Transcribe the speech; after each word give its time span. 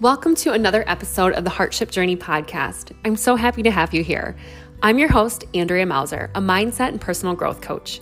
Welcome 0.00 0.34
to 0.36 0.52
another 0.52 0.82
episode 0.86 1.34
of 1.34 1.44
the 1.44 1.50
Heartship 1.50 1.90
Journey 1.90 2.16
podcast. 2.16 2.96
I'm 3.04 3.16
so 3.16 3.36
happy 3.36 3.62
to 3.64 3.70
have 3.70 3.92
you 3.92 4.02
here. 4.02 4.34
I'm 4.82 4.98
your 4.98 5.10
host, 5.10 5.44
Andrea 5.52 5.84
Mauser, 5.84 6.30
a 6.34 6.40
mindset 6.40 6.88
and 6.88 6.98
personal 6.98 7.34
growth 7.34 7.60
coach. 7.60 8.00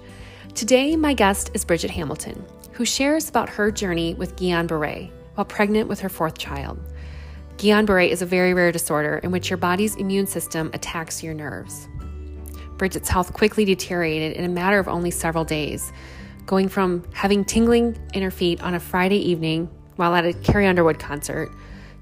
Today, 0.54 0.94
my 0.94 1.12
guest 1.12 1.50
is 1.54 1.64
Bridget 1.64 1.90
Hamilton, 1.90 2.46
who 2.70 2.84
shares 2.84 3.28
about 3.28 3.48
her 3.48 3.72
journey 3.72 4.14
with 4.14 4.36
Guillain 4.36 4.68
Barre 4.68 5.10
while 5.34 5.44
pregnant 5.44 5.88
with 5.88 5.98
her 5.98 6.08
fourth 6.08 6.38
child. 6.38 6.78
Guillain 7.56 7.84
Barre 7.84 8.08
is 8.08 8.22
a 8.22 8.26
very 8.26 8.54
rare 8.54 8.70
disorder 8.70 9.18
in 9.24 9.32
which 9.32 9.50
your 9.50 9.56
body's 9.56 9.96
immune 9.96 10.28
system 10.28 10.70
attacks 10.74 11.20
your 11.24 11.34
nerves. 11.34 11.88
Bridget's 12.76 13.08
health 13.08 13.32
quickly 13.32 13.64
deteriorated 13.64 14.36
in 14.36 14.44
a 14.44 14.48
matter 14.48 14.78
of 14.78 14.86
only 14.86 15.10
several 15.10 15.44
days, 15.44 15.92
going 16.46 16.68
from 16.68 17.02
having 17.12 17.44
tingling 17.44 17.98
in 18.14 18.22
her 18.22 18.30
feet 18.30 18.62
on 18.62 18.74
a 18.74 18.80
Friday 18.80 19.18
evening 19.18 19.68
while 19.96 20.14
at 20.14 20.24
a 20.24 20.32
Carrie 20.32 20.68
Underwood 20.68 21.00
concert 21.00 21.50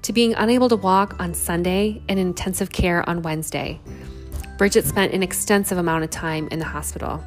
to 0.03 0.13
being 0.13 0.33
unable 0.35 0.69
to 0.69 0.75
walk 0.75 1.19
on 1.19 1.33
Sunday 1.33 2.01
and 2.07 2.19
in 2.19 2.27
intensive 2.27 2.71
care 2.71 3.07
on 3.09 3.21
Wednesday. 3.21 3.79
Bridget 4.57 4.85
spent 4.85 5.13
an 5.13 5.23
extensive 5.23 5.77
amount 5.77 6.03
of 6.03 6.09
time 6.09 6.47
in 6.49 6.59
the 6.59 6.65
hospital. 6.65 7.23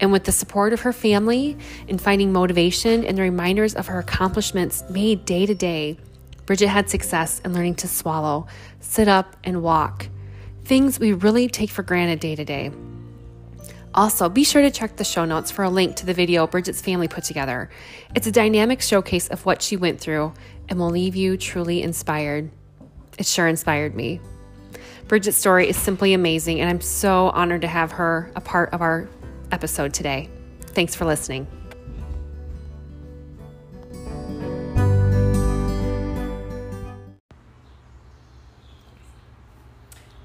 And 0.00 0.12
with 0.12 0.24
the 0.24 0.32
support 0.32 0.72
of 0.72 0.80
her 0.80 0.92
family 0.92 1.56
and 1.88 2.00
finding 2.00 2.32
motivation 2.32 3.04
and 3.04 3.16
the 3.16 3.22
reminders 3.22 3.74
of 3.74 3.86
her 3.86 3.98
accomplishments 3.98 4.84
made 4.90 5.24
day 5.24 5.46
to 5.46 5.54
day, 5.54 5.98
Bridget 6.46 6.68
had 6.68 6.90
success 6.90 7.40
in 7.44 7.52
learning 7.52 7.76
to 7.76 7.88
swallow, 7.88 8.46
sit 8.80 9.08
up, 9.08 9.36
and 9.44 9.62
walk. 9.62 10.08
Things 10.64 10.98
we 10.98 11.12
really 11.12 11.48
take 11.48 11.70
for 11.70 11.82
granted 11.82 12.20
day 12.20 12.34
to 12.34 12.44
day. 12.44 12.72
Also, 13.94 14.28
be 14.28 14.42
sure 14.42 14.62
to 14.62 14.70
check 14.70 14.96
the 14.96 15.04
show 15.04 15.24
notes 15.24 15.50
for 15.50 15.64
a 15.64 15.70
link 15.70 15.96
to 15.96 16.06
the 16.06 16.14
video 16.14 16.46
Bridget's 16.46 16.80
family 16.80 17.08
put 17.08 17.24
together. 17.24 17.68
It's 18.14 18.26
a 18.26 18.32
dynamic 18.32 18.80
showcase 18.80 19.28
of 19.28 19.44
what 19.44 19.60
she 19.60 19.76
went 19.76 20.00
through 20.00 20.32
and 20.68 20.78
will 20.78 20.90
leave 20.90 21.16
you 21.16 21.36
truly 21.36 21.82
inspired. 21.82 22.50
It 23.18 23.26
sure 23.26 23.46
inspired 23.46 23.94
me. 23.94 24.20
Bridget's 25.08 25.36
story 25.36 25.68
is 25.68 25.76
simply 25.76 26.14
amazing, 26.14 26.60
and 26.60 26.70
I'm 26.70 26.80
so 26.80 27.28
honored 27.30 27.60
to 27.62 27.68
have 27.68 27.92
her 27.92 28.32
a 28.34 28.40
part 28.40 28.72
of 28.72 28.80
our 28.80 29.08
episode 29.50 29.92
today. 29.92 30.30
Thanks 30.68 30.94
for 30.94 31.04
listening. 31.04 31.46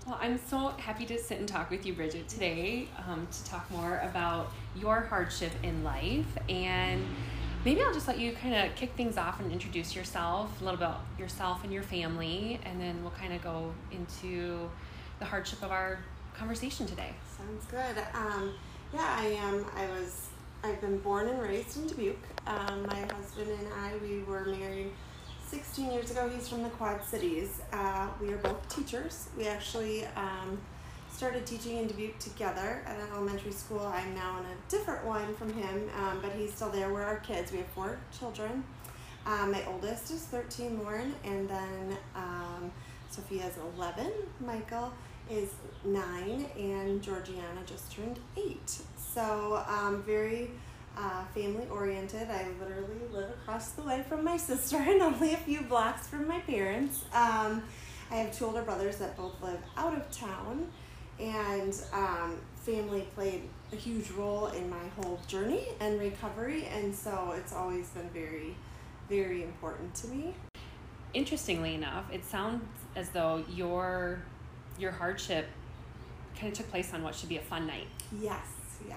Well, 0.06 0.18
I'm 0.22 0.40
so 0.48 0.70
happy 0.78 1.06
to 1.08 1.20
sit 1.20 1.40
and 1.40 1.48
talk 1.50 1.70
with 1.70 1.86
you, 1.86 1.92
Bridget, 1.92 2.30
today 2.30 2.88
um, 3.10 3.28
to 3.30 3.44
talk 3.44 3.70
more 3.70 4.00
about 4.10 4.54
your 4.74 5.02
hardship 5.02 5.52
in 5.64 5.84
life. 5.84 6.26
And 6.48 7.04
maybe 7.66 7.82
I'll 7.82 7.94
just 7.94 8.08
let 8.08 8.20
you 8.20 8.34
kind 8.34 8.56
of 8.56 8.76
kick 8.76 8.94
things 8.94 9.18
off 9.18 9.40
and 9.40 9.52
introduce 9.52 9.96
yourself, 9.96 10.62
a 10.62 10.64
little 10.64 10.80
bit 10.80 10.90
yourself 11.20 11.64
and 11.64 11.74
your 11.74 11.84
family, 11.84 12.60
and 12.66 12.80
then 12.80 13.02
we'll 13.02 13.12
kind 13.12 13.34
of 13.34 13.42
go 13.42 13.74
into 13.92 14.70
the 15.20 15.26
hardship 15.26 15.64
of 15.64 15.72
our 15.72 16.00
conversation 16.34 16.86
today. 16.86 17.14
Sounds 17.38 17.66
good. 17.66 17.98
Um, 18.14 18.54
yeah, 18.94 19.16
I 19.20 19.26
am. 19.26 19.66
I 19.76 19.88
was. 19.88 20.30
I've 20.64 20.82
been 20.82 20.98
born 21.00 21.28
and 21.28 21.42
raised 21.42 21.78
in 21.78 21.88
Dubuque. 21.88 22.18
Um, 22.48 22.86
my 22.88 23.00
husband 23.14 23.50
and 23.50 23.68
I, 23.80 23.92
we 24.02 24.24
were 24.24 24.46
married 24.46 24.92
16 25.48 25.92
years 25.92 26.12
ago. 26.12 26.30
He's 26.30 26.50
from 26.50 26.64
the 26.64 26.70
Quad 26.70 27.04
Cities. 27.04 27.62
Uh, 27.72 28.08
we 28.20 28.34
are 28.34 28.38
both 28.38 28.68
teachers. 28.76 29.30
We 29.38 29.48
actually 29.48 30.06
um, 30.16 30.58
started 31.18 31.48
teaching 31.48 31.78
in 31.78 31.88
Dubuque 31.88 32.20
together 32.20 32.84
at 32.86 32.96
an 32.96 33.08
elementary 33.12 33.52
school. 33.52 33.80
I'm 33.80 34.14
now 34.14 34.38
in 34.38 34.46
a 34.46 34.70
different 34.70 35.04
one 35.04 35.34
from 35.34 35.52
him, 35.52 35.90
um, 36.00 36.20
but 36.22 36.32
he's 36.34 36.54
still 36.54 36.70
there. 36.70 36.94
We're 36.94 37.02
our 37.02 37.18
kids. 37.18 37.52
We 37.52 37.58
have 37.58 37.68
four 37.70 37.98
children. 38.20 38.64
Um, 39.26 39.52
my 39.52 39.66
oldest 39.66 40.12
is 40.12 40.22
13, 40.26 40.78
Lauren, 40.78 41.16
and 41.24 41.50
then 41.50 41.98
um, 42.16 42.72
is 43.32 43.58
11. 43.76 44.12
Michael 44.46 44.94
is 45.28 45.56
nine, 45.84 46.46
and 46.56 47.02
Georgiana 47.02 47.62
just 47.66 47.92
turned 47.92 48.20
eight. 48.38 48.78
So, 48.96 49.66
um, 49.68 50.04
very 50.04 50.52
uh, 50.96 51.24
family 51.34 51.66
oriented. 51.72 52.30
I 52.30 52.46
literally 52.60 53.02
live 53.12 53.32
across 53.32 53.72
the 53.72 53.82
way 53.82 54.06
from 54.08 54.24
my 54.24 54.38
sister 54.38 54.78
and 54.88 55.02
only 55.02 55.34
a 55.34 55.38
few 55.38 55.62
blocks 55.64 56.06
from 56.06 56.28
my 56.28 56.42
parents. 56.42 57.06
Um, 57.12 57.64
I 58.12 58.18
have 58.18 58.38
two 58.38 58.46
older 58.46 58.62
brothers 58.62 58.98
that 58.98 59.18
both 59.18 59.42
live 59.42 59.60
out 59.76 59.96
of 59.96 60.12
town, 60.12 60.68
and 61.20 61.74
um, 61.94 62.38
family 62.56 63.08
played 63.16 63.44
a 63.72 63.76
huge 63.76 64.12
role 64.12 64.48
in 64.48 64.70
my 64.70 64.88
whole 64.96 65.20
journey 65.28 65.68
and 65.80 66.00
recovery, 66.00 66.66
and 66.66 66.94
so 66.94 67.34
it's 67.38 67.54
always 67.54 67.90
been 67.90 68.10
very, 68.10 68.56
very 69.10 69.44
important 69.44 69.94
to 69.96 70.08
me. 70.08 70.34
Interestingly 71.14 71.76
enough, 71.76 72.06
it 72.12 72.26
sounds 72.26 72.64
as 72.96 73.10
though 73.10 73.44
your 73.50 74.20
your 74.78 74.92
hardship 74.92 75.48
kind 76.40 76.52
of 76.52 76.58
took 76.58 76.70
place 76.70 76.94
on 76.94 77.02
what 77.02 77.16
should 77.16 77.30
be 77.30 77.38
a 77.38 77.42
fun 77.42 77.66
night. 77.66 77.88
Yes, 78.22 78.46
yeah, 78.88 78.96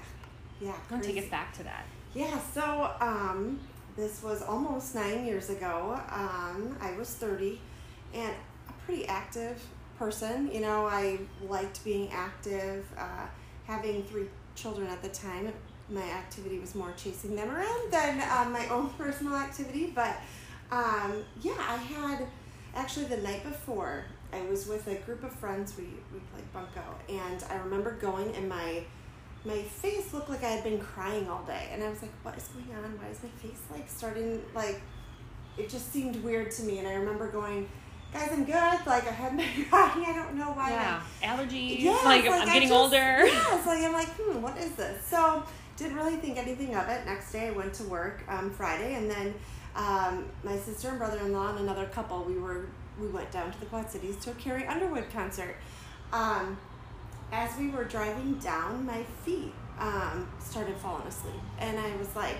yeah. 0.61 0.75
To 0.91 1.01
take 1.01 1.17
us 1.17 1.31
back 1.31 1.57
to 1.57 1.63
that? 1.63 1.85
Yeah, 2.15 2.39
so 2.53 2.91
um, 3.01 3.61
this 3.97 4.23
was 4.23 4.43
almost 4.43 4.95
nine 4.95 5.25
years 5.25 5.49
ago. 5.49 5.99
Um, 6.11 6.77
I 6.81 6.93
was 6.99 7.15
30 7.15 7.61
and 8.13 8.35
a 8.69 8.73
pretty 8.85 9.07
active 9.07 9.63
person. 10.01 10.51
You 10.53 10.63
know, 10.63 10.87
I 10.87 11.21
liked 11.49 11.85
being 11.85 12.09
active. 12.11 12.85
Uh, 12.99 13.27
having 13.67 14.03
three 14.05 14.27
children 14.57 14.89
at 14.89 15.03
the 15.03 15.11
time, 15.11 15.53
my 15.91 16.03
activity 16.03 16.59
was 16.59 16.75
more 16.75 16.93
chasing 16.97 17.37
them 17.37 17.51
around 17.51 17.93
than 17.93 18.21
um, 18.33 18.53
my 18.53 18.67
own 18.69 18.89
personal 18.99 19.37
activity. 19.37 19.93
But 19.95 20.17
um, 20.73 21.23
yeah, 21.43 21.55
I 21.59 21.77
had 21.77 22.27
actually 22.75 23.07
the 23.07 23.19
night 23.19 23.45
before, 23.45 24.05
I 24.33 24.41
was 24.43 24.67
with 24.67 24.87
a 24.89 24.95
group 24.95 25.23
of 25.23 25.33
friends. 25.33 25.77
We, 25.77 25.85
we 26.13 26.21
played 26.33 26.51
Bunko. 26.53 26.83
And 27.09 27.45
I 27.51 27.57
remember 27.57 27.93
going 27.93 28.35
and 28.35 28.49
my 28.49 28.83
my 29.43 29.63
face 29.63 30.13
looked 30.13 30.29
like 30.29 30.45
I 30.45 30.49
had 30.49 30.65
been 30.65 30.79
crying 30.79 31.29
all 31.29 31.43
day. 31.45 31.69
And 31.73 31.83
I 31.83 31.89
was 31.91 32.03
like, 32.03 32.13
what 32.23 32.37
is 32.37 32.49
going 32.49 32.77
on? 32.77 32.99
Why 32.99 33.09
is 33.09 33.23
my 33.23 33.31
face 33.43 33.61
like 33.71 33.89
starting 33.89 34.43
like 34.55 34.81
it 35.59 35.69
just 35.69 35.93
seemed 35.93 36.23
weird 36.25 36.51
to 36.53 36.63
me. 36.63 36.79
And 36.79 36.89
I 36.89 36.95
remember 36.95 37.31
going, 37.31 37.69
guys, 38.13 38.31
I'm 38.33 38.45
good. 38.45 38.55
Like 38.55 39.07
I 39.07 39.13
had 39.13 39.33
crying. 39.69 40.05
I 40.07 40.13
don't 40.15 40.35
know 40.35 40.53
why. 40.53 40.71
Yeah, 40.71 41.03
allergies. 41.23 41.81
Yeah, 41.81 41.93
like, 42.05 42.25
like 42.25 42.31
I'm 42.43 42.49
I 42.49 42.53
getting 42.55 42.69
just- 42.69 42.73
older. 42.81 42.97
Yeah, 43.27 43.57
it's 43.57 43.67
like 43.67 43.83
I'm 43.83 43.93
like, 43.93 44.09
hmm, 44.09 44.41
what 44.43 44.57
is 44.59 44.73
this? 44.73 45.05
So 45.07 45.43
didn't 45.77 45.97
really 45.97 46.17
think 46.17 46.37
anything 46.39 46.75
of 46.75 46.89
it. 46.89 47.07
Next 47.07 47.33
day 47.33 47.49
I 47.49 47.51
went 47.53 47.73
to 47.75 47.85
work 47.85 48.23
um, 48.29 48.51
Friday, 48.51 48.95
and 48.95 49.11
then 49.11 49.35
um, 49.77 50.27
my 50.43 50.57
sister 50.57 50.89
and 50.89 50.99
brother-in-law 50.99 51.51
and 51.51 51.61
another 51.61 51.87
couple 51.87 52.23
we 52.25 52.39
were 52.39 52.67
we 53.01 53.07
went 53.09 53.31
down 53.31 53.51
to 53.51 53.61
the 53.61 53.67
Quad 53.67 53.91
Cities 53.91 54.17
to 54.25 54.31
a 54.31 54.35
Carrie 54.35 54.67
Underwood 54.67 55.05
concert. 55.13 55.57
Um, 56.13 56.59
as 57.33 57.57
we 57.57 57.71
were 57.71 57.85
driving 57.85 58.35
down, 58.41 58.85
my 58.85 59.05
feet 59.25 59.53
um, 59.79 60.29
started 60.41 60.77
falling 60.79 61.07
asleep, 61.07 61.41
and 61.59 61.79
I 61.79 61.97
was 61.97 62.15
like, 62.17 62.37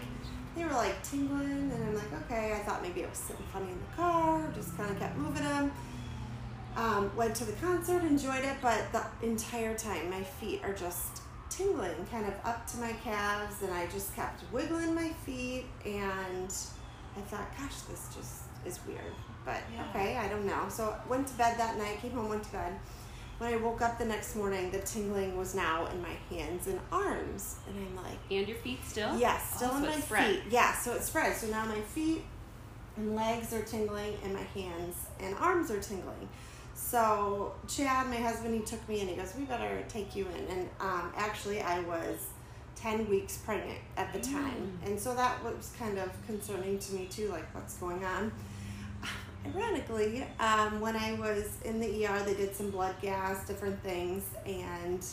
they 0.61 0.67
were 0.67 0.73
like 0.73 1.03
tingling, 1.03 1.73
and 1.73 1.85
I'm 1.85 1.95
like, 1.95 2.13
okay. 2.25 2.53
I 2.53 2.59
thought 2.59 2.83
maybe 2.83 3.05
I 3.05 3.09
was 3.09 3.17
sitting 3.19 3.45
funny 3.53 3.71
in 3.71 3.79
the 3.79 3.97
car, 3.97 4.47
just 4.55 4.77
kind 4.77 4.91
of 4.91 4.99
kept 4.99 5.17
moving 5.17 5.43
them. 5.45 5.73
Um, 6.77 7.11
went 7.17 7.35
to 7.37 7.45
the 7.45 7.53
concert, 7.53 8.03
enjoyed 8.03 8.45
it, 8.45 8.57
but 8.61 8.93
the 8.93 9.03
entire 9.27 9.77
time 9.77 10.11
my 10.11 10.23
feet 10.23 10.61
are 10.63 10.75
just 10.75 11.23
tingling, 11.49 12.07
kind 12.11 12.27
of 12.27 12.35
up 12.45 12.67
to 12.73 12.77
my 12.79 12.93
calves, 13.05 13.63
and 13.63 13.73
I 13.73 13.87
just 13.87 14.15
kept 14.15 14.43
wiggling 14.53 14.95
my 14.95 15.09
feet, 15.25 15.65
and 15.85 16.53
I 17.17 17.21
thought, 17.23 17.49
gosh, 17.59 17.81
this 17.89 18.09
just 18.15 18.43
is 18.67 18.79
weird. 18.87 19.15
But 19.45 19.63
Yeah. 19.75 19.85
okay, 19.91 20.17
I 20.19 20.29
don't 20.29 20.45
know. 20.47 20.67
So 20.69 20.95
went 21.09 21.27
to 21.29 21.35
bed 21.35 21.59
that 21.59 21.79
night, 21.79 22.01
came 22.03 22.13
home, 22.13 22.29
went 22.29 22.45
to 22.45 22.53
bed. 22.53 22.79
When 23.41 23.55
I 23.55 23.57
woke 23.57 23.81
up 23.81 23.97
the 23.99 24.05
next 24.05 24.37
morning, 24.37 24.71
the 24.71 24.81
tingling 24.81 25.35
was 25.35 25.55
now 25.55 25.87
in 25.87 26.03
my 26.03 26.13
hands 26.29 26.67
and 26.67 26.79
arms, 26.93 27.57
and 27.67 27.75
I'm 27.87 27.97
like, 28.05 28.19
And 28.31 28.47
your 28.47 28.59
feet 28.59 28.81
still? 28.85 29.17
Yes, 29.19 29.57
still 29.57 29.71
Oh, 29.73 29.79
in 29.79 29.85
so 29.85 29.89
my 29.89 30.25
feet. 30.27 30.41
Yeah, 30.51 30.75
so 30.75 30.93
it 30.93 31.03
spreads. 31.03 31.39
So 31.39 31.47
now 31.47 31.65
my 31.65 31.81
feet 31.81 32.23
and 32.99 33.17
legs 33.17 33.55
are 33.55 33.63
tingling, 33.63 34.19
and 34.23 34.35
my 34.35 34.43
hands 34.43 34.97
and 35.21 35.35
arms 35.37 35.71
are 35.71 35.81
tingling. 35.81 36.29
So 36.75 37.55
Chad, 37.67 38.09
my 38.09 38.17
husband, 38.17 38.55
he 38.55 38.61
took 38.61 38.87
me 38.87 38.97
in 38.97 39.09
and 39.09 39.11
he 39.11 39.17
goes, 39.17 39.33
"We 39.35 39.45
better 39.47 39.83
take 39.89 40.15
you 40.15 40.27
in." 40.37 40.59
And 40.59 40.69
um, 40.79 41.11
actually, 41.17 41.63
I 41.63 41.81
was 41.81 42.27
ten 42.77 43.09
weeks 43.09 43.39
pregnant 43.39 43.79
at 43.97 44.13
the 44.13 44.21
time, 44.21 44.79
Mm. 44.83 44.87
and 44.89 45.01
so 45.01 45.15
that 45.15 45.43
was 45.43 45.73
kind 45.79 45.97
of 45.99 46.11
concerning 46.27 46.79
to 46.79 46.95
me 46.95 47.07
too. 47.07 47.29
Like, 47.31 47.55
what's 47.55 47.79
going 47.79 48.05
on? 48.05 48.33
Ironically, 49.47 50.27
um, 50.39 50.81
when 50.81 50.97
I 50.97 51.15
was 51.15 51.59
in 51.65 51.81
the 51.81 52.07
ER, 52.07 52.23
they 52.25 52.35
did 52.35 52.55
some 52.55 52.71
blood 52.71 52.95
gas, 53.01 53.47
different 53.47 53.83
things, 53.83 54.25
and 54.45 55.05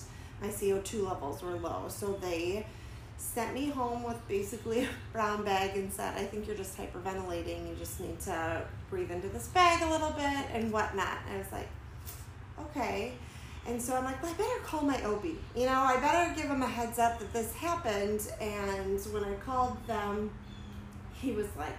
my 0.42 0.50
CO2 0.50 1.08
levels 1.08 1.42
were 1.42 1.56
low. 1.56 1.86
So 1.88 2.14
they 2.22 2.66
sent 3.18 3.54
me 3.54 3.68
home 3.70 4.04
with 4.04 4.26
basically 4.28 4.84
a 4.86 4.90
brown 5.14 5.44
bag 5.44 5.78
and 5.78 5.92
said, 5.92 6.16
I 6.18 6.24
think 6.24 6.46
you're 6.46 6.58
just 6.58 6.78
hyperventilating. 6.78 7.70
You 7.70 7.76
just 7.78 8.00
need 8.00 8.20
to 8.22 8.64
breathe 8.90 9.12
into 9.12 9.30
this 9.30 9.48
bag 9.48 9.82
a 9.82 9.90
little 9.90 10.12
bit 10.12 10.46
and 10.54 10.72
whatnot. 10.72 11.18
And 11.28 11.36
I 11.36 11.38
was 11.38 11.52
like, 11.52 11.70
okay. 12.60 13.14
And 13.66 13.82
so 13.82 13.96
I'm 13.96 14.06
like, 14.06 14.22
well, 14.24 14.32
I 14.32 14.38
better 14.38 14.60
call 14.64 14.82
my 14.82 15.02
OB. 15.04 15.26
You 15.56 15.66
know, 15.66 15.80
I 15.80 15.98
better 16.00 16.34
give 16.36 16.50
him 16.50 16.64
a 16.64 16.68
heads 16.68 17.00
up 17.00 17.20
that 17.20 17.34
this 17.34 17.54
happened. 17.54 18.22
And 18.40 19.00
when 19.14 19.24
I 19.24 19.34
called 19.36 19.78
them, 19.88 20.32
he 21.14 21.32
was 21.32 21.48
like, 21.58 21.76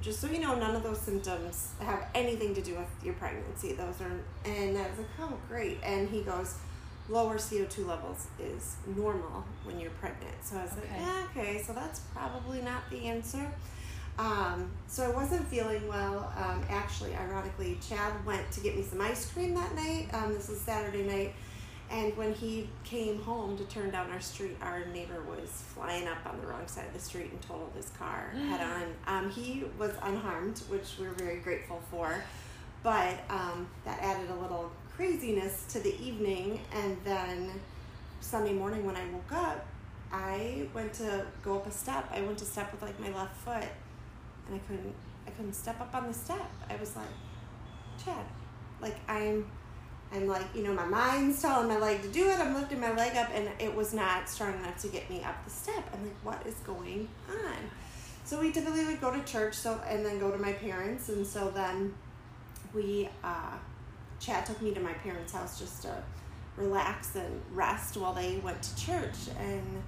just 0.00 0.20
so 0.20 0.28
you 0.28 0.40
know, 0.40 0.54
none 0.54 0.74
of 0.74 0.82
those 0.82 1.00
symptoms 1.00 1.72
have 1.80 2.06
anything 2.14 2.54
to 2.54 2.62
do 2.62 2.76
with 2.76 2.88
your 3.04 3.14
pregnancy. 3.14 3.72
Those 3.72 4.00
are, 4.00 4.10
and 4.44 4.76
I 4.76 4.88
was 4.88 4.98
like, 4.98 5.06
oh, 5.20 5.36
great. 5.48 5.78
And 5.84 6.08
he 6.08 6.22
goes, 6.22 6.56
lower 7.08 7.36
CO2 7.36 7.86
levels 7.86 8.26
is 8.40 8.76
normal 8.96 9.44
when 9.64 9.78
you're 9.78 9.90
pregnant. 9.92 10.34
So 10.42 10.56
I 10.56 10.64
was 10.64 10.72
okay. 10.72 10.80
like, 10.80 11.00
yeah, 11.00 11.26
okay, 11.30 11.62
so 11.62 11.72
that's 11.72 12.00
probably 12.14 12.62
not 12.62 12.88
the 12.90 13.06
answer. 13.06 13.52
Um, 14.18 14.70
so 14.88 15.04
I 15.04 15.10
wasn't 15.10 15.46
feeling 15.48 15.86
well. 15.88 16.32
Um, 16.36 16.62
actually, 16.68 17.14
ironically, 17.14 17.78
Chad 17.86 18.24
went 18.26 18.50
to 18.52 18.60
get 18.60 18.76
me 18.76 18.82
some 18.82 19.00
ice 19.00 19.30
cream 19.30 19.54
that 19.54 19.74
night. 19.74 20.08
Um, 20.12 20.34
this 20.34 20.48
was 20.48 20.60
Saturday 20.60 21.02
night. 21.02 21.34
And 21.92 22.16
when 22.16 22.32
he 22.32 22.70
came 22.84 23.20
home 23.20 23.58
to 23.58 23.64
turn 23.64 23.90
down 23.90 24.10
our 24.10 24.20
street, 24.20 24.56
our 24.62 24.86
neighbor 24.86 25.22
was 25.28 25.50
flying 25.50 26.08
up 26.08 26.24
on 26.24 26.40
the 26.40 26.46
wrong 26.46 26.66
side 26.66 26.86
of 26.86 26.94
the 26.94 27.00
street 27.00 27.30
and 27.30 27.40
totaled 27.42 27.72
his 27.76 27.90
car 27.90 28.30
head 28.48 28.60
on. 28.62 28.84
Um, 29.06 29.30
he 29.30 29.64
was 29.78 29.92
unharmed, 30.02 30.58
which 30.68 30.94
we're 30.98 31.12
very 31.12 31.40
grateful 31.40 31.82
for. 31.90 32.24
But 32.82 33.20
um, 33.28 33.68
that 33.84 34.00
added 34.00 34.30
a 34.30 34.34
little 34.34 34.72
craziness 34.96 35.66
to 35.68 35.80
the 35.80 35.94
evening. 36.02 36.60
And 36.72 36.96
then 37.04 37.50
Sunday 38.20 38.54
morning 38.54 38.86
when 38.86 38.96
I 38.96 39.04
woke 39.12 39.32
up, 39.32 39.66
I 40.10 40.66
went 40.74 40.92
to 40.94 41.26
go 41.42 41.56
up 41.56 41.66
a 41.66 41.70
step. 41.70 42.08
I 42.12 42.22
went 42.22 42.38
to 42.38 42.44
step 42.44 42.72
with 42.72 42.82
like 42.82 42.98
my 43.00 43.10
left 43.16 43.36
foot, 43.36 43.68
and 44.46 44.54
I 44.54 44.58
couldn't. 44.66 44.94
I 45.26 45.30
couldn't 45.30 45.54
step 45.54 45.80
up 45.80 45.94
on 45.94 46.08
the 46.08 46.14
step. 46.14 46.50
I 46.68 46.76
was 46.76 46.96
like, 46.96 47.06
Chad, 48.04 48.24
like 48.80 48.96
I'm. 49.08 49.46
I'm 50.14 50.26
like, 50.26 50.46
you 50.54 50.62
know, 50.62 50.74
my 50.74 50.84
mind's 50.84 51.40
telling 51.40 51.68
my 51.68 51.78
leg 51.78 52.02
to 52.02 52.08
do 52.08 52.28
it. 52.28 52.38
I'm 52.38 52.54
lifting 52.54 52.80
my 52.80 52.92
leg 52.94 53.16
up, 53.16 53.30
and 53.34 53.48
it 53.58 53.74
was 53.74 53.94
not 53.94 54.28
strong 54.28 54.54
enough 54.54 54.76
to 54.82 54.88
get 54.88 55.08
me 55.08 55.22
up 55.22 55.44
the 55.44 55.50
step. 55.50 55.88
I'm 55.92 56.02
like, 56.02 56.16
what 56.22 56.46
is 56.46 56.54
going 56.56 57.08
on? 57.28 57.56
So 58.24 58.40
we 58.40 58.52
typically 58.52 58.84
would 58.84 59.00
go 59.00 59.10
to 59.10 59.22
church, 59.24 59.54
so 59.54 59.80
and 59.88 60.04
then 60.04 60.18
go 60.18 60.30
to 60.30 60.38
my 60.38 60.52
parents, 60.52 61.08
and 61.08 61.26
so 61.26 61.50
then 61.50 61.94
we 62.74 63.08
uh, 63.24 63.56
Chad 64.20 64.46
took 64.46 64.62
me 64.62 64.72
to 64.72 64.80
my 64.80 64.92
parents' 64.92 65.32
house 65.32 65.58
just 65.58 65.82
to 65.82 66.02
relax 66.56 67.16
and 67.16 67.42
rest 67.52 67.96
while 67.96 68.12
they 68.12 68.38
went 68.38 68.62
to 68.62 68.76
church. 68.76 69.16
And 69.38 69.82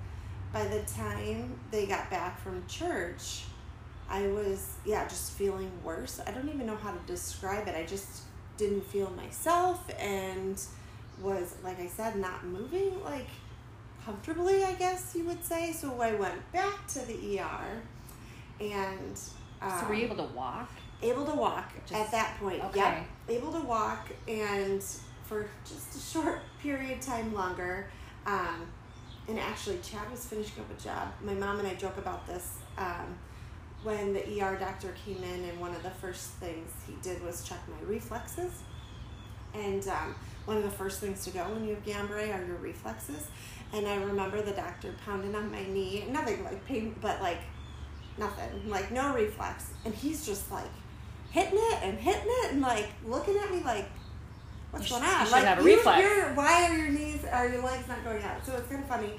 by 0.52 0.64
the 0.64 0.80
time 0.82 1.58
they 1.70 1.86
got 1.86 2.10
back 2.10 2.40
from 2.40 2.66
church, 2.66 3.44
I 4.08 4.26
was, 4.28 4.74
yeah, 4.84 5.06
just 5.06 5.32
feeling 5.32 5.70
worse. 5.82 6.20
I 6.26 6.30
don't 6.30 6.48
even 6.48 6.66
know 6.66 6.76
how 6.76 6.92
to 6.92 6.98
describe 7.06 7.68
it. 7.68 7.74
I 7.76 7.84
just 7.84 8.22
didn't 8.56 8.86
feel 8.86 9.10
myself 9.10 9.90
and 9.98 10.60
was, 11.20 11.56
like 11.62 11.80
I 11.80 11.86
said, 11.86 12.16
not 12.16 12.44
moving 12.44 13.02
like 13.04 13.28
comfortably, 14.04 14.64
I 14.64 14.72
guess 14.74 15.14
you 15.16 15.24
would 15.24 15.44
say. 15.44 15.72
So 15.72 16.00
I 16.00 16.14
went 16.14 16.52
back 16.52 16.86
to 16.88 17.00
the 17.00 17.40
ER 17.40 17.82
and. 18.60 19.18
Um, 19.62 19.80
so 19.80 19.88
were 19.88 19.94
you 19.94 20.06
um, 20.06 20.12
able 20.12 20.26
to 20.28 20.34
walk? 20.34 20.70
able 21.04 21.24
to 21.26 21.34
walk 21.34 21.72
just, 21.86 21.92
at 21.92 22.10
that 22.10 22.38
point. 22.38 22.62
Okay. 22.64 22.80
Yep. 22.80 23.06
Able 23.28 23.52
to 23.52 23.60
walk 23.60 24.10
and 24.26 24.82
for 25.24 25.46
just 25.64 25.96
a 25.96 25.98
short 25.98 26.40
period 26.60 26.98
of 26.98 27.04
time 27.04 27.34
longer. 27.34 27.88
Um, 28.26 28.66
and 29.28 29.38
actually, 29.38 29.78
Chad 29.82 30.10
was 30.10 30.24
finishing 30.24 30.62
up 30.62 30.78
a 30.78 30.82
job. 30.82 31.12
My 31.22 31.34
mom 31.34 31.58
and 31.58 31.68
I 31.68 31.74
joke 31.74 31.96
about 31.96 32.26
this. 32.26 32.58
Um, 32.76 33.16
when 33.84 34.12
the 34.12 34.40
ER 34.40 34.56
doctor 34.56 34.94
came 35.04 35.22
in, 35.22 35.44
and 35.48 35.60
one 35.60 35.74
of 35.74 35.82
the 35.82 35.90
first 35.90 36.30
things 36.32 36.70
he 36.86 36.94
did 37.02 37.22
was 37.22 37.44
check 37.44 37.58
my 37.68 37.86
reflexes. 37.86 38.52
And 39.54 39.86
um, 39.86 40.16
one 40.46 40.56
of 40.56 40.64
the 40.64 40.70
first 40.70 41.00
things 41.00 41.24
to 41.24 41.30
go 41.30 41.44
when 41.44 41.64
you 41.64 41.74
have 41.74 41.84
Guillain-Barré 41.84 42.34
are 42.34 42.44
your 42.44 42.56
reflexes. 42.56 43.28
And 43.72 43.86
I 43.86 43.96
remember 43.96 44.42
the 44.42 44.52
doctor 44.52 44.94
pounding 45.04 45.34
on 45.34 45.50
my 45.52 45.62
knee, 45.64 46.04
nothing 46.10 46.42
like 46.42 46.64
pain, 46.66 46.96
but 47.00 47.20
like 47.20 47.38
nothing, 48.18 48.68
like 48.68 48.90
no 48.90 49.14
reflex. 49.14 49.70
And 49.84 49.94
he's 49.94 50.26
just 50.26 50.50
like, 50.50 50.70
hitting 51.34 51.58
it 51.58 51.78
and 51.82 51.98
hitting 51.98 52.22
it 52.26 52.52
and 52.52 52.60
like 52.62 52.86
looking 53.04 53.36
at 53.36 53.52
me 53.52 53.60
like, 53.64 53.86
what's 54.70 54.88
you 54.88 54.96
going 54.96 55.02
on? 55.02 55.26
You 55.26 55.32
like, 55.32 55.44
have 55.44 55.58
a 55.58 55.62
reflex. 55.62 56.36
why 56.36 56.70
are 56.70 56.76
your 56.76 56.88
knees, 56.90 57.24
are 57.24 57.48
your 57.48 57.62
legs 57.62 57.88
not 57.88 58.04
going 58.04 58.22
out? 58.22 58.46
So 58.46 58.56
it's 58.56 58.68
kind 58.68 58.82
of 58.82 58.88
funny. 58.88 59.10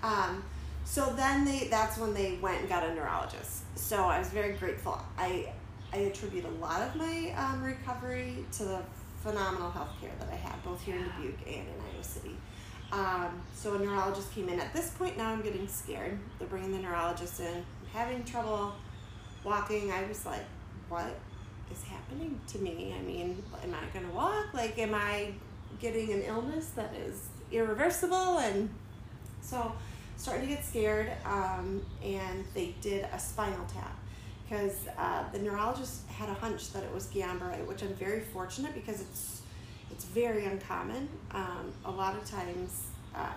Um, 0.00 0.44
so 0.84 1.12
then 1.16 1.44
they, 1.44 1.68
that's 1.68 1.98
when 1.98 2.14
they 2.14 2.38
went 2.40 2.60
and 2.60 2.68
got 2.68 2.84
a 2.84 2.94
neurologist. 2.94 3.62
So 3.76 4.04
I 4.04 4.18
was 4.18 4.28
very 4.28 4.54
grateful. 4.54 5.00
I, 5.18 5.52
I 5.92 5.98
attribute 5.98 6.44
a 6.44 6.50
lot 6.64 6.82
of 6.82 6.94
my 6.96 7.34
um, 7.36 7.62
recovery 7.62 8.44
to 8.52 8.64
the 8.64 8.80
phenomenal 9.22 9.70
health 9.70 9.90
care 10.00 10.12
that 10.20 10.28
I 10.30 10.36
had, 10.36 10.62
both 10.62 10.82
here 10.82 10.96
in 10.96 11.04
Dubuque 11.04 11.46
and 11.46 11.66
in 11.66 11.74
Iowa 11.92 12.04
City. 12.04 12.36
Um, 12.92 13.40
so 13.54 13.74
a 13.74 13.78
neurologist 13.78 14.32
came 14.34 14.48
in. 14.48 14.60
At 14.60 14.72
this 14.72 14.90
point, 14.90 15.16
now 15.16 15.30
I'm 15.32 15.40
getting 15.40 15.66
scared. 15.66 16.18
They're 16.38 16.48
bringing 16.48 16.72
the 16.72 16.78
neurologist 16.78 17.40
in. 17.40 17.46
I'm 17.46 17.64
having 17.92 18.22
trouble 18.24 18.74
walking. 19.42 19.90
I 19.90 20.06
was 20.06 20.26
like, 20.26 20.44
what 20.88 21.16
is 21.72 21.82
happening 21.84 22.38
to 22.48 22.58
me? 22.58 22.94
I 22.96 23.02
mean, 23.02 23.42
am 23.62 23.74
I 23.74 23.92
going 23.92 24.06
to 24.06 24.14
walk? 24.14 24.52
Like, 24.52 24.78
am 24.78 24.94
I 24.94 25.32
getting 25.80 26.12
an 26.12 26.22
illness 26.22 26.68
that 26.76 26.94
is 26.94 27.28
irreversible? 27.50 28.38
And 28.38 28.68
so, 29.40 29.72
starting 30.16 30.48
to 30.48 30.54
get 30.54 30.64
scared. 30.64 31.10
Um, 31.24 31.84
and 32.02 32.44
they 32.54 32.74
did 32.80 33.06
a 33.12 33.18
spinal 33.18 33.64
tap 33.72 33.98
because 34.48 34.86
uh, 34.98 35.24
the 35.32 35.38
neurologist 35.38 36.06
had 36.08 36.28
a 36.28 36.34
hunch 36.34 36.72
that 36.72 36.82
it 36.82 36.92
was 36.92 37.06
Guillain-Barré, 37.06 37.66
which 37.66 37.82
I'm 37.82 37.94
very 37.94 38.20
fortunate 38.20 38.74
because 38.74 39.00
it's 39.00 39.42
it's 39.90 40.04
very 40.06 40.44
uncommon. 40.46 41.08
Um, 41.30 41.72
a 41.84 41.90
lot 41.90 42.16
of 42.16 42.28
times, 42.28 42.86
uh, 43.14 43.28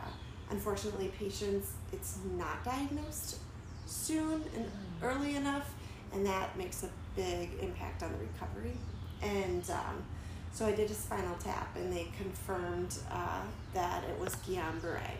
unfortunately, 0.49 1.11
patients 1.19 1.73
it's 1.93 2.17
not 2.35 2.63
diagnosed 2.63 3.37
soon 3.85 4.43
and 4.55 4.65
early 5.03 5.35
enough, 5.35 5.73
and 6.13 6.25
that 6.25 6.57
makes 6.57 6.83
a 6.83 6.89
big 7.15 7.49
impact 7.61 8.01
on 8.03 8.11
the 8.11 8.17
recovery. 8.17 8.77
And 9.21 9.69
um, 9.69 10.03
so 10.51 10.65
I 10.65 10.71
did 10.71 10.89
a 10.89 10.93
spinal 10.93 11.35
tap, 11.35 11.75
and 11.75 11.91
they 11.93 12.07
confirmed 12.17 12.97
uh, 13.11 13.41
that 13.73 14.03
it 14.05 14.19
was 14.19 14.35
Guillain-Barré. 14.37 15.11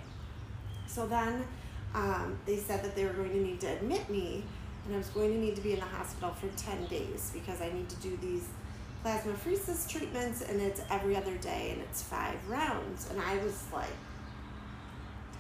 So 0.88 1.06
then 1.06 1.46
um, 1.94 2.38
they 2.46 2.58
said 2.58 2.84
that 2.84 2.96
they 2.96 3.06
were 3.06 3.14
going 3.14 3.32
to 3.32 3.42
need 3.42 3.60
to 3.62 3.68
admit 3.68 4.10
me, 4.10 4.44
and 4.86 4.96
I 4.96 4.98
was 4.98 5.10
going 5.10 5.32
to 5.34 5.40
need 5.40 5.56
to 5.56 5.62
be 5.62 5.74
in 5.74 5.80
the 5.80 5.86
hospital 5.86 6.32
for 6.32 6.48
10 6.58 6.86
days 6.86 7.32
because 7.34 7.62
I 7.62 7.72
need 7.72 7.90
to 7.90 7.96
do 7.98 8.18
these 8.22 8.48
plasmapheresis 9.04 9.88
treatments, 9.90 10.42
and 10.42 10.62
it's 10.62 10.82
every 10.90 11.16
other 11.16 11.36
day, 11.38 11.72
and 11.74 11.82
it's 11.82 12.02
five 12.02 12.36
rounds. 12.48 13.10
And 13.10 13.22
I 13.22 13.38
was 13.44 13.64
like, 13.74 13.90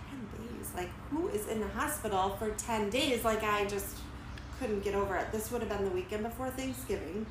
10 0.09 0.47
days? 0.47 0.71
Like, 0.75 0.89
who 1.09 1.27
is 1.29 1.47
in 1.47 1.59
the 1.59 1.67
hospital 1.67 2.35
for 2.37 2.51
10 2.51 2.89
days? 2.89 3.23
Like, 3.23 3.43
I 3.43 3.65
just 3.65 3.97
couldn't 4.59 4.83
get 4.83 4.95
over 4.95 5.15
it. 5.15 5.31
This 5.31 5.51
would 5.51 5.61
have 5.61 5.69
been 5.69 5.85
the 5.85 5.91
weekend 5.91 6.23
before 6.23 6.49
Thanksgiving. 6.49 7.25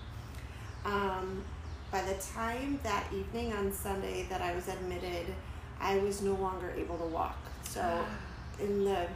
Um, 0.85 1.42
by 1.90 2.02
the 2.02 2.14
time 2.14 2.78
that 2.82 3.06
evening 3.12 3.52
on 3.52 3.73
Sunday 3.73 4.26
that 4.28 4.40
I 4.40 4.54
was 4.54 4.68
admitted, 4.68 5.26
I 5.80 5.99
was 5.99 6.23
no 6.23 6.35
longer 6.35 6.73
able 6.76 6.99
to 6.99 7.04
walk. 7.04 7.38
So, 7.76 8.04
in 8.59 8.85
the 8.85 9.06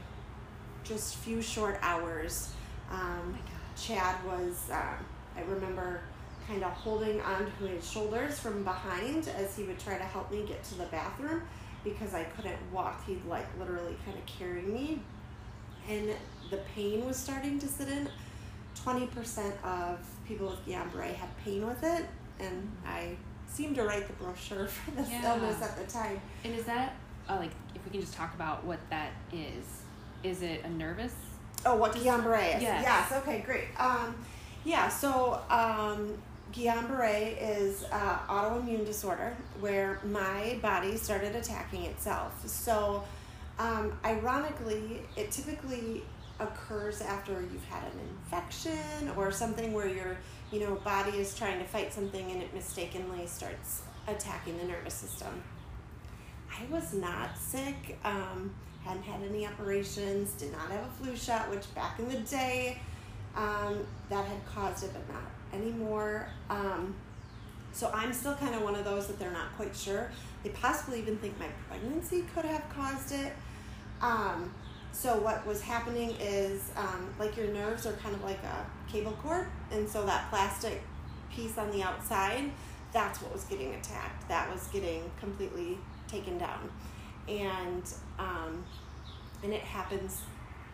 just 0.85 1.17
few 1.17 1.41
short 1.41 1.79
hours, 1.81 2.53
um, 2.91 3.39
Chad 3.77 4.17
was, 4.27 4.69
uh, 4.71 4.95
I 5.37 5.41
remember 5.49 6.03
kind 6.47 6.63
of 6.63 6.73
holding 6.73 7.21
onto 7.23 7.67
his 7.67 7.89
shoulders 7.89 8.39
from 8.39 8.65
behind 8.65 9.29
as 9.29 9.57
he 9.57 9.63
would 9.65 9.79
try 9.79 9.97
to 9.97 10.05
help 10.05 10.31
me 10.31 10.45
get 10.47 10.63
to 10.65 10.75
the 10.75 10.85
bathroom 10.87 11.43
because 11.85 12.13
I 12.13 12.25
couldn't 12.25 12.59
walk. 12.73 13.07
He'd 13.07 13.25
like 13.27 13.47
literally 13.59 13.97
kind 14.05 14.19
of 14.19 14.27
carry 14.27 14.63
me. 14.63 15.01
And 15.89 16.11
the 16.51 16.59
pain 16.75 17.07
was 17.07 17.17
starting 17.17 17.59
to 17.61 17.67
sit 17.67 17.89
in. 17.89 18.09
20% 18.85 19.53
of 19.65 19.99
people 20.27 20.49
with 20.49 20.67
Guillain-Barré 20.67 21.15
have 21.15 21.29
pain 21.45 21.67
with 21.67 21.83
it, 21.83 22.07
and 22.39 22.71
I 22.87 23.17
seemed 23.47 23.77
to 23.77 23.85
write 23.85 24.07
the 24.07 24.13
brochure 24.15 24.67
for 24.67 24.91
this 24.93 25.11
yeah. 25.11 25.35
illness 25.35 25.63
at 25.63 25.77
the 25.77 25.91
time. 25.91 26.21
And 26.45 26.55
is 26.55 26.65
that, 26.65 26.95
uh, 27.29 27.37
like, 27.37 27.51
if 27.81 27.87
we 27.87 27.91
can 27.93 28.01
just 28.01 28.15
talk 28.15 28.35
about 28.35 28.65
what 28.65 28.79
that 28.91 29.13
is, 29.33 29.65
is 30.23 30.43
it 30.43 30.65
a 30.65 30.71
nervous? 30.71 31.15
Oh, 31.65 31.77
what 31.77 31.93
Guillain-Barré 31.93 32.57
is? 32.57 32.63
Yes. 32.63 32.85
yes. 32.85 33.13
Okay, 33.23 33.41
great. 33.41 33.69
Um, 33.79 34.15
yeah, 34.65 34.89
so 34.89 35.41
um, 35.51 36.17
Guillain-Barré 36.53 37.37
is 37.41 37.85
uh, 37.91 38.19
autoimmune 38.29 38.85
disorder 38.85 39.37
where 39.61 40.01
my 40.05 40.59
body 40.63 40.97
started 40.97 41.35
attacking 41.35 41.85
itself. 41.85 42.47
So, 42.47 43.05
um, 43.59 43.93
ironically, 44.05 45.03
it 45.17 45.31
typically 45.31 46.03
occurs 46.39 47.03
after 47.03 47.33
you've 47.53 47.65
had 47.65 47.85
an 47.85 48.01
infection 48.01 49.11
or 49.17 49.31
something 49.31 49.75
where 49.75 49.89
your 49.89 50.17
you 50.51 50.59
know 50.59 50.75
body 50.77 51.19
is 51.19 51.37
trying 51.37 51.59
to 51.59 51.67
fight 51.67 51.93
something 51.93 52.31
and 52.31 52.43
it 52.43 52.55
mistakenly 52.55 53.27
starts 53.27 53.83
attacking 54.09 54.57
the 54.57 54.65
nervous 54.65 54.95
system 54.95 55.43
i 56.51 56.73
was 56.73 56.93
not 56.95 57.37
sick 57.39 57.99
um, 58.05 58.53
hadn't 58.85 59.03
had 59.03 59.23
any 59.23 59.47
operations 59.47 60.33
did 60.33 60.53
not 60.53 60.71
have 60.71 60.85
a 60.85 60.91
flu 61.03 61.17
shot 61.17 61.51
which 61.51 61.73
back 61.75 61.99
in 61.99 62.09
the 62.09 62.19
day 62.21 62.79
um, 63.37 63.87
that 64.09 64.25
had 64.25 64.45
caused 64.47 64.85
it 64.85 64.91
but 64.93 65.09
not 65.13 65.23
anymore. 65.53 66.29
Um, 66.49 66.95
so 67.73 67.91
i'm 67.95 68.13
still 68.13 68.35
kind 68.35 68.55
of 68.55 68.63
one 68.63 68.75
of 68.75 68.85
those 68.85 69.07
that 69.07 69.19
they're 69.19 69.31
not 69.31 69.55
quite 69.57 69.77
sure. 69.77 70.11
They 70.43 70.51
possibly 70.51 70.99
even 70.99 71.17
think 71.19 71.39
my 71.39 71.49
pregnancy 71.69 72.25
could 72.35 72.45
have 72.45 72.69
caused 72.71 73.13
it. 73.13 73.33
Um, 74.01 74.53
so 74.93 75.19
what 75.21 75.47
was 75.47 75.61
happening 75.61 76.17
is 76.19 76.73
um, 76.77 77.15
like 77.19 77.37
your 77.37 77.49
nerves 77.49 77.87
are 77.87 77.93
kind 77.95 78.15
of 78.15 78.25
like 78.25 78.43
a 78.43 78.67
cable 78.91 79.17
cord, 79.23 79.47
and 79.71 79.89
so 79.89 80.05
that 80.07 80.29
plastic 80.31 80.83
piece 81.31 81.59
on 81.59 81.71
the 81.71 81.83
outside, 81.83 82.51
that's 82.93 83.23
what 83.23 83.33
was 83.33 83.45
getting 83.45 83.75
attacked. 83.75 84.29
That 84.29 84.53
was 84.53 84.67
getting 84.69 85.09
completely 85.21 85.79
taken 86.11 86.39
down, 86.39 86.71
and 87.29 87.83
um, 88.19 88.65
and 89.43 89.53
it 89.53 89.63
happens. 89.63 90.23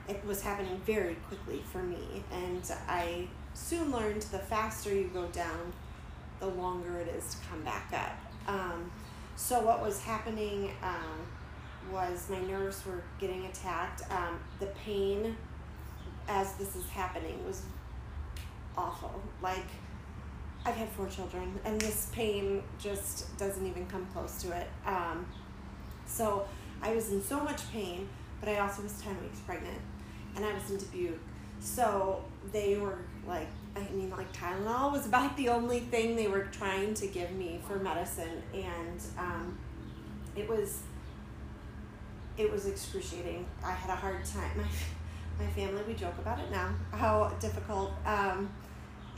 It 0.09 0.25
was 0.25 0.41
happening 0.41 0.81
very 0.87 1.17
quickly 1.29 1.63
for 1.73 1.83
me, 1.83 2.23
and 2.33 2.63
I 2.89 3.27
soon 3.55 3.91
learned 3.91 4.23
the 4.23 4.39
faster 4.39 4.95
you 4.95 5.11
go 5.13 5.27
down, 5.27 5.73
the 6.41 6.47
longer 6.47 6.99
it 6.99 7.09
is 7.09 7.35
to 7.35 7.37
come 7.49 7.63
back 7.63 7.93
up. 7.93 8.55
Um, 8.55 8.91
so 9.35 9.61
what 9.61 9.83
was 9.83 10.03
happening 10.03 10.71
um, 10.83 11.93
was 11.93 12.29
my 12.31 12.41
nerves 12.41 12.85
were 12.87 13.03
getting 13.19 13.47
attacked. 13.47 14.03
Um, 14.11 14.39
the 14.61 14.67
pain 14.85 15.37
as 16.29 16.55
this 16.55 16.77
is 16.77 16.89
happening 16.89 17.45
was 17.47 17.63
awful. 18.77 19.21
Like 19.43 19.67
I've 20.67 20.75
had 20.75 20.89
four 20.89 21.07
children, 21.07 21.61
and 21.65 21.81
this 21.81 22.09
pain 22.13 22.61
just 22.77 23.39
doesn't 23.39 23.65
even 23.65 23.87
come 23.87 24.05
close 24.07 24.43
to 24.43 24.51
it. 24.51 24.67
Um, 24.85 25.25
so 26.07 26.49
I 26.83 26.93
was 26.93 27.13
in 27.13 27.23
so 27.23 27.39
much 27.41 27.71
pain, 27.71 28.09
but 28.41 28.49
I 28.49 28.59
also 28.59 28.83
was 28.83 29.01
ten 29.01 29.17
weeks 29.23 29.39
pregnant, 29.39 29.79
and 30.35 30.45
I 30.45 30.53
was 30.53 30.69
in 30.69 30.79
Dubuque. 30.79 31.21
So 31.61 32.25
they 32.53 32.77
were 32.77 32.99
like, 33.29 33.47
I 33.77 33.89
mean, 33.95 34.11
like 34.11 34.33
Tylenol 34.33 34.91
was 34.91 35.07
about 35.13 35.37
the 35.37 35.51
only 35.51 35.81
thing 35.81 36.17
they 36.17 36.27
were 36.27 36.47
trying 36.47 36.95
to 36.95 37.07
give 37.07 37.31
me 37.31 37.61
for 37.65 37.77
medicine, 37.77 38.43
and 38.53 39.01
um, 39.17 39.57
it 40.35 40.49
was 40.49 40.81
it 42.37 42.51
was 42.51 42.67
excruciating. 42.67 43.47
I 43.65 43.71
had 43.71 43.91
a 43.91 43.97
hard 43.97 44.25
time. 44.25 44.51
My 45.39 45.45
my 45.45 45.51
family 45.53 45.83
we 45.87 45.93
joke 45.93 46.15
about 46.19 46.39
it 46.39 46.51
now 46.51 46.75
how 46.93 47.31
difficult 47.41 47.93
um, 48.07 48.49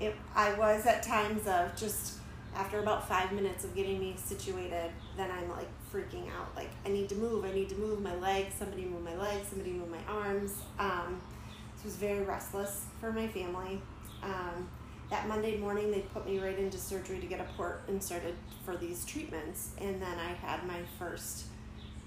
it 0.00 0.14
I 0.35 0.55
was 0.55 0.87
at 0.87 1.02
times 1.02 1.47
of 1.47 1.76
just 1.76 2.19
after 2.55 2.81
about 2.81 3.09
five 3.09 3.33
minutes 3.33 3.64
of 3.64 3.75
getting 3.75 4.00
me 4.00 4.14
situated, 4.17 4.90
then 5.17 5.31
I'm 5.31 5.49
like 5.50 5.69
freaking 5.93 6.26
out. 6.37 6.55
Like 6.57 6.71
I 6.85 6.88
need 6.88 7.09
to 7.11 7.14
move. 7.14 7.45
I 7.45 7.52
need 7.52 7.69
to 7.71 7.76
move 7.76 8.02
my 8.02 8.14
legs. 8.17 8.55
Somebody 8.59 8.85
move 8.85 9.02
my 9.02 9.17
legs. 9.17 9.49
Somebody 9.49 9.73
move 9.73 9.90
my 9.90 10.12
arms. 10.12 10.55
Um, 10.78 11.21
this 11.75 11.85
was 11.85 11.97
very 11.97 12.25
restless 12.25 12.87
for 13.00 13.12
my 13.12 13.28
family. 13.28 13.81
Um, 14.23 14.69
that 15.11 15.26
Monday 15.26 15.57
morning, 15.57 15.90
they 15.90 16.00
put 16.00 16.26
me 16.26 16.38
right 16.38 16.59
into 16.59 16.76
surgery 16.76 17.19
to 17.19 17.26
get 17.26 17.40
a 17.40 17.47
port 17.57 17.83
inserted 17.88 18.35
for 18.64 18.76
these 18.76 19.05
treatments, 19.07 19.71
and 19.81 20.02
then 20.02 20.19
I 20.19 20.33
had 20.47 20.67
my 20.67 20.81
first 20.99 21.45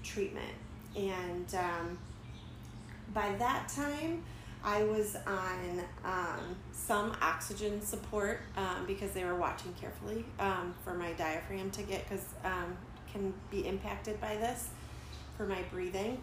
treatment. 0.04 0.54
And 0.94 1.52
um, 1.54 1.98
by 3.12 3.34
that 3.38 3.68
time, 3.68 4.22
I 4.62 4.84
was 4.84 5.16
on 5.26 5.82
um, 6.04 6.31
some 6.86 7.16
oxygen 7.22 7.80
support 7.80 8.40
um, 8.56 8.84
because 8.86 9.12
they 9.12 9.24
were 9.24 9.36
watching 9.36 9.72
carefully 9.80 10.24
um, 10.38 10.74
for 10.84 10.94
my 10.94 11.12
diaphragm 11.12 11.70
to 11.70 11.82
get 11.82 12.08
because 12.08 12.24
um, 12.44 12.76
can 13.12 13.32
be 13.50 13.66
impacted 13.66 14.20
by 14.20 14.34
this 14.36 14.68
for 15.36 15.46
my 15.46 15.62
breathing, 15.70 16.18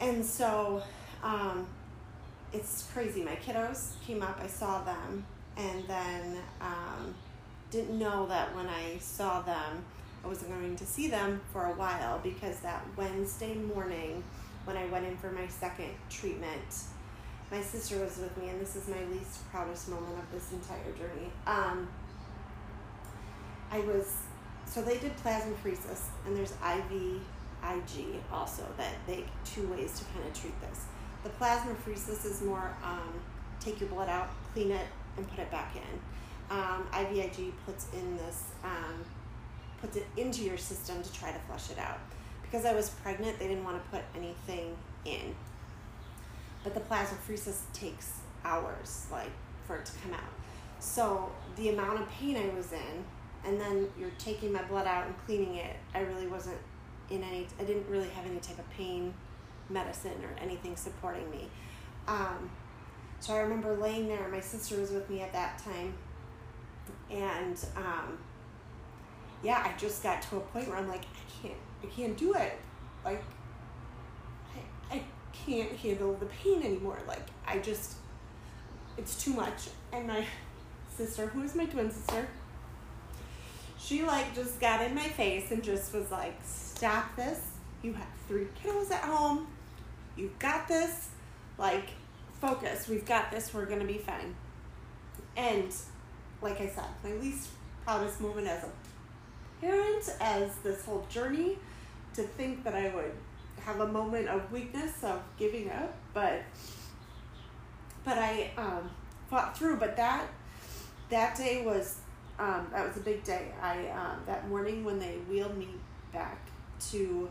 and 0.00 0.24
so 0.24 0.82
um, 1.22 1.66
it's 2.52 2.88
crazy. 2.92 3.22
My 3.22 3.36
kiddos 3.36 3.92
came 4.06 4.22
up, 4.22 4.40
I 4.42 4.46
saw 4.46 4.82
them, 4.82 5.24
and 5.56 5.84
then 5.86 6.38
um, 6.60 7.14
didn't 7.70 7.98
know 7.98 8.26
that 8.26 8.54
when 8.54 8.66
I 8.66 8.98
saw 8.98 9.42
them, 9.42 9.84
I 10.24 10.26
wasn't 10.26 10.50
going 10.50 10.76
to 10.76 10.86
see 10.86 11.08
them 11.08 11.40
for 11.52 11.66
a 11.66 11.74
while 11.74 12.18
because 12.22 12.58
that 12.60 12.84
Wednesday 12.96 13.54
morning 13.54 14.22
when 14.64 14.76
I 14.76 14.86
went 14.86 15.06
in 15.06 15.16
for 15.16 15.30
my 15.30 15.46
second 15.46 15.90
treatment, 16.10 16.84
my 17.50 17.62
sister 17.62 17.98
was 17.98 18.18
with 18.18 18.36
me, 18.36 18.48
and 18.50 18.60
this 18.60 18.76
is 18.76 18.88
my 18.88 19.02
least 19.12 19.50
proudest 19.50 19.88
moment 19.88 20.18
of 20.18 20.30
this 20.32 20.52
entire 20.52 20.92
journey. 20.92 21.30
Um, 21.46 21.88
I 23.70 23.80
was, 23.80 24.16
so 24.66 24.82
they 24.82 24.98
did 24.98 25.16
plasmapheresis, 25.18 26.02
and 26.26 26.36
there's 26.36 26.52
IV, 26.52 27.20
IG 27.62 28.22
also, 28.32 28.66
that 28.76 28.92
they, 29.06 29.24
two 29.44 29.66
ways 29.68 29.98
to 29.98 30.04
kind 30.06 30.26
of 30.26 30.38
treat 30.38 30.58
this. 30.60 30.84
The 31.24 31.30
plasmapheresis 31.30 32.24
is 32.24 32.42
more 32.42 32.76
um, 32.84 33.12
take 33.60 33.80
your 33.80 33.88
blood 33.90 34.08
out, 34.08 34.28
clean 34.52 34.70
it, 34.70 34.86
and 35.16 35.28
put 35.28 35.40
it 35.40 35.50
back 35.50 35.74
in. 35.76 36.56
Um, 36.56 36.86
IVIG 36.92 37.52
puts 37.66 37.86
in 37.92 38.16
this, 38.16 38.44
um, 38.64 39.04
puts 39.80 39.96
it 39.96 40.06
into 40.16 40.42
your 40.44 40.56
system 40.56 41.02
to 41.02 41.12
try 41.12 41.32
to 41.32 41.38
flush 41.40 41.70
it 41.70 41.78
out. 41.78 41.98
Because 42.42 42.64
I 42.64 42.74
was 42.74 42.90
pregnant, 42.90 43.38
they 43.38 43.48
didn't 43.48 43.64
want 43.64 43.82
to 43.82 43.90
put 43.90 44.02
anything 44.16 44.76
in. 45.04 45.34
But 46.64 46.74
the 46.74 46.80
plasmapheresis 46.80 47.60
takes 47.72 48.20
hours, 48.44 49.06
like, 49.10 49.30
for 49.66 49.76
it 49.76 49.86
to 49.86 49.92
come 50.02 50.14
out. 50.14 50.32
So 50.80 51.30
the 51.56 51.70
amount 51.70 52.00
of 52.00 52.08
pain 52.08 52.36
I 52.36 52.54
was 52.54 52.72
in, 52.72 53.04
and 53.44 53.60
then 53.60 53.88
you're 53.98 54.10
taking 54.18 54.52
my 54.52 54.62
blood 54.62 54.86
out 54.86 55.06
and 55.06 55.14
cleaning 55.24 55.56
it, 55.56 55.76
I 55.94 56.00
really 56.00 56.26
wasn't 56.26 56.58
in 57.10 57.22
any, 57.22 57.46
I 57.58 57.64
didn't 57.64 57.88
really 57.88 58.08
have 58.08 58.26
any 58.26 58.38
type 58.40 58.58
of 58.58 58.68
pain 58.70 59.14
medicine 59.70 60.20
or 60.22 60.42
anything 60.42 60.76
supporting 60.76 61.30
me. 61.30 61.48
Um, 62.06 62.50
so 63.20 63.34
I 63.34 63.38
remember 63.40 63.76
laying 63.76 64.08
there. 64.08 64.28
My 64.28 64.40
sister 64.40 64.78
was 64.78 64.90
with 64.90 65.08
me 65.10 65.20
at 65.20 65.32
that 65.32 65.58
time, 65.58 65.94
and 67.10 67.64
um, 67.76 68.18
yeah, 69.42 69.62
I 69.64 69.78
just 69.78 70.02
got 70.02 70.22
to 70.22 70.36
a 70.36 70.40
point 70.40 70.68
where 70.68 70.76
I'm 70.76 70.88
like, 70.88 71.02
I 71.04 71.42
can't, 71.42 71.58
I 71.82 71.86
can't 71.86 72.16
do 72.16 72.34
it. 72.34 72.58
Like, 73.04 73.22
can't 75.44 75.72
handle 75.72 76.14
the 76.14 76.26
pain 76.26 76.62
anymore. 76.62 76.98
Like, 77.06 77.26
I 77.46 77.58
just, 77.58 77.94
it's 78.96 79.22
too 79.22 79.32
much. 79.32 79.68
And 79.92 80.06
my 80.06 80.24
sister, 80.96 81.26
who 81.26 81.42
is 81.42 81.54
my 81.54 81.66
twin 81.66 81.90
sister, 81.90 82.28
she 83.78 84.04
like 84.04 84.34
just 84.34 84.60
got 84.60 84.82
in 84.82 84.94
my 84.94 85.08
face 85.08 85.50
and 85.50 85.62
just 85.62 85.94
was 85.94 86.10
like, 86.10 86.36
stop 86.44 87.16
this. 87.16 87.40
You 87.82 87.92
have 87.92 88.08
three 88.26 88.48
kiddos 88.62 88.90
at 88.90 89.04
home 89.04 89.46
You've 90.18 90.38
got 90.40 90.66
this. 90.66 91.10
Like, 91.56 91.90
focus. 92.40 92.88
We've 92.88 93.06
got 93.06 93.30
this. 93.30 93.54
We're 93.54 93.66
going 93.66 93.80
to 93.80 93.86
be 93.86 93.98
fine. 93.98 94.34
And, 95.36 95.72
like 96.42 96.60
I 96.60 96.66
said, 96.66 96.84
my 97.04 97.12
least 97.12 97.50
proudest 97.84 98.20
moment 98.20 98.48
as 98.48 98.64
a 98.64 98.70
parent, 99.60 100.10
as 100.20 100.56
this 100.64 100.84
whole 100.84 101.06
journey, 101.08 101.56
to 102.14 102.22
think 102.22 102.64
that 102.64 102.74
I 102.74 102.92
would 102.94 103.12
have 103.68 103.80
a 103.80 103.86
moment 103.86 104.26
of 104.28 104.50
weakness 104.50 105.04
of 105.04 105.20
giving 105.38 105.70
up, 105.70 105.94
but 106.14 106.40
but 108.02 108.16
I 108.16 108.50
um, 108.56 108.90
fought 109.28 109.56
through. 109.56 109.76
But 109.76 109.94
that 109.98 110.26
that 111.10 111.36
day 111.36 111.62
was 111.66 111.98
um, 112.38 112.68
that 112.72 112.88
was 112.88 112.96
a 112.96 113.00
big 113.00 113.22
day. 113.24 113.52
I 113.60 113.88
um, 113.88 114.22
that 114.24 114.48
morning 114.48 114.84
when 114.84 114.98
they 114.98 115.18
wheeled 115.28 115.56
me 115.58 115.68
back 116.14 116.38
to 116.92 117.30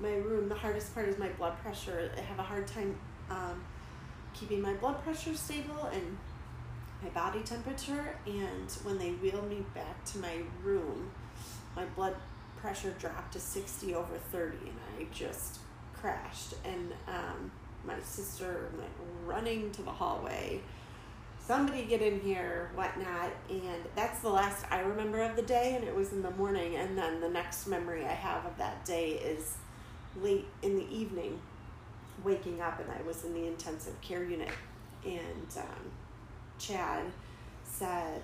my 0.00 0.14
room, 0.14 0.48
the 0.48 0.56
hardest 0.56 0.92
part 0.92 1.08
is 1.08 1.18
my 1.18 1.28
blood 1.28 1.56
pressure. 1.62 2.10
I 2.16 2.20
have 2.20 2.40
a 2.40 2.42
hard 2.42 2.66
time 2.66 2.98
um, 3.30 3.62
keeping 4.34 4.60
my 4.60 4.74
blood 4.74 5.00
pressure 5.04 5.36
stable 5.36 5.88
and 5.92 6.18
my 7.00 7.10
body 7.10 7.42
temperature. 7.44 8.16
And 8.26 8.68
when 8.82 8.98
they 8.98 9.12
wheeled 9.12 9.48
me 9.48 9.64
back 9.72 10.04
to 10.06 10.18
my 10.18 10.38
room, 10.64 11.12
my 11.76 11.84
blood 11.94 12.16
pressure 12.60 12.94
dropped 12.98 13.32
to 13.32 13.40
60 13.40 13.94
over 13.94 14.16
30, 14.32 14.56
and 14.58 14.78
I 14.98 15.06
just 15.12 15.60
crashed. 15.94 16.54
And 16.64 16.92
um, 17.08 17.50
my 17.84 17.98
sister 18.00 18.70
went 18.76 18.92
running 19.26 19.70
to 19.72 19.82
the 19.82 19.90
hallway. 19.90 20.60
Somebody 21.46 21.84
get 21.84 22.02
in 22.02 22.20
here, 22.20 22.70
whatnot. 22.74 23.32
And 23.48 23.84
that's 23.96 24.20
the 24.20 24.30
last 24.30 24.64
I 24.70 24.80
remember 24.80 25.20
of 25.22 25.36
the 25.36 25.42
day, 25.42 25.74
and 25.74 25.84
it 25.84 25.94
was 25.94 26.12
in 26.12 26.22
the 26.22 26.30
morning. 26.32 26.76
And 26.76 26.96
then 26.96 27.20
the 27.20 27.28
next 27.28 27.66
memory 27.66 28.04
I 28.04 28.12
have 28.12 28.44
of 28.46 28.56
that 28.58 28.84
day 28.84 29.12
is 29.12 29.56
late 30.20 30.46
in 30.62 30.76
the 30.76 30.88
evening 30.94 31.40
waking 32.24 32.60
up 32.60 32.80
and 32.80 32.90
I 32.90 33.02
was 33.06 33.24
in 33.24 33.32
the 33.32 33.46
intensive 33.46 33.98
care 34.00 34.24
unit 34.24 34.50
and 35.04 35.46
um, 35.56 35.90
Chad 36.58 37.04
said 37.64 38.22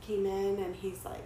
came 0.00 0.26
in 0.26 0.58
and 0.58 0.76
he's 0.76 1.04
like 1.04 1.24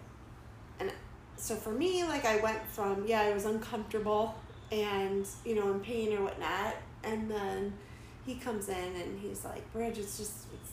so 1.38 1.54
for 1.54 1.70
me 1.70 2.04
like 2.04 2.24
I 2.24 2.40
went 2.40 2.60
from 2.68 3.06
yeah 3.06 3.22
I 3.22 3.32
was 3.32 3.44
uncomfortable 3.44 4.34
and 4.70 5.26
you 5.44 5.54
know 5.54 5.70
in 5.72 5.80
pain 5.80 6.12
or 6.12 6.22
whatnot 6.22 6.76
and 7.04 7.30
then 7.30 7.72
he 8.26 8.34
comes 8.34 8.68
in 8.68 8.74
and 8.74 9.20
he's 9.20 9.44
like 9.44 9.72
Bridget 9.72 10.00
it's 10.00 10.18
just 10.18 10.46
it's 10.52 10.72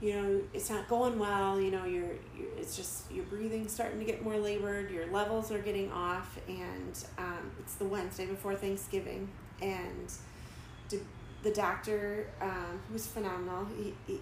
you 0.00 0.14
know 0.14 0.40
it's 0.52 0.68
not 0.68 0.88
going 0.88 1.18
well 1.18 1.60
you 1.60 1.70
know 1.70 1.84
you're, 1.84 2.16
you're 2.36 2.52
it's 2.58 2.76
just 2.76 3.10
your 3.10 3.24
breathing 3.24 3.68
starting 3.68 3.98
to 3.98 4.04
get 4.04 4.22
more 4.22 4.36
labored 4.36 4.90
your 4.90 5.06
levels 5.06 5.50
are 5.50 5.58
getting 5.58 5.90
off 5.92 6.38
and 6.48 7.04
um, 7.18 7.50
it's 7.60 7.76
the 7.76 7.84
wednesday 7.84 8.26
before 8.26 8.54
thanksgiving 8.54 9.28
and 9.62 10.12
the 11.46 11.52
doctor 11.52 12.26
um, 12.40 12.80
who's 12.90 13.06
phenomenal. 13.06 13.66
He, 13.78 13.94
he, 14.06 14.20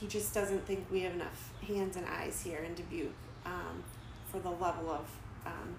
he 0.00 0.06
just 0.06 0.32
doesn't 0.32 0.66
think 0.66 0.86
we 0.90 1.00
have 1.00 1.12
enough 1.12 1.52
hands 1.66 1.96
and 1.96 2.06
eyes 2.06 2.42
here 2.42 2.58
in 2.58 2.74
dubuque 2.74 3.12
um, 3.44 3.84
for 4.34 4.40
the 4.40 4.50
level 4.50 4.90
of 4.90 5.06
um, 5.46 5.76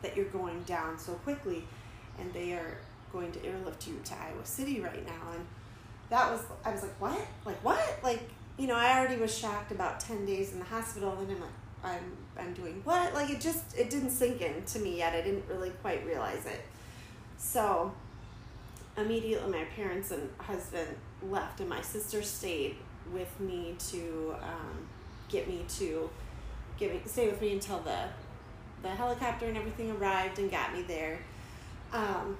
that 0.00 0.16
you're 0.16 0.26
going 0.26 0.62
down 0.62 0.98
so 0.98 1.12
quickly 1.12 1.62
and 2.18 2.32
they 2.32 2.52
are 2.52 2.78
going 3.12 3.30
to 3.32 3.44
airlift 3.44 3.86
you 3.86 4.00
to 4.02 4.14
Iowa 4.14 4.44
City 4.44 4.80
right 4.80 5.04
now. 5.06 5.32
And 5.34 5.44
that 6.08 6.30
was, 6.30 6.40
I 6.64 6.70
was 6.72 6.82
like, 6.82 7.00
what? 7.00 7.26
Like, 7.44 7.62
what? 7.62 7.98
Like, 8.02 8.22
you 8.58 8.66
know, 8.66 8.76
I 8.76 8.98
already 8.98 9.20
was 9.20 9.36
shocked 9.36 9.72
about 9.72 10.00
10 10.00 10.24
days 10.24 10.52
in 10.52 10.58
the 10.58 10.64
hospital. 10.64 11.12
And 11.18 11.30
I'm 11.30 11.40
like, 11.40 11.50
I'm, 11.84 12.16
I'm 12.38 12.54
doing 12.54 12.80
what? 12.84 13.12
Like, 13.12 13.28
it 13.28 13.40
just, 13.40 13.76
it 13.76 13.90
didn't 13.90 14.10
sink 14.10 14.40
in 14.40 14.62
to 14.64 14.78
me 14.78 14.96
yet. 14.98 15.12
I 15.12 15.20
didn't 15.20 15.44
really 15.48 15.70
quite 15.82 16.06
realize 16.06 16.46
it. 16.46 16.62
So 17.36 17.92
immediately 18.96 19.50
my 19.52 19.64
parents 19.76 20.10
and 20.10 20.30
husband 20.38 20.88
left 21.30 21.60
and 21.60 21.68
my 21.68 21.82
sister 21.82 22.22
stayed 22.22 22.76
with 23.12 23.38
me 23.38 23.74
to 23.90 24.34
um, 24.40 24.88
get 25.28 25.46
me 25.46 25.64
to 25.68 26.08
me 26.80 27.00
stay 27.06 27.26
with 27.28 27.40
me 27.40 27.52
until 27.52 27.80
the 27.80 27.98
the 28.82 28.88
helicopter 28.90 29.46
and 29.46 29.56
everything 29.56 29.90
arrived 29.90 30.38
and 30.38 30.50
got 30.50 30.74
me 30.74 30.82
there 30.82 31.18
um, 31.92 32.36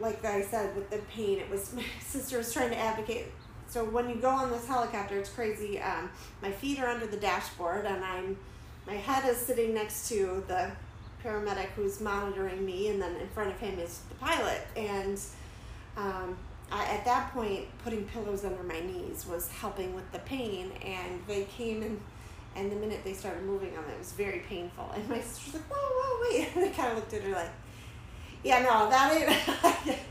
like 0.00 0.24
I 0.24 0.42
said, 0.42 0.74
with 0.74 0.90
the 0.90 0.98
pain, 1.14 1.38
it 1.38 1.48
was 1.50 1.72
my 1.74 1.84
sister 2.00 2.38
was 2.38 2.52
trying 2.52 2.70
to 2.70 2.78
advocate. 2.78 3.26
So 3.68 3.84
when 3.84 4.08
you 4.08 4.16
go 4.16 4.30
on 4.30 4.50
this 4.50 4.66
helicopter, 4.66 5.16
it's 5.18 5.30
crazy. 5.30 5.80
Um, 5.80 6.10
my 6.42 6.50
feet 6.50 6.80
are 6.80 6.88
under 6.88 7.06
the 7.06 7.16
dashboard, 7.16 7.86
and 7.86 8.04
I'm 8.04 8.36
my 8.86 8.94
head 8.94 9.28
is 9.28 9.36
sitting 9.36 9.74
next 9.74 10.08
to 10.08 10.42
the 10.48 10.72
paramedic 11.22 11.66
who's 11.76 12.00
monitoring 12.00 12.64
me, 12.64 12.88
and 12.88 13.00
then 13.00 13.14
in 13.16 13.28
front 13.28 13.50
of 13.50 13.60
him 13.60 13.78
is 13.78 14.00
the 14.08 14.14
pilot. 14.16 14.66
And 14.74 15.20
um, 15.96 16.36
I, 16.72 16.84
at 16.86 17.04
that 17.04 17.32
point, 17.32 17.66
putting 17.84 18.04
pillows 18.06 18.44
under 18.44 18.62
my 18.62 18.80
knees 18.80 19.26
was 19.26 19.48
helping 19.52 19.94
with 19.94 20.10
the 20.12 20.18
pain, 20.20 20.72
and 20.82 21.20
they 21.26 21.44
came 21.44 21.82
and. 21.82 22.00
And 22.56 22.70
the 22.70 22.76
minute 22.76 23.00
they 23.04 23.12
started 23.12 23.44
moving 23.44 23.76
on 23.76 23.84
it, 23.84 23.92
it 23.92 23.98
was 23.98 24.12
very 24.12 24.40
painful. 24.40 24.90
And 24.94 25.08
my 25.08 25.20
sister's 25.20 25.54
like, 25.54 25.62
whoa, 25.70 25.76
whoa, 25.76 26.30
wait. 26.30 26.48
And 26.56 26.64
I 26.64 26.68
kind 26.68 26.90
of 26.90 26.96
looked 26.96 27.14
at 27.14 27.22
her 27.22 27.32
like, 27.32 27.50
yeah, 28.42 28.62
no, 28.62 28.90
that 28.90 29.86
ain't. 29.86 29.98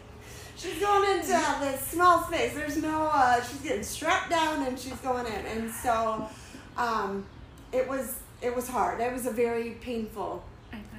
she's 0.55 0.79
going 0.79 1.17
into 1.17 1.27
this 1.27 1.81
small 1.87 2.23
space. 2.23 2.53
There's 2.53 2.77
no. 2.77 3.09
Uh, 3.11 3.41
she's 3.41 3.61
getting 3.61 3.83
strapped 3.83 4.29
down 4.29 4.65
and 4.67 4.77
she's 4.77 4.97
going 4.97 5.25
in, 5.25 5.45
and 5.45 5.71
so 5.71 6.27
um, 6.77 7.25
it 7.71 7.87
was 7.87 8.19
it 8.41 8.55
was 8.55 8.67
hard. 8.67 8.99
It 8.99 9.11
was 9.11 9.25
a 9.25 9.31
very 9.31 9.71
painful 9.81 10.43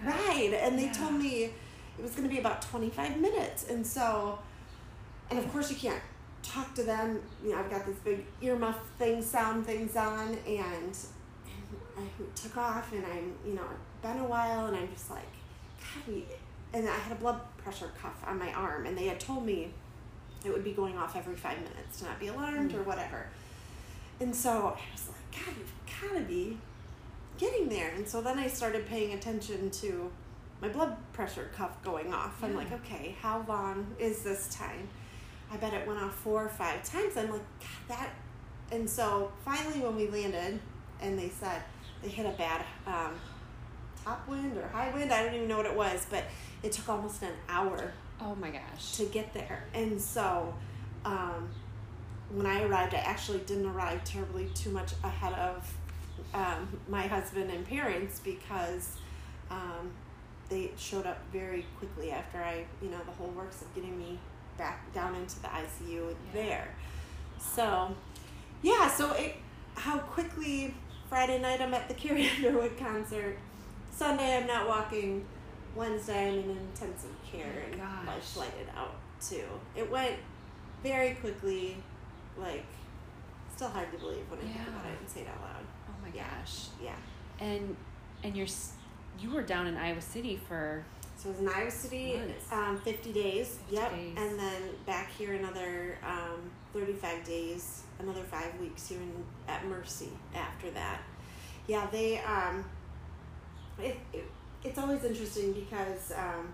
ride, 0.05 0.55
and 0.55 0.79
they 0.79 0.85
yeah. 0.85 0.93
told 0.93 1.15
me 1.15 1.45
it 1.45 2.03
was 2.03 2.13
going 2.13 2.25
to 2.25 2.35
be 2.35 2.41
about 2.41 2.63
25 2.63 3.21
minutes, 3.21 3.69
and 3.69 3.87
so, 3.87 4.39
and 5.31 5.39
of 5.39 5.51
course 5.53 5.71
you 5.71 5.77
can't 5.77 6.03
talk 6.43 6.75
to 6.75 6.83
them. 6.83 7.21
You 7.43 7.51
know, 7.51 7.59
I've 7.59 7.71
got 7.71 7.87
this 7.87 7.97
big 7.99 8.25
earmuff 8.43 8.77
thing, 8.99 9.23
sound 9.23 9.67
things 9.67 9.97
on, 9.97 10.29
and, 10.29 10.39
and 10.47 10.99
I 12.00 12.23
took 12.35 12.57
off, 12.57 12.92
and 12.92 13.04
I'm 13.07 13.35
you 13.47 13.54
know 13.54 13.66
been 14.02 14.19
a 14.19 14.25
while, 14.25 14.66
and 14.66 14.76
I'm 14.76 14.88
just 14.92 15.11
like, 15.11 15.28
God, 15.78 16.02
we 16.09 16.25
and 16.73 16.88
I 16.88 16.95
had 16.95 17.12
a 17.12 17.21
blood 17.21 17.40
pressure 17.59 17.90
cuff 18.00 18.23
on 18.26 18.38
my 18.38 18.52
arm, 18.52 18.87
and 18.87 18.97
they 18.97 19.07
had 19.07 19.21
told 19.21 19.45
me 19.45 19.73
it 20.45 20.52
would 20.52 20.64
be 20.64 20.73
going 20.73 20.97
off 20.97 21.16
every 21.16 21.37
five 21.37 21.59
minutes 21.59 21.99
to 21.99 22.04
not 22.04 22.19
be 22.19 22.28
alarmed 22.28 22.71
mm-hmm. 22.71 22.80
or 22.80 22.83
whatever. 22.85 23.26
And 24.21 24.35
so 24.35 24.50
I 24.50 24.92
was 24.92 25.09
like, 25.09 25.45
God, 25.47 25.54
you've 25.59 26.11
got 26.11 26.19
to 26.19 26.25
be 26.25 26.59
getting 27.38 27.69
there. 27.69 27.90
And 27.95 28.07
so 28.07 28.21
then 28.21 28.38
I 28.38 28.47
started 28.47 28.87
paying 28.87 29.14
attention 29.14 29.71
to 29.71 30.11
my 30.61 30.69
blood 30.69 30.97
pressure 31.12 31.50
cuff 31.57 31.83
going 31.83 32.12
off. 32.12 32.38
Yeah. 32.40 32.49
I'm 32.49 32.57
like, 32.57 32.73
okay, 32.73 33.16
how 33.21 33.45
long 33.49 33.87
is 33.99 34.23
this 34.23 34.54
time? 34.54 34.88
I 35.52 35.57
bet 35.57 35.73
it 35.73 35.87
went 35.87 36.00
off 36.00 36.14
four 36.14 36.45
or 36.45 36.49
five 36.49 36.85
times. 36.85 37.16
I'm 37.16 37.30
like, 37.30 37.42
God, 37.61 37.88
that. 37.88 38.11
And 38.71 38.88
so 38.88 39.33
finally, 39.45 39.80
when 39.80 39.97
we 39.97 40.09
landed, 40.09 40.61
and 41.00 41.19
they 41.19 41.28
said 41.28 41.62
they 42.02 42.09
hit 42.09 42.26
a 42.26 42.30
bad 42.30 42.64
um, 42.87 43.12
top 44.04 44.26
wind 44.28 44.57
or 44.57 44.66
high 44.69 44.92
wind, 44.95 45.12
I 45.12 45.25
don't 45.25 45.35
even 45.35 45.49
know 45.49 45.59
what 45.59 45.66
it 45.66 45.76
was, 45.76 46.07
but 46.11 46.25
it 46.62 46.73
took 46.73 46.88
almost 46.88 47.23
an 47.23 47.33
hour. 47.49 47.92
Oh 48.21 48.35
my 48.35 48.50
gosh. 48.50 48.97
To 48.97 49.04
get 49.07 49.33
there. 49.33 49.64
And 49.75 50.00
so 50.00 50.54
um, 51.04 51.49
when 52.33 52.47
I 52.47 52.62
arrived, 52.62 52.95
I 52.95 52.99
actually 52.99 53.38
didn't 53.40 53.66
arrive 53.66 54.04
terribly 54.04 54.49
too 54.54 54.71
much 54.71 54.92
ahead 55.02 55.33
of 55.35 55.75
um, 56.35 56.80
my 56.89 57.06
husband 57.06 57.50
and 57.50 57.67
parents 57.67 58.21
because 58.21 58.97
um, 59.50 59.91
they 60.49 60.71
showed 60.76 61.06
up 61.06 61.19
very 61.32 61.67
quickly 61.78 62.13
after 62.13 62.39
I, 62.39 62.65
you 62.82 62.91
know, 62.91 63.00
the 63.06 63.13
whole 63.13 63.30
works 63.30 63.63
of 63.63 63.75
getting 63.75 63.99
me 63.99 64.19
back 64.58 64.93
down 64.93 65.15
into 65.15 65.41
the 65.41 65.49
ICU 65.49 66.08
yeah. 66.08 66.15
there. 66.32 66.69
So, 67.39 67.95
yeah, 68.63 68.89
so 68.91 69.13
it, 69.13 69.36
how 69.75 69.99
quickly 69.99 70.75
Friday 71.11 71.41
night 71.41 71.61
I'm 71.61 71.75
at 71.75 71.89
the 71.89 71.95
Carrie 72.03 72.31
Underwood 72.37 72.79
concert. 72.79 73.37
Sunday 73.91 74.39
I'm 74.39 74.47
not 74.47 74.69
walking 74.69 75.27
Wednesday 75.75 76.29
I'm 76.29 76.39
in 76.39 76.51
intensive 76.51 77.11
care 77.31 77.65
oh 77.67 77.73
and. 77.73 77.83
I 78.09 78.21
flighted 78.21 78.69
out 78.77 78.95
too. 79.21 79.45
It 79.77 79.91
went 79.91 80.15
very 80.85 81.15
quickly, 81.15 81.77
like 82.39 82.65
still 83.55 83.69
hard 83.69 83.91
to 83.91 83.99
believe 83.99 84.25
when 84.31 84.39
I 84.39 84.45
yeah. 84.45 84.53
think 84.53 84.69
about 84.69 84.87
it 84.87 84.99
and 85.01 85.09
say 85.11 85.21
it 85.23 85.29
out 85.29 85.41
loud. 85.43 85.65
Oh 85.89 85.95
my 86.01 86.15
yeah. 86.15 86.27
gosh. 86.41 86.67
Yeah. 86.81 86.95
And 87.41 87.77
and 88.23 88.37
you're 88.37 88.47
you 89.19 89.31
were 89.31 89.43
down 89.43 89.67
in 89.67 89.77
Iowa 89.77 90.01
City 90.01 90.41
for 90.49 90.85
so 91.17 91.29
it 91.29 91.33
was 91.33 91.41
in 91.41 91.49
Iowa 91.49 91.71
City, 91.71 92.19
um, 92.51 92.81
50 92.81 93.13
days. 93.13 93.59
50 93.69 93.75
yep. 93.75 93.91
Days. 93.91 94.15
And 94.17 94.39
then 94.39 94.63
back 94.87 95.11
here 95.19 95.35
another 95.35 95.99
um, 96.03 96.51
35 96.73 97.25
days, 97.25 97.83
another 98.00 98.23
five 98.23 98.58
weeks 98.60 98.89
here 98.89 98.99
in, 99.00 99.25
at 99.49 99.67
Mercy 99.67 100.10
after 100.34 100.71
that. 100.71 101.00
Yeah, 101.67 101.86
they, 101.91 102.19
um, 102.21 102.65
it, 103.78 103.97
it 104.13 104.25
it's 104.63 104.78
always 104.78 105.04
interesting 105.04 105.52
because 105.52 106.13
um, 106.13 106.49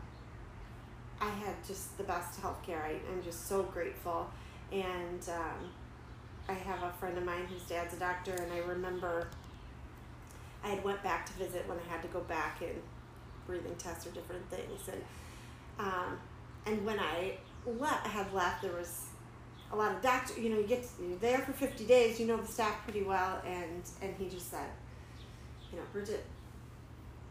I 1.20 1.30
had 1.30 1.54
just 1.66 1.96
the 1.98 2.04
best 2.04 2.40
healthcare. 2.40 2.82
I, 2.82 2.96
I'm 3.12 3.22
just 3.24 3.48
so 3.48 3.62
grateful. 3.64 4.30
And 4.72 5.28
um, 5.28 5.70
I 6.48 6.52
have 6.52 6.82
a 6.82 6.92
friend 6.98 7.16
of 7.18 7.24
mine 7.24 7.46
whose 7.48 7.62
dad's 7.62 7.94
a 7.94 7.98
doctor, 7.98 8.34
and 8.34 8.52
I 8.52 8.58
remember 8.58 9.28
I 10.64 10.68
had 10.68 10.84
went 10.84 11.02
back 11.02 11.26
to 11.26 11.32
visit 11.34 11.68
when 11.68 11.78
I 11.78 11.92
had 11.92 12.02
to 12.02 12.08
go 12.08 12.20
back 12.20 12.60
and 12.60 12.80
breathing 13.46 13.74
tests 13.78 14.06
or 14.06 14.10
different 14.10 14.48
things. 14.50 14.88
And 14.88 15.02
um, 15.78 16.18
and 16.64 16.84
when 16.84 16.98
I 16.98 17.36
le- 17.66 17.86
had 17.86 18.32
left, 18.32 18.62
there 18.62 18.72
was 18.72 19.05
a 19.72 19.76
lot 19.76 19.94
of 19.94 20.02
doctors, 20.02 20.38
You 20.38 20.50
know, 20.50 20.58
you 20.58 20.66
get 20.66 20.86
you're 21.00 21.18
there 21.18 21.38
for 21.38 21.52
fifty 21.52 21.84
days. 21.84 22.20
You 22.20 22.26
know 22.26 22.36
the 22.36 22.46
staff 22.46 22.82
pretty 22.84 23.02
well, 23.02 23.40
and 23.46 23.82
and 24.02 24.14
he 24.18 24.28
just 24.28 24.50
said, 24.50 24.68
you 25.70 25.78
know, 25.78 25.84
Bridget, 25.92 26.24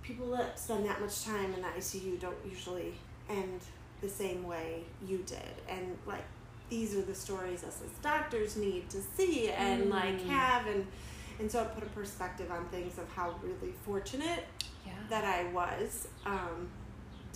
people 0.02 0.32
that 0.32 0.60
spend 0.60 0.86
that 0.86 1.02
much 1.02 1.24
time 1.24 1.54
in 1.54 1.62
the 1.62 1.68
ICU 1.68 2.20
don't 2.20 2.38
usually 2.48 2.94
end 3.30 3.62
the 4.02 4.10
same 4.10 4.44
way 4.44 4.84
you 5.06 5.20
did. 5.20 5.40
And 5.70 5.98
like 6.06 6.24
these 6.70 6.96
are 6.96 7.02
the 7.02 7.16
stories 7.16 7.64
us 7.64 7.82
as 7.84 7.92
doctors 8.02 8.58
need 8.58 8.90
to 8.90 9.02
see 9.16 9.50
and 9.50 9.86
mm. 9.86 9.90
like 9.92 10.22
have 10.26 10.66
and 10.68 10.86
and 11.40 11.52
so 11.52 11.62
it 11.62 11.74
put 11.76 11.84
a 11.84 11.88
perspective 11.88 12.50
on 12.50 12.66
things 12.70 12.98
of 12.98 13.12
how 13.14 13.36
really 13.44 13.74
fortunate 13.86 14.46
yeah. 14.86 14.94
that 15.10 15.26
I 15.26 15.52
was 15.52 16.08
um, 16.26 16.70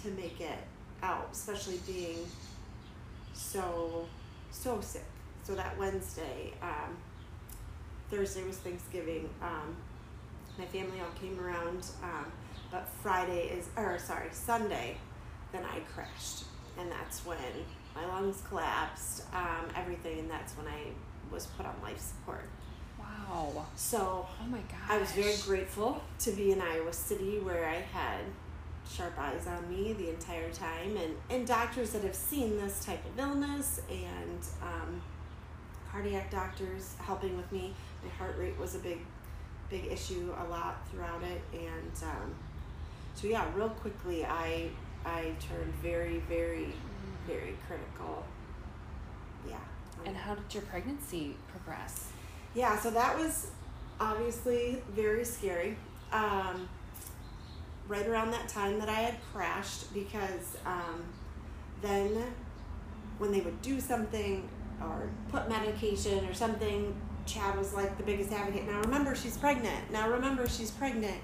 to 0.01 0.09
make 0.11 0.39
it 0.39 0.59
out, 1.03 1.29
especially 1.33 1.79
being 1.85 2.25
so 3.33 4.05
so 4.51 4.81
sick. 4.81 5.05
So 5.43 5.55
that 5.55 5.77
Wednesday, 5.77 6.53
um, 6.61 6.97
Thursday 8.09 8.43
was 8.43 8.57
Thanksgiving. 8.57 9.29
Um, 9.41 9.75
my 10.57 10.65
family 10.65 10.99
all 10.99 11.11
came 11.19 11.39
around. 11.39 11.85
Um, 12.03 12.31
but 12.71 12.87
Friday 13.01 13.47
is, 13.47 13.67
or 13.77 13.97
sorry, 13.97 14.29
Sunday, 14.31 14.97
then 15.51 15.63
I 15.65 15.79
crashed. 15.93 16.43
And 16.77 16.91
that's 16.91 17.25
when 17.25 17.37
my 17.95 18.05
lungs 18.05 18.41
collapsed, 18.47 19.23
um, 19.33 19.65
everything, 19.75 20.19
and 20.19 20.29
that's 20.29 20.53
when 20.53 20.67
I 20.67 20.91
was 21.31 21.47
put 21.47 21.65
on 21.65 21.75
life 21.81 21.99
support. 21.99 22.47
Wow. 22.99 23.65
So, 23.75 24.27
oh 24.41 24.47
my 24.47 24.59
God. 24.59 24.79
I 24.87 24.97
was 24.97 25.11
very 25.11 25.35
grateful 25.45 26.01
to 26.19 26.31
be 26.31 26.51
in 26.51 26.61
Iowa 26.61 26.93
City 26.93 27.39
where 27.39 27.67
I 27.67 27.75
had 27.75 28.21
sharp 28.89 29.13
eyes 29.19 29.47
on 29.47 29.69
me 29.69 29.93
the 29.93 30.09
entire 30.09 30.49
time 30.51 30.97
and, 30.97 31.15
and 31.29 31.47
doctors 31.47 31.91
that 31.91 32.03
have 32.03 32.15
seen 32.15 32.57
this 32.57 32.83
type 32.83 33.05
of 33.05 33.19
illness 33.19 33.81
and 33.89 34.39
um, 34.61 35.01
cardiac 35.91 36.31
doctors 36.31 36.95
helping 36.99 37.37
with 37.37 37.51
me. 37.51 37.73
My 38.03 38.09
heart 38.11 38.35
rate 38.37 38.57
was 38.57 38.75
a 38.75 38.79
big, 38.79 38.99
big 39.69 39.85
issue 39.85 40.33
a 40.39 40.49
lot 40.49 40.87
throughout 40.89 41.21
it. 41.23 41.41
And, 41.53 41.91
um, 42.03 42.35
so 43.15 43.27
yeah, 43.27 43.45
real 43.55 43.69
quickly, 43.69 44.25
I 44.25 44.69
I 45.05 45.33
turned 45.39 45.73
very, 45.81 46.19
very, 46.27 46.73
very 47.27 47.55
critical. 47.67 48.25
Yeah. 49.47 49.57
And 50.05 50.15
how 50.15 50.35
did 50.35 50.53
your 50.53 50.63
pregnancy 50.63 51.35
progress? 51.47 52.11
Yeah, 52.53 52.77
so 52.79 52.89
that 52.91 53.17
was 53.17 53.51
obviously 53.99 54.81
very 54.91 55.25
scary. 55.25 55.77
Um, 56.11 56.67
right 57.89 58.07
around 58.07 58.31
that 58.31 58.47
time 58.47 58.79
that 58.79 58.87
I 58.87 59.01
had 59.01 59.15
crashed, 59.33 59.93
because 59.93 60.55
um, 60.65 61.03
then 61.81 62.23
when 63.17 63.31
they 63.33 63.41
would 63.41 63.61
do 63.61 63.81
something 63.81 64.47
or 64.79 65.09
put 65.29 65.49
medication 65.49 66.23
or 66.25 66.33
something, 66.33 66.95
Chad 67.25 67.57
was 67.57 67.73
like 67.73 67.97
the 67.97 68.03
biggest 68.03 68.31
advocate. 68.31 68.65
Now 68.65 68.79
remember, 68.81 69.15
she's 69.15 69.35
pregnant. 69.35 69.91
Now 69.91 70.09
remember, 70.09 70.47
she's 70.47 70.71
pregnant. 70.71 71.17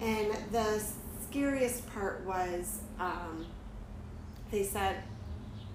And 0.00 0.32
the 0.50 0.82
scariest 1.28 1.86
part 1.94 2.24
was 2.26 2.80
um, 2.98 3.46
they 4.50 4.62
said 4.62 4.96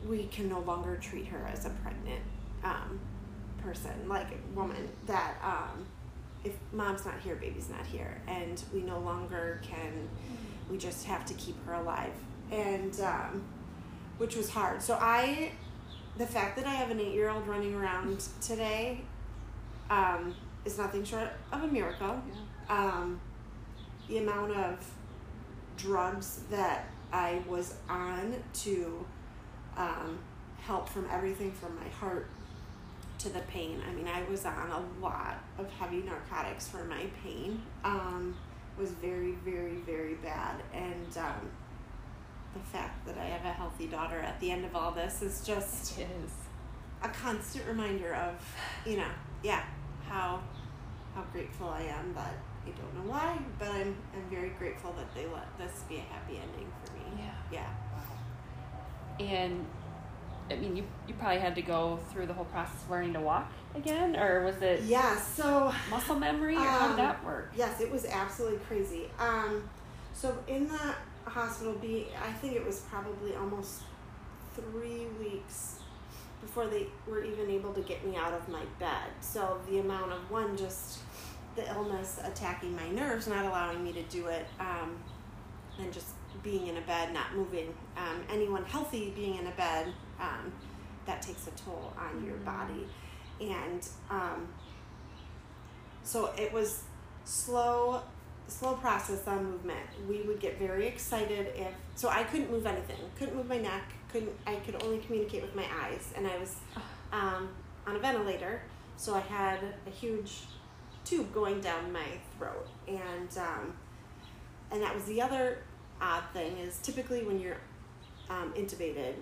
we 0.07 0.25
can 0.25 0.49
no 0.49 0.59
longer 0.61 0.97
treat 0.97 1.27
her 1.27 1.47
as 1.51 1.65
a 1.65 1.69
pregnant 1.69 2.21
um, 2.63 2.99
person, 3.63 3.93
like 4.07 4.27
woman, 4.55 4.89
that 5.05 5.35
um, 5.43 5.85
if 6.43 6.53
mom's 6.71 7.05
not 7.05 7.19
here, 7.19 7.35
baby's 7.35 7.69
not 7.69 7.85
here. 7.85 8.21
And 8.27 8.61
we 8.73 8.81
no 8.81 8.99
longer 8.99 9.61
can, 9.63 10.09
we 10.69 10.77
just 10.77 11.05
have 11.05 11.25
to 11.25 11.33
keep 11.35 11.63
her 11.65 11.73
alive. 11.73 12.13
And, 12.51 12.99
um, 13.01 13.43
which 14.17 14.35
was 14.35 14.49
hard. 14.49 14.81
So 14.81 14.97
I, 14.99 15.51
the 16.17 16.27
fact 16.27 16.55
that 16.57 16.67
I 16.67 16.75
have 16.75 16.91
an 16.91 16.99
eight 16.99 17.13
year 17.13 17.29
old 17.29 17.47
running 17.47 17.73
around 17.73 18.23
today 18.41 19.01
um, 19.89 20.35
is 20.65 20.77
nothing 20.77 21.03
short 21.03 21.29
of 21.51 21.63
a 21.63 21.67
miracle. 21.67 22.21
Yeah. 22.27 22.75
Um, 22.75 23.19
the 24.07 24.19
amount 24.19 24.51
of 24.51 24.91
drugs 25.77 26.41
that 26.51 26.87
I 27.11 27.41
was 27.47 27.75
on 27.89 28.35
to 28.53 29.05
um, 29.77 30.19
help 30.59 30.87
from 30.87 31.07
everything 31.11 31.51
from 31.51 31.75
my 31.75 31.89
heart 31.89 32.29
to 33.23 33.29
the 33.29 33.39
pain. 33.41 33.81
I 33.87 33.93
mean, 33.93 34.07
I 34.07 34.23
was 34.29 34.45
on 34.45 34.69
a 34.69 35.01
lot 35.03 35.43
of 35.57 35.69
heavy 35.71 36.01
narcotics 36.01 36.67
for 36.67 36.83
my 36.85 37.05
pain. 37.23 37.61
Um, 37.83 38.35
was 38.79 38.91
very, 38.91 39.33
very, 39.45 39.75
very 39.85 40.15
bad, 40.15 40.55
and 40.73 41.17
um, 41.17 41.49
the 42.53 42.59
fact 42.59 43.05
that 43.05 43.17
I 43.17 43.25
have 43.25 43.45
a 43.45 43.53
healthy 43.53 43.87
daughter 43.87 44.19
at 44.19 44.39
the 44.39 44.49
end 44.51 44.65
of 44.65 44.75
all 44.75 44.91
this 44.91 45.21
is 45.21 45.45
just 45.45 45.99
It 45.99 46.07
is. 46.23 46.31
a 47.03 47.09
constant 47.09 47.65
reminder 47.67 48.13
of, 48.15 48.33
you 48.85 48.97
know, 48.97 49.09
yeah, 49.43 49.63
how 50.07 50.41
how 51.13 51.21
grateful 51.33 51.69
I 51.69 51.81
am 51.83 52.13
that 52.13 52.33
I 52.65 52.69
don't 52.69 52.93
know 52.95 53.11
why, 53.11 53.37
but 53.59 53.67
I'm 53.69 53.95
I'm 54.15 54.29
very 54.29 54.49
grateful 54.57 54.93
that 54.97 55.13
they 55.13 55.25
let 55.27 55.47
this 55.57 55.83
be 55.89 55.97
a 55.97 56.01
happy 56.01 56.39
ending 56.41 56.71
for 56.83 56.93
me. 56.93 57.23
Yeah. 57.51 57.67
Yeah. 59.19 59.25
And 59.25 59.65
I 60.51 60.55
mean, 60.57 60.75
you 60.75 60.83
you 61.07 61.13
probably 61.15 61.39
had 61.39 61.55
to 61.55 61.61
go 61.61 61.99
through 62.11 62.27
the 62.27 62.33
whole 62.33 62.45
process 62.45 62.81
of 62.83 62.89
learning 62.89 63.13
to 63.13 63.21
walk 63.21 63.51
again, 63.75 64.15
or 64.15 64.43
was 64.43 64.61
it 64.61 64.81
Yeah, 64.83 65.15
so 65.17 65.73
muscle 65.89 66.15
memory, 66.19 66.55
or 66.55 66.59
how 66.59 66.85
Um, 66.85 66.89
did 66.91 66.99
that 66.99 67.23
work? 67.25 67.51
Yes, 67.55 67.79
it 67.81 67.91
was 67.91 68.05
absolutely 68.05 68.59
crazy. 68.59 69.09
Um, 69.19 69.69
so 70.13 70.37
in 70.47 70.67
the 70.67 70.95
hospital, 71.25 71.73
be 71.73 72.07
I 72.23 72.31
think 72.33 72.55
it 72.55 72.65
was 72.65 72.81
probably 72.81 73.35
almost 73.35 73.83
three 74.55 75.07
weeks 75.19 75.79
before 76.41 76.65
they 76.67 76.87
were 77.07 77.23
even 77.23 77.49
able 77.49 77.73
to 77.73 77.81
get 77.81 78.05
me 78.05 78.17
out 78.17 78.33
of 78.33 78.47
my 78.49 78.63
bed. 78.79 79.09
So 79.21 79.59
the 79.69 79.79
amount 79.79 80.11
of 80.11 80.29
one 80.31 80.57
just 80.57 80.99
the 81.55 81.67
illness 81.69 82.19
attacking 82.23 82.75
my 82.75 82.89
nerves, 82.89 83.27
not 83.27 83.45
allowing 83.45 83.83
me 83.83 83.93
to 83.93 84.01
do 84.03 84.27
it, 84.27 84.47
um, 84.59 84.97
and 85.79 85.91
just 85.93 86.07
being 86.43 86.67
in 86.67 86.77
a 86.77 86.81
bed, 86.81 87.13
not 87.13 87.35
moving. 87.35 87.73
Um, 87.97 88.23
anyone 88.31 88.63
healthy 88.65 89.11
being 89.15 89.37
in 89.37 89.47
a 89.47 89.51
bed, 89.51 89.93
um, 90.21 90.51
that 91.05 91.21
takes 91.21 91.47
a 91.47 91.51
toll 91.51 91.91
on 91.97 92.23
your 92.23 92.35
Mhm. 92.37 92.45
body, 92.45 92.87
and 93.41 93.87
um, 94.09 94.47
so 96.03 96.27
it 96.37 96.51
was 96.53 96.83
slow 97.25 98.01
slow 98.47 98.73
process 98.75 99.25
on 99.27 99.45
movement. 99.45 99.87
We 100.09 100.23
would 100.23 100.39
get 100.41 100.59
very 100.59 100.85
excited 100.85 101.53
if 101.55 101.73
so 101.95 102.09
i 102.09 102.23
couldn't 102.25 102.51
move 102.51 102.65
anything. 102.65 102.97
Couldn't 103.17 103.35
move 103.37 103.47
my 103.47 103.57
neck. 103.59 103.83
Couldn't 104.11 104.33
i 104.45 104.55
could 104.55 104.81
only 104.83 104.97
communicate 104.99 105.41
with 105.41 105.55
my 105.55 105.65
eyes. 105.83 106.11
And 106.17 106.27
i 106.27 106.37
was 106.37 106.57
um, 107.13 107.49
on 107.87 107.95
a 107.95 107.99
ventilator. 107.99 108.61
So 108.97 109.15
i 109.15 109.21
had 109.21 109.59
a 109.87 109.89
huge 109.89 110.31
tube 111.05 111.33
going 111.33 111.61
down 111.61 111.93
my 111.93 112.07
throat. 112.37 112.67
And 112.87 113.29
um, 113.37 113.73
and 114.69 114.81
that 114.83 114.93
was 114.93 115.05
the 115.05 115.21
other 115.21 115.59
odd 116.01 116.23
thing 116.33 116.57
is 116.57 116.77
typically 116.79 117.23
when 117.23 117.39
you're 117.39 117.57
um, 118.29 118.53
intubated 118.57 119.13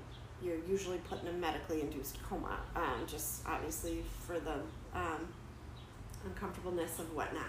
you're 0.44 0.58
usually 0.68 0.98
put 1.00 1.22
in 1.22 1.28
a 1.28 1.34
medically 1.34 1.82
induced 1.82 2.22
coma 2.24 2.60
um, 2.76 3.06
just 3.08 3.46
obviously 3.46 4.04
for 4.26 4.40
the 4.40 4.56
um, 4.94 5.28
uncomfortableness 6.26 7.00
of 7.00 7.14
whatnot. 7.16 7.48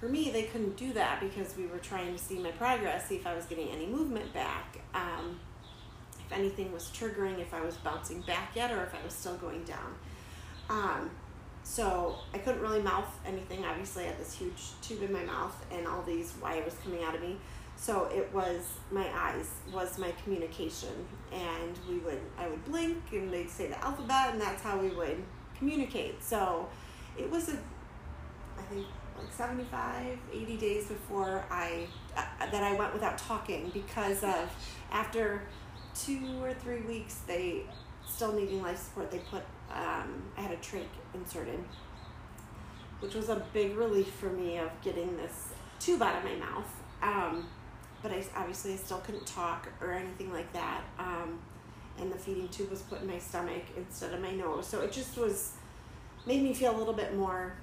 For 0.00 0.08
me, 0.08 0.30
they 0.30 0.44
couldn't 0.44 0.76
do 0.76 0.92
that 0.94 1.20
because 1.20 1.56
we 1.56 1.66
were 1.66 1.78
trying 1.78 2.12
to 2.12 2.18
see 2.18 2.38
my 2.38 2.50
progress, 2.50 3.06
see 3.08 3.16
if 3.16 3.26
I 3.26 3.34
was 3.34 3.44
getting 3.44 3.68
any 3.68 3.86
movement 3.86 4.32
back, 4.34 4.78
um, 4.94 5.38
if 6.26 6.32
anything 6.32 6.72
was 6.72 6.90
triggering, 6.92 7.38
if 7.38 7.54
I 7.54 7.60
was 7.60 7.76
bouncing 7.76 8.20
back 8.22 8.56
yet, 8.56 8.72
or 8.72 8.82
if 8.82 8.94
I 8.94 9.04
was 9.04 9.14
still 9.14 9.36
going 9.36 9.62
down. 9.62 9.94
Um, 10.68 11.10
so 11.62 12.16
I 12.34 12.38
couldn't 12.38 12.60
really 12.60 12.82
mouth 12.82 13.08
anything. 13.24 13.64
Obviously, 13.64 14.04
I 14.04 14.06
had 14.08 14.18
this 14.18 14.34
huge 14.34 14.70
tube 14.80 15.02
in 15.02 15.12
my 15.12 15.22
mouth 15.22 15.54
and 15.70 15.86
all 15.86 16.02
these 16.02 16.34
wires 16.42 16.74
coming 16.82 17.04
out 17.04 17.14
of 17.14 17.20
me. 17.20 17.36
So 17.82 18.04
it 18.14 18.32
was 18.32 18.60
my 18.92 19.08
eyes 19.12 19.50
was 19.72 19.98
my 19.98 20.12
communication, 20.22 21.04
and 21.32 21.76
we 21.88 21.98
would 21.98 22.20
I 22.38 22.46
would 22.46 22.64
blink 22.64 23.02
and 23.10 23.28
they'd 23.32 23.50
say 23.50 23.66
the 23.66 23.84
alphabet, 23.84 24.30
and 24.30 24.40
that's 24.40 24.62
how 24.62 24.78
we 24.78 24.90
would 24.90 25.20
communicate. 25.58 26.22
So 26.22 26.68
it 27.18 27.28
was 27.28 27.48
a 27.48 27.58
I 28.56 28.62
think 28.70 28.86
like 29.18 29.32
75, 29.32 30.16
80 30.32 30.56
days 30.58 30.86
before 30.86 31.44
I 31.50 31.88
uh, 32.16 32.22
that 32.38 32.62
I 32.62 32.72
went 32.74 32.92
without 32.94 33.18
talking 33.18 33.72
because 33.74 34.22
of 34.22 34.48
after 34.92 35.42
two 35.92 36.40
or 36.40 36.54
three 36.54 36.82
weeks 36.82 37.22
they 37.26 37.62
still 38.08 38.32
needing 38.32 38.62
life 38.62 38.78
support. 38.78 39.10
They 39.10 39.18
put 39.18 39.42
um, 39.72 40.22
I 40.38 40.42
had 40.42 40.52
a 40.52 40.56
trach 40.58 40.84
inserted, 41.14 41.58
which 43.00 43.16
was 43.16 43.28
a 43.28 43.44
big 43.52 43.76
relief 43.76 44.12
for 44.12 44.30
me 44.30 44.58
of 44.58 44.70
getting 44.82 45.16
this 45.16 45.48
tube 45.80 46.00
out 46.00 46.18
of 46.18 46.22
my 46.22 46.36
mouth. 46.36 46.72
Um, 47.02 47.48
but 48.02 48.12
I 48.12 48.24
obviously 48.36 48.74
I 48.74 48.76
still 48.76 48.98
couldn't 48.98 49.26
talk 49.26 49.68
or 49.80 49.92
anything 49.92 50.32
like 50.32 50.52
that. 50.52 50.82
Um, 50.98 51.38
and 52.00 52.10
the 52.10 52.18
feeding 52.18 52.48
tube 52.48 52.70
was 52.70 52.82
put 52.82 53.02
in 53.02 53.06
my 53.06 53.18
stomach 53.18 53.62
instead 53.76 54.14
of 54.14 54.20
my 54.20 54.32
nose, 54.32 54.66
so 54.66 54.80
it 54.80 54.92
just 54.92 55.16
was 55.16 55.52
made 56.26 56.42
me 56.42 56.54
feel 56.54 56.74
a 56.74 56.78
little 56.78 56.94
bit 56.94 57.16
more 57.16 57.54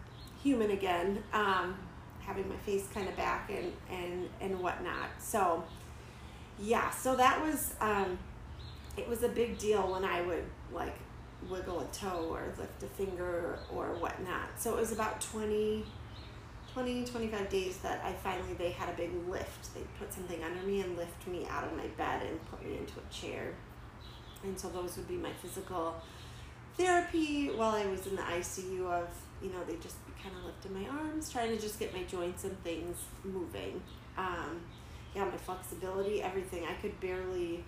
human 0.43 0.71
again, 0.71 1.23
um, 1.33 1.75
having 2.21 2.47
my 2.47 2.57
face 2.57 2.87
kind 2.93 3.07
of 3.07 3.15
back 3.15 3.49
and 3.51 3.73
and 3.89 4.29
and 4.39 4.59
whatnot. 4.59 5.09
So 5.19 5.63
yeah, 6.59 6.89
so 6.91 7.15
that 7.15 7.41
was 7.41 7.73
um, 7.81 8.17
it 8.97 9.07
was 9.07 9.23
a 9.23 9.29
big 9.29 9.57
deal 9.57 9.91
when 9.91 10.05
I 10.05 10.21
would 10.21 10.45
like 10.71 10.95
wiggle 11.49 11.79
a 11.79 11.85
toe 11.85 12.27
or 12.31 12.43
lift 12.57 12.83
a 12.83 12.87
finger 12.87 13.59
or 13.73 13.85
whatnot. 13.95 14.49
So 14.57 14.75
it 14.75 14.79
was 14.79 14.91
about 14.91 15.21
20, 15.21 15.85
20, 16.73 17.05
25 17.05 17.49
days 17.49 17.77
that 17.77 18.01
I 18.03 18.13
finally 18.13 18.53
they 18.53 18.71
had 18.71 18.89
a 18.89 18.93
big 18.93 19.11
lift. 19.27 19.73
They 19.73 19.81
put 19.97 20.13
something 20.13 20.43
under 20.43 20.61
me 20.67 20.81
and 20.81 20.95
lift 20.97 21.27
me 21.27 21.47
out 21.49 21.63
of 21.63 21.75
my 21.75 21.87
bed 21.97 22.25
and 22.25 22.39
put 22.49 22.63
me 22.65 22.77
into 22.77 22.93
a 22.99 23.13
chair. 23.13 23.53
And 24.43 24.57
so 24.59 24.69
those 24.69 24.95
would 24.97 25.07
be 25.07 25.17
my 25.17 25.33
physical 25.41 25.95
therapy 26.77 27.47
while 27.47 27.75
I 27.75 27.85
was 27.85 28.07
in 28.07 28.15
the 28.15 28.21
ICU 28.21 28.85
of, 28.85 29.09
you 29.41 29.49
know, 29.49 29.63
they 29.67 29.75
just 29.75 29.97
kind 30.21 30.35
of 30.37 30.45
lifted 30.45 30.71
my 30.71 30.87
arms, 30.87 31.31
trying 31.31 31.49
to 31.55 31.61
just 31.61 31.79
get 31.79 31.93
my 31.93 32.03
joints 32.03 32.43
and 32.43 32.61
things 32.63 32.97
moving. 33.23 33.81
Um, 34.17 34.61
yeah, 35.15 35.25
my 35.25 35.37
flexibility, 35.37 36.21
everything. 36.21 36.65
I 36.65 36.73
could 36.73 36.99
barely 36.99 37.63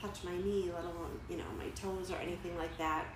touch 0.00 0.24
my 0.24 0.36
knee, 0.36 0.70
let 0.74 0.84
alone, 0.84 1.18
you 1.30 1.36
know, 1.36 1.44
my 1.58 1.68
toes 1.70 2.10
or 2.10 2.16
anything 2.16 2.56
like 2.58 2.76
that. 2.78 3.06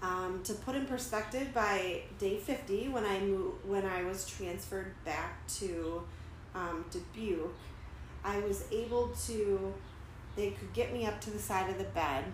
Um, 0.00 0.40
to 0.44 0.52
put 0.54 0.76
in 0.76 0.86
perspective, 0.86 1.52
by 1.52 2.02
day 2.18 2.38
50, 2.38 2.88
when 2.88 3.04
I 3.04 3.18
moved, 3.20 3.66
when 3.66 3.84
I 3.84 4.04
was 4.04 4.26
transferred 4.28 4.94
back 5.04 5.46
to 5.58 6.02
um, 6.54 6.84
Dubuque, 6.90 7.52
I 8.24 8.38
was 8.40 8.64
able 8.70 9.08
to, 9.26 9.74
they 10.36 10.50
could 10.50 10.72
get 10.72 10.92
me 10.92 11.04
up 11.04 11.20
to 11.22 11.30
the 11.30 11.38
side 11.38 11.68
of 11.68 11.78
the 11.78 11.84
bed 11.84 12.24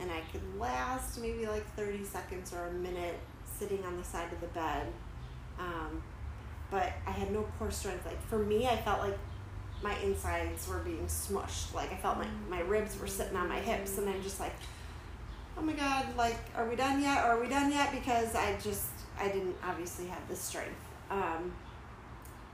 and 0.00 0.10
I 0.10 0.20
could 0.32 0.42
last 0.58 1.20
maybe 1.20 1.46
like 1.46 1.66
30 1.76 2.04
seconds 2.04 2.52
or 2.52 2.66
a 2.66 2.72
minute 2.72 3.18
sitting 3.58 3.84
on 3.84 3.96
the 3.96 4.04
side 4.04 4.32
of 4.32 4.40
the 4.40 4.48
bed. 4.48 4.86
Um, 5.58 6.02
but 6.70 6.92
I 7.06 7.10
had 7.10 7.30
no 7.30 7.46
core 7.58 7.70
strength. 7.70 8.04
Like 8.04 8.20
for 8.28 8.38
me, 8.38 8.66
I 8.66 8.76
felt 8.76 9.00
like 9.00 9.18
my 9.82 9.96
insides 10.00 10.66
were 10.68 10.78
being 10.78 11.06
smushed. 11.06 11.74
Like 11.74 11.92
I 11.92 11.96
felt 11.96 12.18
my, 12.18 12.26
my 12.48 12.60
ribs 12.60 12.98
were 12.98 13.06
sitting 13.06 13.36
on 13.36 13.48
my 13.48 13.60
hips, 13.60 13.98
and 13.98 14.08
I'm 14.08 14.22
just 14.22 14.40
like, 14.40 14.54
oh 15.56 15.62
my 15.62 15.72
god, 15.72 16.16
like 16.16 16.38
are 16.56 16.68
we 16.68 16.76
done 16.76 17.00
yet? 17.00 17.24
Are 17.24 17.40
we 17.40 17.48
done 17.48 17.70
yet? 17.70 17.92
Because 17.92 18.34
I 18.34 18.56
just 18.62 18.88
I 19.18 19.28
didn't 19.28 19.56
obviously 19.62 20.06
have 20.06 20.26
the 20.28 20.36
strength. 20.36 20.74
Um, 21.10 21.52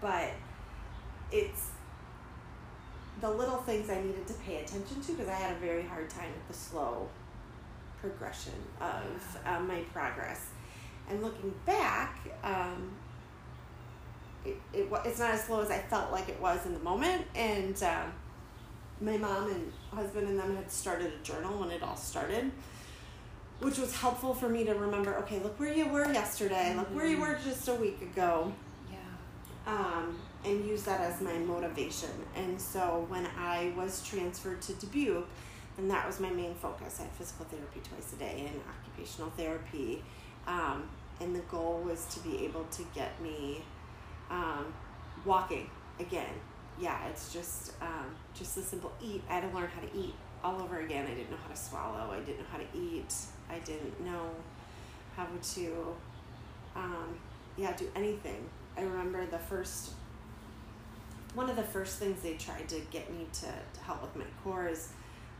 but 0.01 0.31
it's 1.31 1.71
the 3.21 3.31
little 3.31 3.59
things 3.59 3.91
I 3.91 4.01
needed 4.01 4.27
to 4.27 4.35
pay 4.35 4.63
attention 4.63 5.01
to 5.01 5.13
because 5.13 5.29
I 5.29 5.35
had 5.35 5.57
a 5.57 5.59
very 5.61 5.83
hard 5.83 6.09
time 6.09 6.31
with 6.33 6.49
the 6.49 6.55
slow 6.55 7.09
progression 8.01 8.55
of 8.81 9.39
um, 9.47 9.69
my 9.69 9.81
progress. 9.93 10.47
And 11.09 11.23
looking 11.23 11.53
back, 11.67 12.19
um, 12.43 12.91
it, 14.45 14.57
it, 14.73 14.89
it's 15.05 15.19
not 15.19 15.33
as 15.33 15.45
slow 15.45 15.61
as 15.61 15.71
I 15.71 15.79
felt 15.79 16.13
like 16.13 16.29
it 16.29 16.41
was 16.41 16.65
in 16.67 16.73
the 16.73 16.79
moment. 16.81 17.27
And 17.35 17.81
um, 17.83 18.13
my 19.01 19.17
mom 19.17 19.51
and 19.51 19.73
husband 19.93 20.29
and 20.29 20.39
them 20.39 20.57
had 20.57 20.71
started 20.71 21.13
a 21.13 21.25
journal 21.25 21.59
when 21.61 21.71
it 21.71 21.83
all 21.83 21.97
started, 21.97 22.51
which 23.61 23.79
was 23.79 23.95
helpful 23.97 24.35
for 24.35 24.49
me 24.49 24.65
to 24.65 24.75
remember 24.75 25.15
okay, 25.19 25.39
look 25.41 25.59
where 25.61 25.73
you 25.73 25.87
were 25.89 26.11
yesterday, 26.13 26.75
look 26.77 26.89
where 26.95 27.07
you 27.07 27.21
were 27.21 27.39
just 27.45 27.69
a 27.69 27.75
week 27.75 28.01
ago 28.03 28.53
Yeah. 28.91 28.99
um, 29.75 30.19
and 30.45 30.65
use 30.67 30.83
that 30.85 31.01
as 31.01 31.21
my 31.21 31.35
motivation. 31.39 32.11
And 32.35 32.61
so 32.61 33.05
when 33.09 33.27
I 33.39 33.73
was 33.77 34.03
transferred 34.07 34.63
to 34.63 34.73
Dubuque, 34.75 35.27
and 35.79 35.91
that 35.91 36.07
was 36.07 36.21
my 36.21 36.31
main 36.31 36.55
focus. 36.55 36.99
I 37.01 37.05
had 37.05 37.13
physical 37.13 37.47
therapy 37.47 37.81
twice 37.89 38.13
a 38.13 38.17
day 38.17 38.51
and 38.51 38.61
occupational 38.69 39.31
therapy. 39.31 40.03
Um, 40.47 40.89
and 41.21 41.35
the 41.35 41.41
goal 41.41 41.83
was 41.85 42.07
to 42.15 42.21
be 42.21 42.45
able 42.45 42.65
to 42.65 42.83
get 42.95 43.21
me 43.23 43.63
um, 44.31 44.73
walking 45.25 45.69
again. 45.99 46.33
Yeah, 46.79 47.07
it's 47.09 47.33
just 47.33 47.73
um, 47.83 48.15
just 48.35 48.55
the 48.55 48.63
simple 48.63 48.93
eat. 49.03 49.23
I 49.29 49.35
had 49.35 49.51
to 49.51 49.57
learn 49.57 49.69
how 49.69 49.81
to 49.83 49.97
eat 49.99 50.15
all 50.43 50.61
over 50.63 50.81
again. 50.81 51.07
I 51.07 51.15
didn't 51.15 51.31
know 51.31 51.37
how 51.43 51.49
to 51.53 51.57
swallow. 51.57 52.11
I 52.13 52.21
didn't 52.21 52.39
know 52.41 52.47
how 52.51 52.59
to 52.59 52.65
eat. 52.75 53.15
I 53.51 53.59
didn't 53.61 54.01
know 54.05 54.31
how 55.17 55.27
to, 55.55 55.97
um, 56.77 57.19
yeah, 57.57 57.75
do 57.77 57.91
anything. 57.95 58.49
I 58.77 58.83
remember 58.83 59.27
the 59.27 59.39
first, 59.39 59.93
one 61.35 61.51
of 61.51 61.57
the 61.57 61.63
first 61.63 61.99
things 61.99 62.23
they 62.23 62.35
tried 62.35 62.69
to 62.69 62.81
get 62.91 63.11
me 63.13 63.27
to, 63.33 63.47
to 63.47 63.81
help 63.85 64.03
with 64.03 64.17
my 64.17 64.25
core 64.43 64.69
is 64.69 64.89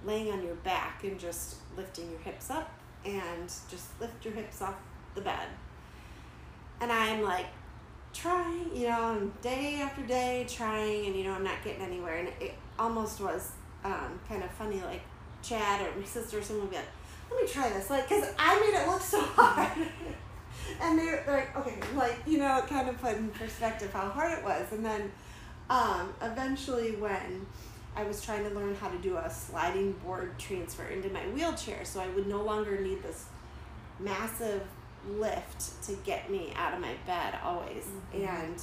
laying 0.05 0.31
on 0.33 0.43
your 0.43 0.55
back 0.57 1.05
and 1.05 1.19
just 1.19 1.57
lifting 1.77 2.11
your 2.11 2.21
hips 2.21 2.51
up 2.51 2.71
and 3.05 3.49
just 3.71 3.99
lift 4.01 4.25
your 4.25 4.35
hips 4.35 4.61
off 4.63 4.75
the 5.15 5.21
bed. 5.21 5.49
And 6.81 6.91
I'm 6.91 7.23
like 7.23 7.47
trying, 8.13 8.75
you 8.75 8.89
know, 8.89 9.31
day 9.43 9.81
after 9.81 10.03
day 10.03 10.47
trying, 10.49 11.07
and 11.07 11.17
you 11.17 11.25
know, 11.25 11.33
I'm 11.33 11.45
not 11.45 11.63
getting 11.63 11.83
anywhere. 11.83 12.19
And 12.19 12.29
it 12.41 12.55
almost 12.79 13.21
was 13.21 13.53
um, 13.85 14.19
kind 14.29 14.43
of 14.43 14.51
funny, 14.53 14.81
like 14.83 15.03
Chad 15.43 15.81
or 15.81 15.99
my 15.99 16.07
sister 16.07 16.39
or 16.39 16.43
someone 16.43 16.67
would 16.67 16.71
be 16.71 16.77
like, 16.77 16.87
let 17.31 17.43
me 17.43 17.49
try 17.49 17.69
this, 17.71 17.91
like, 17.91 18.09
because 18.09 18.29
I 18.39 18.59
made 18.61 18.81
it 18.81 18.89
look 18.89 19.03
so 19.03 19.21
hard. 19.37 19.89
and 20.81 20.99
they're 20.99 21.25
like, 21.27 21.57
okay, 21.57 21.79
like, 21.97 22.17
you 22.27 22.39
know, 22.39 22.59
it 22.59 22.67
kind 22.67 22.89
of 22.89 23.01
put 23.01 23.17
in 23.17 23.29
perspective 23.31 23.93
how 23.93 24.09
hard 24.09 24.39
it 24.39 24.45
was. 24.45 24.67
And 24.73 24.85
then 24.85 25.11
um, 25.69 26.13
eventually, 26.23 26.97
when 26.97 27.47
I 27.97 28.05
was 28.05 28.23
trying 28.23 28.45
to 28.49 28.51
learn 28.51 28.75
how 28.75 28.89
to 28.89 28.99
do 28.99 29.17
a 29.17 29.31
sliding 29.31 29.93
board 30.05 30.39
transfer 30.39 30.85
into 30.85 31.09
my 31.11 31.27
wheelchair, 31.29 31.85
so 31.85 32.01
I 32.01 32.09
would 32.09 32.27
no 32.27 32.43
longer 32.43 32.81
need 32.81 33.03
this 33.03 33.27
massive 33.99 34.63
lift 35.09 35.83
to 35.85 35.95
get 36.05 36.31
me 36.31 36.53
out 36.57 36.75
of 36.75 36.81
my 36.81 36.95
bed 37.07 37.39
always. 37.43 37.85
Mm-hmm. 38.15 38.25
And 38.25 38.63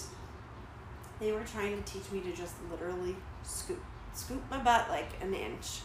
they 1.20 1.32
were 1.32 1.44
trying 1.44 1.82
to 1.82 1.92
teach 1.92 2.10
me 2.12 2.22
to 2.22 2.32
just 2.36 2.56
literally 2.70 3.16
scoop, 3.44 3.84
scoop 4.14 4.42
my 4.50 4.58
butt 4.60 4.90
like 4.90 5.10
an 5.22 5.34
inch. 5.34 5.82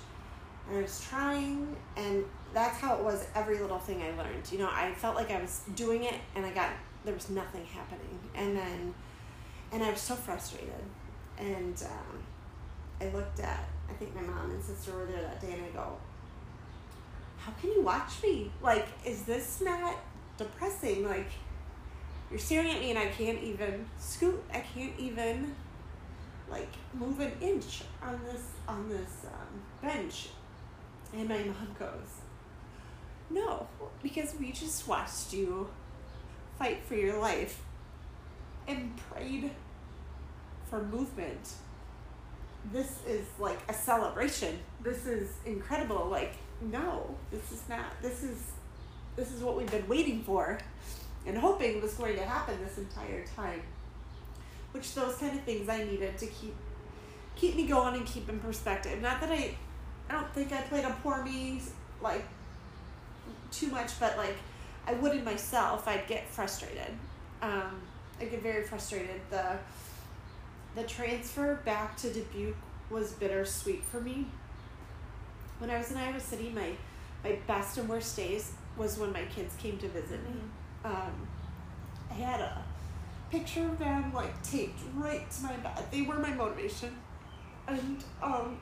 And 0.68 0.78
I 0.78 0.82
was 0.82 1.00
trying, 1.08 1.76
and 1.96 2.24
that's 2.54 2.78
how 2.78 2.96
it 2.96 3.02
was 3.02 3.26
every 3.34 3.58
little 3.58 3.78
thing 3.78 4.02
I 4.02 4.10
learned. 4.16 4.50
You 4.50 4.58
know, 4.58 4.70
I 4.70 4.92
felt 4.92 5.16
like 5.16 5.30
I 5.30 5.40
was 5.40 5.62
doing 5.74 6.04
it, 6.04 6.14
and 6.34 6.46
I 6.46 6.50
got, 6.50 6.70
there 7.04 7.14
was 7.14 7.30
nothing 7.30 7.64
happening. 7.66 8.18
And 8.34 8.56
then, 8.56 8.94
and 9.72 9.82
I 9.82 9.90
was 9.90 10.00
so 10.00 10.14
frustrated. 10.14 10.84
And 11.38 11.82
um, 11.84 12.22
I 13.00 13.10
looked 13.14 13.40
at, 13.40 13.68
I 13.90 13.92
think 13.94 14.14
my 14.14 14.22
mom 14.22 14.50
and 14.50 14.62
sister 14.62 14.92
were 14.92 15.06
there 15.06 15.22
that 15.22 15.40
day, 15.40 15.52
and 15.52 15.64
I 15.64 15.68
go, 15.68 15.96
how 17.38 17.52
can 17.60 17.72
you 17.72 17.82
watch 17.82 18.22
me? 18.22 18.52
Like, 18.62 18.86
is 19.04 19.22
this 19.22 19.60
not 19.60 19.96
depressing. 20.36 21.04
Like, 21.04 21.30
you're 22.30 22.38
staring 22.38 22.70
at 22.70 22.80
me 22.80 22.90
and 22.90 22.98
I 22.98 23.06
can't 23.06 23.42
even 23.42 23.86
scoot. 23.98 24.42
I 24.52 24.60
can't 24.60 24.98
even 24.98 25.54
like 26.50 26.72
move 26.92 27.20
an 27.20 27.32
inch 27.40 27.82
on 28.02 28.20
this 28.24 28.42
on 28.68 28.88
this 28.88 29.26
um, 29.26 29.60
bench. 29.80 30.28
And 31.12 31.28
my 31.28 31.38
mom 31.38 31.76
goes, 31.78 32.20
"No, 33.30 33.66
because 34.02 34.34
we 34.38 34.52
just 34.52 34.88
watched 34.88 35.32
you 35.32 35.68
fight 36.58 36.82
for 36.84 36.94
your 36.94 37.18
life 37.18 37.60
and 38.68 38.96
prayed 38.96 39.50
for 40.68 40.82
movement. 40.82 41.52
This 42.72 42.98
is 43.06 43.26
like 43.38 43.58
a 43.68 43.74
celebration. 43.74 44.58
This 44.82 45.06
is 45.06 45.30
incredible. 45.44 46.06
Like, 46.08 46.34
no, 46.60 47.16
this 47.30 47.52
is 47.52 47.62
not. 47.68 48.00
This 48.00 48.22
is 48.22 48.52
this 49.16 49.32
is 49.32 49.42
what 49.42 49.56
we've 49.56 49.70
been 49.70 49.86
waiting 49.88 50.22
for 50.22 50.58
and 51.26 51.36
hoping 51.36 51.82
was 51.82 51.94
going 51.94 52.16
to 52.16 52.24
happen 52.24 52.56
this 52.64 52.78
entire 52.78 53.24
time. 53.36 53.62
Which 54.72 54.94
those 54.94 55.16
kind 55.16 55.38
of 55.38 55.44
things 55.44 55.68
I 55.68 55.84
needed 55.84 56.16
to 56.18 56.26
keep 56.26 56.54
keep 57.34 57.56
me 57.56 57.66
going 57.66 57.94
and 57.94 58.06
keep 58.06 58.28
in 58.28 58.38
perspective. 58.38 59.02
Not 59.02 59.20
that 59.20 59.30
I 59.30 59.56
I 60.08 60.14
don't 60.14 60.32
think 60.34 60.52
I 60.52 60.60
played 60.62 60.84
a 60.84 60.90
poor 61.02 61.22
me 61.22 61.60
like 62.00 62.24
too 63.50 63.68
much, 63.68 63.98
but 64.00 64.16
like 64.16 64.36
I 64.86 64.94
would 64.94 65.14
in 65.16 65.24
myself, 65.24 65.86
I'd 65.86 66.06
get 66.06 66.28
frustrated. 66.28 66.90
Um, 67.40 67.80
I 68.20 68.24
get 68.24 68.42
very 68.42 68.64
frustrated. 68.64 69.20
The 69.30 69.58
the 70.74 70.84
transfer 70.84 71.56
back 71.64 71.96
to 71.98 72.12
Dubuque 72.12 72.56
was 72.90 73.12
bittersweet 73.12 73.84
for 73.84 74.00
me. 74.00 74.26
When 75.58 75.70
I 75.70 75.78
was 75.78 75.90
in 75.90 75.96
Iowa 75.96 76.20
City, 76.20 76.50
my 76.54 76.72
my 77.22 77.38
best 77.46 77.78
and 77.78 77.88
worst 77.88 78.16
days 78.16 78.52
was 78.76 78.98
when 78.98 79.12
my 79.12 79.24
kids 79.26 79.54
came 79.56 79.78
to 79.78 79.88
visit 79.88 80.20
me. 80.24 80.34
Um, 80.84 81.28
I 82.10 82.14
had 82.14 82.40
a 82.40 82.64
picture 83.30 83.64
of 83.64 83.78
them 83.78 84.12
like 84.12 84.42
taped 84.42 84.80
right 84.94 85.30
to 85.30 85.42
my 85.42 85.56
bed. 85.56 85.84
They 85.90 86.02
were 86.02 86.18
my 86.18 86.32
motivation, 86.32 86.96
and 87.66 88.02
um, 88.22 88.58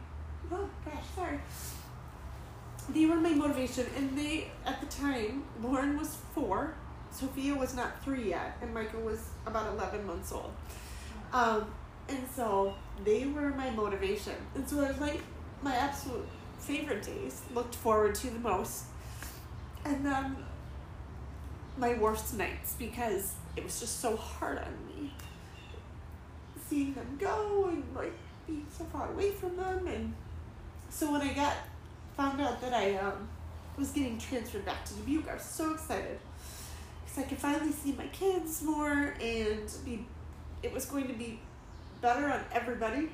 They 2.88 3.06
were 3.06 3.16
my 3.16 3.30
motivation, 3.30 3.86
and 3.96 4.18
they 4.18 4.50
at 4.66 4.80
the 4.80 4.86
time 4.86 5.44
Lauren 5.62 5.96
was 5.96 6.16
four, 6.34 6.74
Sophia 7.10 7.54
was 7.54 7.74
not 7.74 8.02
three 8.02 8.30
yet, 8.30 8.56
and 8.62 8.72
Michael 8.74 9.02
was 9.02 9.20
about 9.46 9.72
eleven 9.72 10.06
months 10.06 10.32
old. 10.32 10.52
Um, 11.32 11.66
and 12.08 12.26
so 12.34 12.74
they 13.04 13.26
were 13.26 13.50
my 13.50 13.70
motivation, 13.70 14.34
and 14.54 14.68
so 14.68 14.80
it 14.80 14.88
was 14.88 15.00
like 15.00 15.20
my 15.62 15.74
absolute 15.74 16.26
favorite 16.58 17.02
days. 17.02 17.42
Looked 17.54 17.74
forward 17.74 18.14
to 18.16 18.30
the 18.30 18.38
most 18.40 18.84
and 19.84 20.04
then 20.04 20.36
my 21.76 21.94
worst 21.94 22.36
nights 22.36 22.74
because 22.78 23.34
it 23.56 23.64
was 23.64 23.80
just 23.80 24.00
so 24.00 24.16
hard 24.16 24.58
on 24.58 24.74
me 24.86 25.12
seeing 26.68 26.92
them 26.94 27.16
go 27.18 27.66
and 27.68 27.84
like 27.94 28.12
being 28.46 28.66
so 28.76 28.84
far 28.84 29.10
away 29.10 29.30
from 29.30 29.56
them 29.56 29.86
and 29.86 30.14
so 30.90 31.12
when 31.12 31.22
I 31.22 31.32
got 31.32 31.54
found 32.16 32.40
out 32.40 32.60
that 32.60 32.74
I 32.74 32.96
um, 32.96 33.28
was 33.78 33.90
getting 33.90 34.18
transferred 34.18 34.64
back 34.64 34.84
to 34.86 34.94
Dubuque, 34.94 35.28
I 35.28 35.34
was 35.34 35.42
so 35.42 35.72
excited 35.72 36.18
because 37.04 37.24
I 37.24 37.28
could 37.28 37.38
finally 37.38 37.72
see 37.72 37.92
my 37.92 38.06
kids 38.08 38.62
more 38.62 39.14
and 39.20 39.70
be 39.84 40.04
it 40.62 40.72
was 40.72 40.84
going 40.84 41.06
to 41.08 41.14
be 41.14 41.40
better 42.02 42.26
on 42.26 42.40
everybody 42.52 43.08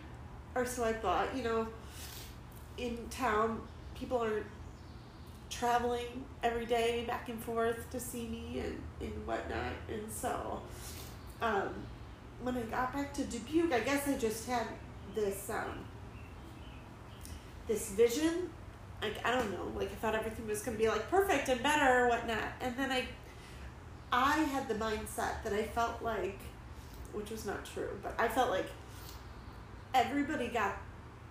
or 0.56 0.66
so 0.66 0.84
I 0.84 0.92
thought 0.92 1.36
you 1.36 1.44
know 1.44 1.68
in 2.76 2.98
town 3.08 3.60
people 3.94 4.22
are 4.22 4.44
traveling 5.50 6.24
every 6.42 6.66
day 6.66 7.04
back 7.06 7.28
and 7.28 7.42
forth 7.42 7.90
to 7.90 8.00
see 8.00 8.26
me 8.28 8.62
and, 8.64 8.80
and 9.00 9.26
whatnot. 9.26 9.72
And 9.88 10.10
so 10.10 10.60
um, 11.40 11.70
when 12.42 12.56
I 12.56 12.62
got 12.62 12.92
back 12.92 13.14
to 13.14 13.24
Dubuque, 13.24 13.72
I 13.72 13.80
guess 13.80 14.08
I 14.08 14.16
just 14.16 14.46
had 14.46 14.66
this 15.14 15.48
um, 15.50 15.84
this 17.66 17.90
vision. 17.90 18.50
Like 19.02 19.14
I 19.24 19.30
don't 19.30 19.52
know, 19.52 19.70
like 19.78 19.90
I 19.92 19.94
thought 19.96 20.14
everything 20.14 20.46
was 20.46 20.62
gonna 20.62 20.78
be 20.78 20.88
like 20.88 21.10
perfect 21.10 21.48
and 21.48 21.62
better 21.62 22.04
or 22.04 22.08
whatnot. 22.08 22.52
And 22.60 22.76
then 22.76 22.90
I 22.90 23.06
I 24.10 24.38
had 24.38 24.68
the 24.68 24.74
mindset 24.74 25.42
that 25.44 25.52
I 25.52 25.64
felt 25.64 26.02
like 26.02 26.38
which 27.12 27.30
was 27.30 27.46
not 27.46 27.64
true, 27.64 27.98
but 28.02 28.14
I 28.18 28.28
felt 28.28 28.50
like 28.50 28.66
everybody 29.94 30.48
got 30.48 30.76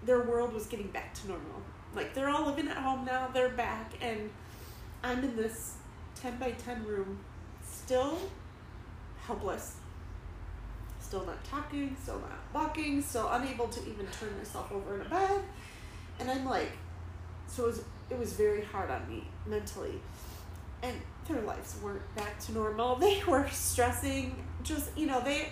their 0.03 0.21
world 0.21 0.53
was 0.53 0.65
getting 0.67 0.87
back 0.87 1.13
to 1.15 1.27
normal 1.27 1.61
like 1.95 2.13
they're 2.13 2.29
all 2.29 2.45
living 2.45 2.67
at 2.67 2.77
home 2.77 3.05
now, 3.05 3.29
they're 3.33 3.49
back, 3.49 3.93
and 4.01 4.29
I'm 5.03 5.23
in 5.23 5.35
this 5.35 5.75
10 6.21 6.37
by 6.37 6.51
10 6.51 6.83
room, 6.85 7.19
still 7.63 8.19
helpless, 9.25 9.77
still 10.99 11.25
not 11.25 11.43
talking, 11.45 11.95
still 12.01 12.19
not 12.19 12.37
walking, 12.53 13.01
still 13.01 13.29
unable 13.29 13.67
to 13.69 13.79
even 13.81 14.07
turn 14.07 14.37
myself 14.37 14.71
over 14.71 14.95
in 14.95 15.01
a 15.05 15.09
bed. 15.09 15.41
And 16.19 16.29
I'm 16.29 16.45
like, 16.45 16.71
so 17.47 17.63
it 17.63 17.67
was, 17.67 17.83
it 18.09 18.19
was 18.19 18.33
very 18.33 18.63
hard 18.63 18.89
on 18.89 19.07
me 19.09 19.27
mentally. 19.45 19.99
And 20.81 20.95
their 21.27 21.41
lives 21.41 21.75
weren't 21.81 22.15
back 22.15 22.39
to 22.41 22.53
normal. 22.53 22.95
They 22.99 23.21
were 23.27 23.47
stressing, 23.49 24.35
just, 24.63 24.95
you 24.97 25.07
know, 25.07 25.21
they, 25.21 25.49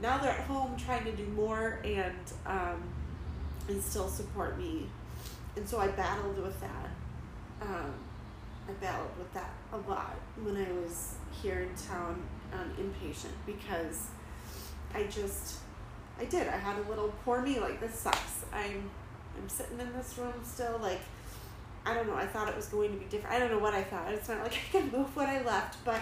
now 0.00 0.18
they're 0.18 0.30
at 0.30 0.40
home 0.40 0.76
trying 0.76 1.04
to 1.04 1.12
do 1.12 1.26
more 1.26 1.80
and, 1.84 2.16
um, 2.46 2.82
and 3.68 3.82
still 3.82 4.08
support 4.08 4.58
me 4.58 4.86
and 5.56 5.68
so 5.68 5.78
I 5.78 5.88
battled 5.88 6.42
with 6.42 6.58
that. 6.60 6.90
Um, 7.60 7.92
I 8.68 8.72
battled 8.80 9.10
with 9.18 9.32
that 9.34 9.50
a 9.72 9.76
lot 9.90 10.16
when 10.42 10.56
I 10.56 10.72
was 10.72 11.16
here 11.42 11.60
in 11.60 11.74
town 11.74 12.22
um, 12.52 12.70
inpatient 12.78 13.32
because 13.46 14.06
I 14.94 15.04
just 15.04 15.58
I 16.18 16.24
did. 16.24 16.48
I 16.48 16.56
had 16.56 16.78
a 16.78 16.88
little 16.88 17.12
poor 17.24 17.42
me 17.42 17.60
like 17.60 17.80
this 17.80 17.94
sucks. 17.94 18.44
I'm 18.52 18.90
I'm 19.40 19.48
sitting 19.48 19.78
in 19.78 19.92
this 19.92 20.18
room 20.18 20.34
still 20.44 20.78
like 20.82 21.00
I 21.84 21.94
don't 21.94 22.06
know. 22.06 22.14
I 22.14 22.26
thought 22.26 22.46
it 22.46 22.54
was 22.54 22.66
going 22.66 22.92
to 22.92 22.98
be 22.98 23.06
different. 23.06 23.34
I 23.34 23.38
don't 23.38 23.50
know 23.50 23.58
what 23.58 23.72
I 23.72 23.82
thought. 23.82 24.12
It's 24.12 24.28
not 24.28 24.42
like 24.42 24.52
I 24.74 24.78
can 24.78 24.90
move 24.90 25.16
what 25.16 25.28
I 25.28 25.42
left, 25.42 25.82
but 25.84 26.00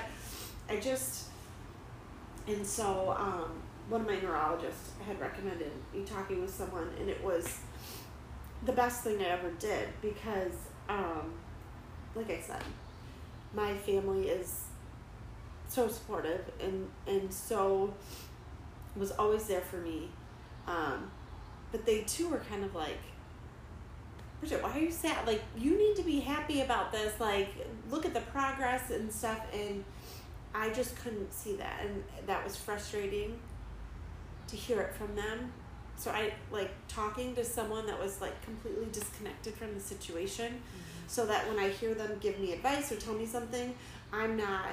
I 0.68 0.76
just 0.76 1.28
and 2.48 2.66
so 2.66 3.14
um, 3.18 3.50
one 3.88 4.00
of 4.00 4.06
my 4.06 4.18
neurologists 4.18 4.92
had 5.06 5.20
recommended 5.20 5.70
me 5.92 6.02
talking 6.04 6.40
with 6.40 6.52
someone, 6.52 6.88
and 6.98 7.08
it 7.08 7.22
was 7.22 7.58
the 8.64 8.72
best 8.72 9.04
thing 9.04 9.20
I 9.20 9.26
ever 9.26 9.50
did 9.52 9.88
because, 10.00 10.54
um, 10.88 11.34
like 12.14 12.30
I 12.30 12.40
said, 12.40 12.64
my 13.54 13.74
family 13.74 14.28
is 14.28 14.64
so 15.68 15.86
supportive 15.86 16.50
and 16.60 16.88
and 17.06 17.32
so 17.32 17.92
was 18.96 19.12
always 19.12 19.46
there 19.46 19.60
for 19.60 19.76
me. 19.76 20.08
Um, 20.66 21.10
but 21.70 21.84
they 21.84 22.02
too 22.02 22.28
were 22.28 22.38
kind 22.38 22.64
of 22.64 22.74
like, 22.74 22.98
Bridget, 24.40 24.62
why 24.62 24.76
are 24.76 24.80
you 24.80 24.90
sad? 24.90 25.26
Like, 25.26 25.42
you 25.56 25.76
need 25.76 25.96
to 25.96 26.02
be 26.02 26.20
happy 26.20 26.60
about 26.60 26.92
this. 26.92 27.18
Like, 27.18 27.48
look 27.90 28.06
at 28.06 28.14
the 28.14 28.20
progress 28.20 28.90
and 28.90 29.12
stuff. 29.12 29.40
And 29.52 29.84
I 30.54 30.70
just 30.70 30.96
couldn't 30.96 31.32
see 31.32 31.56
that. 31.56 31.80
And 31.84 32.04
that 32.26 32.44
was 32.44 32.56
frustrating 32.56 33.38
to 34.46 34.56
hear 34.56 34.80
it 34.80 34.94
from 34.94 35.14
them. 35.14 35.52
So 35.96 36.12
I 36.12 36.32
like 36.52 36.70
talking 36.86 37.34
to 37.34 37.44
someone 37.44 37.86
that 37.86 38.00
was 38.00 38.20
like 38.20 38.40
completely 38.42 38.86
disconnected 38.92 39.54
from 39.54 39.74
the 39.74 39.80
situation 39.80 40.52
mm-hmm. 40.52 41.08
so 41.08 41.26
that 41.26 41.48
when 41.48 41.58
I 41.58 41.70
hear 41.70 41.92
them 41.94 42.18
give 42.20 42.38
me 42.38 42.52
advice 42.52 42.92
or 42.92 42.96
tell 42.96 43.14
me 43.14 43.26
something, 43.26 43.74
I'm 44.12 44.36
not 44.36 44.66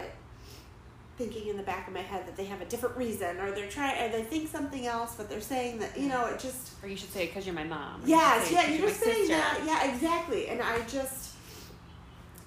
thinking 1.17 1.47
in 1.47 1.55
the 1.55 1.63
back 1.63 1.87
of 1.87 1.93
my 1.93 2.01
head 2.01 2.27
that 2.27 2.35
they 2.35 2.45
have 2.45 2.61
a 2.61 2.65
different 2.65 2.95
reason 2.97 3.39
or 3.39 3.51
they're 3.51 3.69
trying 3.69 4.03
or 4.03 4.11
they 4.11 4.23
think 4.23 4.49
something 4.49 4.85
else 4.85 5.15
but 5.15 5.29
they're 5.29 5.39
saying 5.39 5.79
that 5.79 5.97
you 5.97 6.09
know 6.09 6.25
it 6.25 6.39
just 6.39 6.71
or 6.83 6.89
you 6.89 6.97
should 6.97 7.11
say 7.11 7.25
because 7.25 7.45
you're 7.45 7.55
my 7.55 7.63
mom 7.63 8.01
yes 8.05 8.51
you 8.51 8.57
yeah 8.57 8.69
you're 8.69 8.87
just 8.87 8.99
saying 8.99 9.29
that 9.29 9.61
yeah 9.65 9.91
exactly 9.91 10.49
and 10.49 10.61
i 10.61 10.77
just 10.81 11.33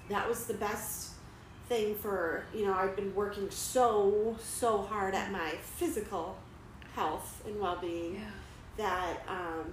that 0.09 0.27
was 0.27 0.45
the 0.45 0.53
best 0.55 1.11
thing 1.67 1.95
for 1.95 2.43
you 2.53 2.65
know 2.65 2.73
i've 2.73 2.95
been 2.95 3.13
working 3.15 3.49
so 3.49 4.35
so 4.39 4.83
hard 4.83 5.15
at 5.15 5.31
my 5.31 5.49
physical 5.61 6.37
health 6.93 7.41
and 7.47 7.59
well-being 7.59 8.15
yeah. 8.15 8.21
that 8.77 9.23
um, 9.27 9.71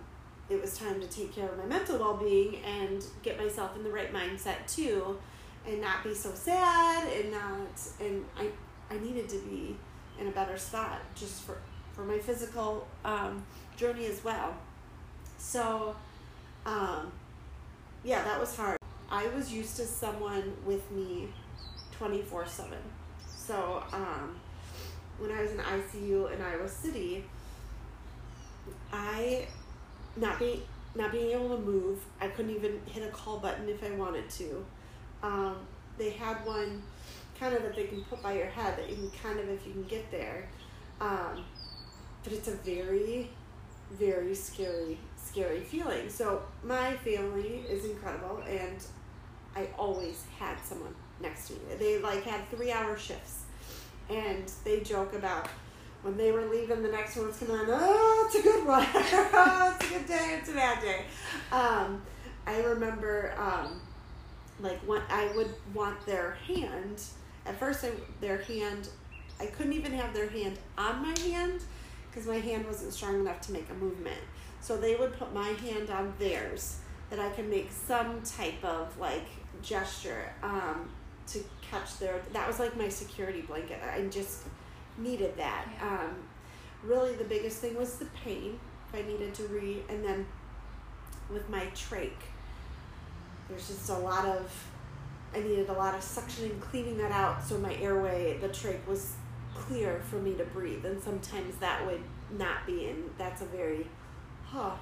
it 0.48 0.60
was 0.60 0.78
time 0.78 1.00
to 1.00 1.06
take 1.08 1.34
care 1.34 1.48
of 1.48 1.58
my 1.58 1.66
mental 1.66 1.98
well-being 1.98 2.56
and 2.64 3.04
get 3.22 3.38
myself 3.38 3.76
in 3.76 3.82
the 3.82 3.90
right 3.90 4.12
mindset 4.12 4.66
too 4.66 5.18
and 5.66 5.80
not 5.80 6.04
be 6.04 6.14
so 6.14 6.30
sad 6.34 7.10
and 7.12 7.32
not 7.32 7.66
and 8.00 8.24
i 8.38 8.46
I 8.90 8.98
needed 8.98 9.28
to 9.30 9.38
be 9.38 9.76
in 10.18 10.28
a 10.28 10.30
better 10.30 10.56
spot 10.56 11.00
just 11.14 11.42
for, 11.42 11.58
for 11.92 12.04
my 12.04 12.18
physical 12.18 12.86
um, 13.04 13.44
journey 13.76 14.06
as 14.06 14.22
well. 14.24 14.56
So, 15.38 15.96
um, 16.64 17.12
yeah, 18.04 18.22
that 18.24 18.38
was 18.38 18.56
hard. 18.56 18.78
I 19.10 19.26
was 19.28 19.52
used 19.52 19.76
to 19.76 19.84
someone 19.84 20.56
with 20.64 20.90
me 20.90 21.28
24 21.92 22.46
7. 22.46 22.78
So, 23.26 23.82
um, 23.92 24.40
when 25.18 25.30
I 25.30 25.42
was 25.42 25.52
in 25.52 25.58
ICU 25.58 26.32
in 26.34 26.42
Iowa 26.42 26.68
City, 26.68 27.24
I, 28.92 29.46
not 30.16 30.38
being, 30.38 30.62
not 30.94 31.12
being 31.12 31.30
able 31.30 31.56
to 31.56 31.62
move, 31.62 32.00
I 32.20 32.28
couldn't 32.28 32.54
even 32.54 32.80
hit 32.86 33.04
a 33.04 33.10
call 33.10 33.38
button 33.38 33.68
if 33.68 33.82
I 33.84 33.90
wanted 33.92 34.28
to. 34.30 34.64
Um, 35.22 35.56
they 35.98 36.10
had 36.10 36.44
one 36.44 36.82
kind 37.38 37.54
of 37.54 37.62
that 37.62 37.74
they 37.74 37.84
can 37.84 38.02
put 38.04 38.22
by 38.22 38.34
your 38.34 38.46
head 38.46 38.78
that 38.78 38.88
you 38.88 38.96
can 38.96 39.10
kind 39.22 39.40
of 39.40 39.48
if 39.48 39.66
you 39.66 39.72
can 39.72 39.84
get 39.84 40.10
there. 40.10 40.48
Um, 41.00 41.44
but 42.24 42.32
it's 42.32 42.48
a 42.48 42.56
very, 42.56 43.30
very 43.92 44.34
scary, 44.34 44.98
scary 45.16 45.60
feeling. 45.60 46.08
So 46.08 46.42
my 46.64 46.96
family 46.96 47.62
is 47.68 47.84
incredible, 47.84 48.42
and 48.48 48.84
I 49.54 49.68
always 49.78 50.24
had 50.38 50.56
someone 50.64 50.94
next 51.20 51.48
to 51.48 51.54
me. 51.54 51.60
They 51.78 51.98
like 51.98 52.24
had 52.24 52.48
three 52.50 52.72
hour 52.72 52.98
shifts, 52.98 53.42
and 54.10 54.50
they 54.64 54.80
joke 54.80 55.14
about 55.14 55.48
when 56.06 56.16
they 56.16 56.30
were 56.30 56.46
leaving, 56.46 56.82
the 56.82 56.88
next 56.88 57.16
one's 57.16 57.36
coming 57.36 57.56
on. 57.56 57.66
Oh, 57.68 58.24
it's 58.26 58.38
a 58.38 58.42
good 58.42 58.64
one. 58.64 58.86
oh, 58.94 59.76
it's 59.80 59.90
a 59.90 59.92
good 59.92 60.06
day. 60.06 60.38
It's 60.38 60.48
a 60.48 60.52
bad 60.52 60.80
day. 60.80 61.04
Um, 61.50 62.00
I 62.46 62.60
remember, 62.60 63.34
um, 63.36 63.80
like, 64.60 64.78
when 64.86 65.02
I 65.10 65.32
would 65.34 65.52
want 65.74 66.04
their 66.06 66.38
hand 66.46 67.02
at 67.46 67.58
first, 67.58 67.84
I, 67.84 67.90
their 68.20 68.38
hand, 68.38 68.88
I 69.40 69.46
couldn't 69.46 69.72
even 69.72 69.92
have 69.92 70.12
their 70.14 70.28
hand 70.28 70.58
on 70.76 71.02
my 71.02 71.18
hand 71.20 71.62
because 72.10 72.26
my 72.26 72.38
hand 72.38 72.66
wasn't 72.66 72.92
strong 72.92 73.20
enough 73.20 73.40
to 73.42 73.52
make 73.52 73.68
a 73.70 73.74
movement. 73.74 74.20
So 74.60 74.76
they 74.76 74.96
would 74.96 75.12
put 75.18 75.32
my 75.32 75.48
hand 75.48 75.90
on 75.90 76.14
theirs 76.18 76.78
that 77.10 77.20
I 77.20 77.28
could 77.30 77.48
make 77.48 77.70
some 77.70 78.22
type 78.22 78.64
of 78.64 78.98
like 78.98 79.26
gesture 79.62 80.32
um, 80.42 80.90
to 81.28 81.44
catch 81.62 81.98
their. 81.98 82.20
That 82.32 82.46
was 82.46 82.58
like 82.58 82.76
my 82.76 82.88
security 82.88 83.42
blanket. 83.42 83.80
I 83.82 84.02
just 84.06 84.44
needed 84.98 85.36
that. 85.36 85.66
Um, 85.80 86.16
really, 86.82 87.14
the 87.14 87.24
biggest 87.24 87.58
thing 87.58 87.76
was 87.76 87.98
the 87.98 88.06
pain. 88.24 88.58
If 88.88 89.04
I 89.04 89.06
needed 89.06 89.34
to 89.34 89.42
read, 89.48 89.84
and 89.88 90.04
then 90.04 90.26
with 91.30 91.48
my 91.50 91.66
trach, 91.74 92.10
there's 93.48 93.68
just 93.68 93.88
a 93.90 93.98
lot 93.98 94.24
of 94.24 94.50
I 95.34 95.40
needed 95.40 95.68
a 95.68 95.72
lot 95.72 95.94
of 95.94 96.00
suctioning, 96.00 96.60
cleaning 96.60 96.96
that 96.98 97.12
out 97.12 97.44
so 97.44 97.58
my 97.58 97.74
airway, 97.76 98.38
the 98.40 98.48
trach 98.48 98.84
was 98.86 99.14
clear 99.54 100.00
for 100.08 100.16
me 100.16 100.34
to 100.34 100.44
breathe. 100.44 100.84
And 100.84 101.02
sometimes 101.02 101.56
that 101.56 101.84
would 101.86 102.02
not 102.30 102.66
be, 102.66 102.88
and 102.88 103.10
that's 103.18 103.42
a 103.42 103.46
very 103.46 103.86
huh, 104.44 104.72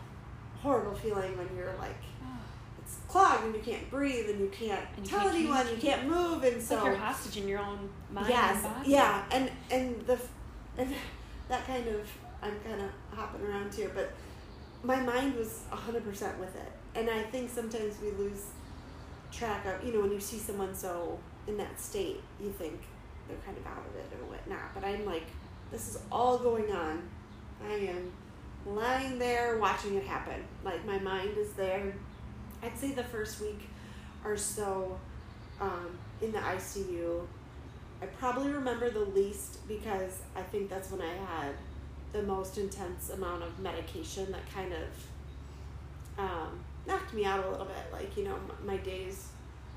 horrible 0.61 0.95
feeling 0.95 1.37
when 1.37 1.49
you're 1.57 1.75
like, 1.79 1.97
it's 2.79 2.97
clogged 3.09 3.45
and 3.45 3.55
you 3.55 3.61
can't 3.61 3.89
breathe 3.91 4.29
and 4.31 4.41
you 4.41 4.49
can't 4.49 4.87
and 4.97 5.07
tell 5.07 5.33
you 5.35 5.41
anyone, 5.41 5.69
you 5.69 5.77
can't 5.77 6.07
move, 6.09 6.43
and 6.45 6.63
so 6.63 6.77
like 6.77 6.85
you're 6.85 6.97
hostage 6.97 7.37
in 7.37 7.49
your 7.49 7.61
own 7.61 7.89
mind. 8.11 8.29
Yes, 8.29 8.65
and 8.65 8.87
yeah, 8.87 9.25
and 9.31 9.51
and 9.71 10.01
the 10.07 10.19
and 10.77 10.95
that 11.49 11.67
kind 11.67 11.87
of 11.89 12.09
I'm 12.43 12.59
kind 12.61 12.81
of 12.81 12.91
hopping 13.17 13.43
around 13.47 13.75
here, 13.75 13.91
but 13.95 14.13
my 14.83 15.01
mind 15.01 15.37
was 15.37 15.63
hundred 15.71 16.05
percent 16.05 16.39
with 16.39 16.55
it, 16.57 16.73
and 16.95 17.09
I 17.09 17.23
think 17.23 17.51
sometimes 17.51 17.95
we 18.03 18.11
lose 18.13 18.47
track 19.37 19.67
of, 19.67 19.85
you 19.85 19.93
know, 19.93 20.01
when 20.01 20.13
you 20.13 20.21
see 20.21 20.39
someone 20.39 20.75
so 20.75 21.19
in 21.47 21.57
that 21.57 21.81
state, 21.81 22.21
you 22.41 22.51
think 22.51 22.81
they're 23.29 23.37
kind 23.45 23.57
of 23.57 23.67
out 23.67 23.85
of 23.89 23.97
it 23.97 24.07
or 24.19 24.31
whatnot. 24.31 24.75
But 24.75 24.85
I'm 24.85 25.05
like, 25.05 25.27
this 25.71 25.89
is 25.89 25.99
all 26.11 26.39
going 26.39 26.71
on. 26.73 27.03
I 27.67 27.75
am 27.75 28.13
lying 28.67 29.19
there 29.19 29.59
watching 29.59 29.95
it 29.95 30.05
happen. 30.05 30.45
Like 30.65 30.85
my 30.85 30.99
mind 30.99 31.37
is 31.37 31.53
there. 31.53 31.95
I'd 32.63 32.79
say 32.79 32.93
the 32.93 33.05
first 33.05 33.41
week 33.41 33.69
or 34.25 34.37
so 34.37 34.99
um, 35.61 35.99
in 36.23 36.33
the 36.33 36.39
ICU, 36.39 37.27
I 38.03 38.07
probably 38.07 38.51
remember 38.51 38.91
the 38.91 39.01
least 39.01 39.67
because 39.69 40.21
I 40.35 40.43
think 40.43 40.71
that's 40.71 40.91
when 40.91 41.01
I 41.01 41.15
had 41.15 41.55
the 42.13 42.23
most 42.23 42.59
intense 42.59 43.11
amount 43.11 43.43
of 43.43 43.59
medication 43.59 44.31
that 44.33 44.51
kind 44.53 44.73
of 44.73 46.19
um, 46.19 46.64
knocked 46.87 47.15
me 47.15 47.25
out 47.25 47.45
a 47.45 47.51
little 47.51 47.67
bit. 47.67 47.93
Like, 47.93 48.17
you 48.17 48.25
know, 48.25 48.37
my 48.65 48.77
days 48.79 49.29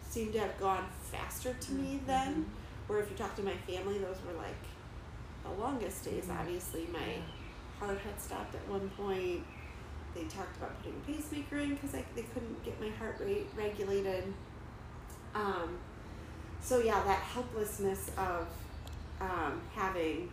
seemed 0.09 0.33
to 0.33 0.39
have 0.39 0.59
gone 0.59 0.85
faster 1.11 1.53
to 1.53 1.71
me 1.71 1.95
mm-hmm. 1.95 2.07
then. 2.07 2.45
Where 2.87 2.99
if 2.99 3.09
you 3.09 3.17
talk 3.17 3.35
to 3.35 3.43
my 3.43 3.55
family, 3.67 3.97
those 3.97 4.17
were 4.25 4.37
like 4.37 4.55
the 5.43 5.61
longest 5.61 6.05
days. 6.05 6.25
Mm-hmm. 6.25 6.39
Obviously, 6.39 6.87
my 6.91 7.19
heart 7.79 7.99
had 7.99 8.19
stopped 8.19 8.55
at 8.55 8.67
one 8.69 8.89
point. 8.91 9.43
They 10.15 10.23
talked 10.23 10.57
about 10.57 10.77
putting 10.81 10.99
a 11.03 11.11
pacemaker 11.11 11.59
in 11.59 11.75
because 11.75 11.91
they 11.91 12.23
couldn't 12.33 12.63
get 12.63 12.79
my 12.81 12.89
heart 12.89 13.17
rate 13.19 13.47
regulated. 13.55 14.33
Um, 15.35 15.77
so 16.61 16.79
yeah, 16.79 17.03
that 17.03 17.19
helplessness 17.19 18.09
of 18.17 18.47
um, 19.21 19.61
having, 19.73 20.31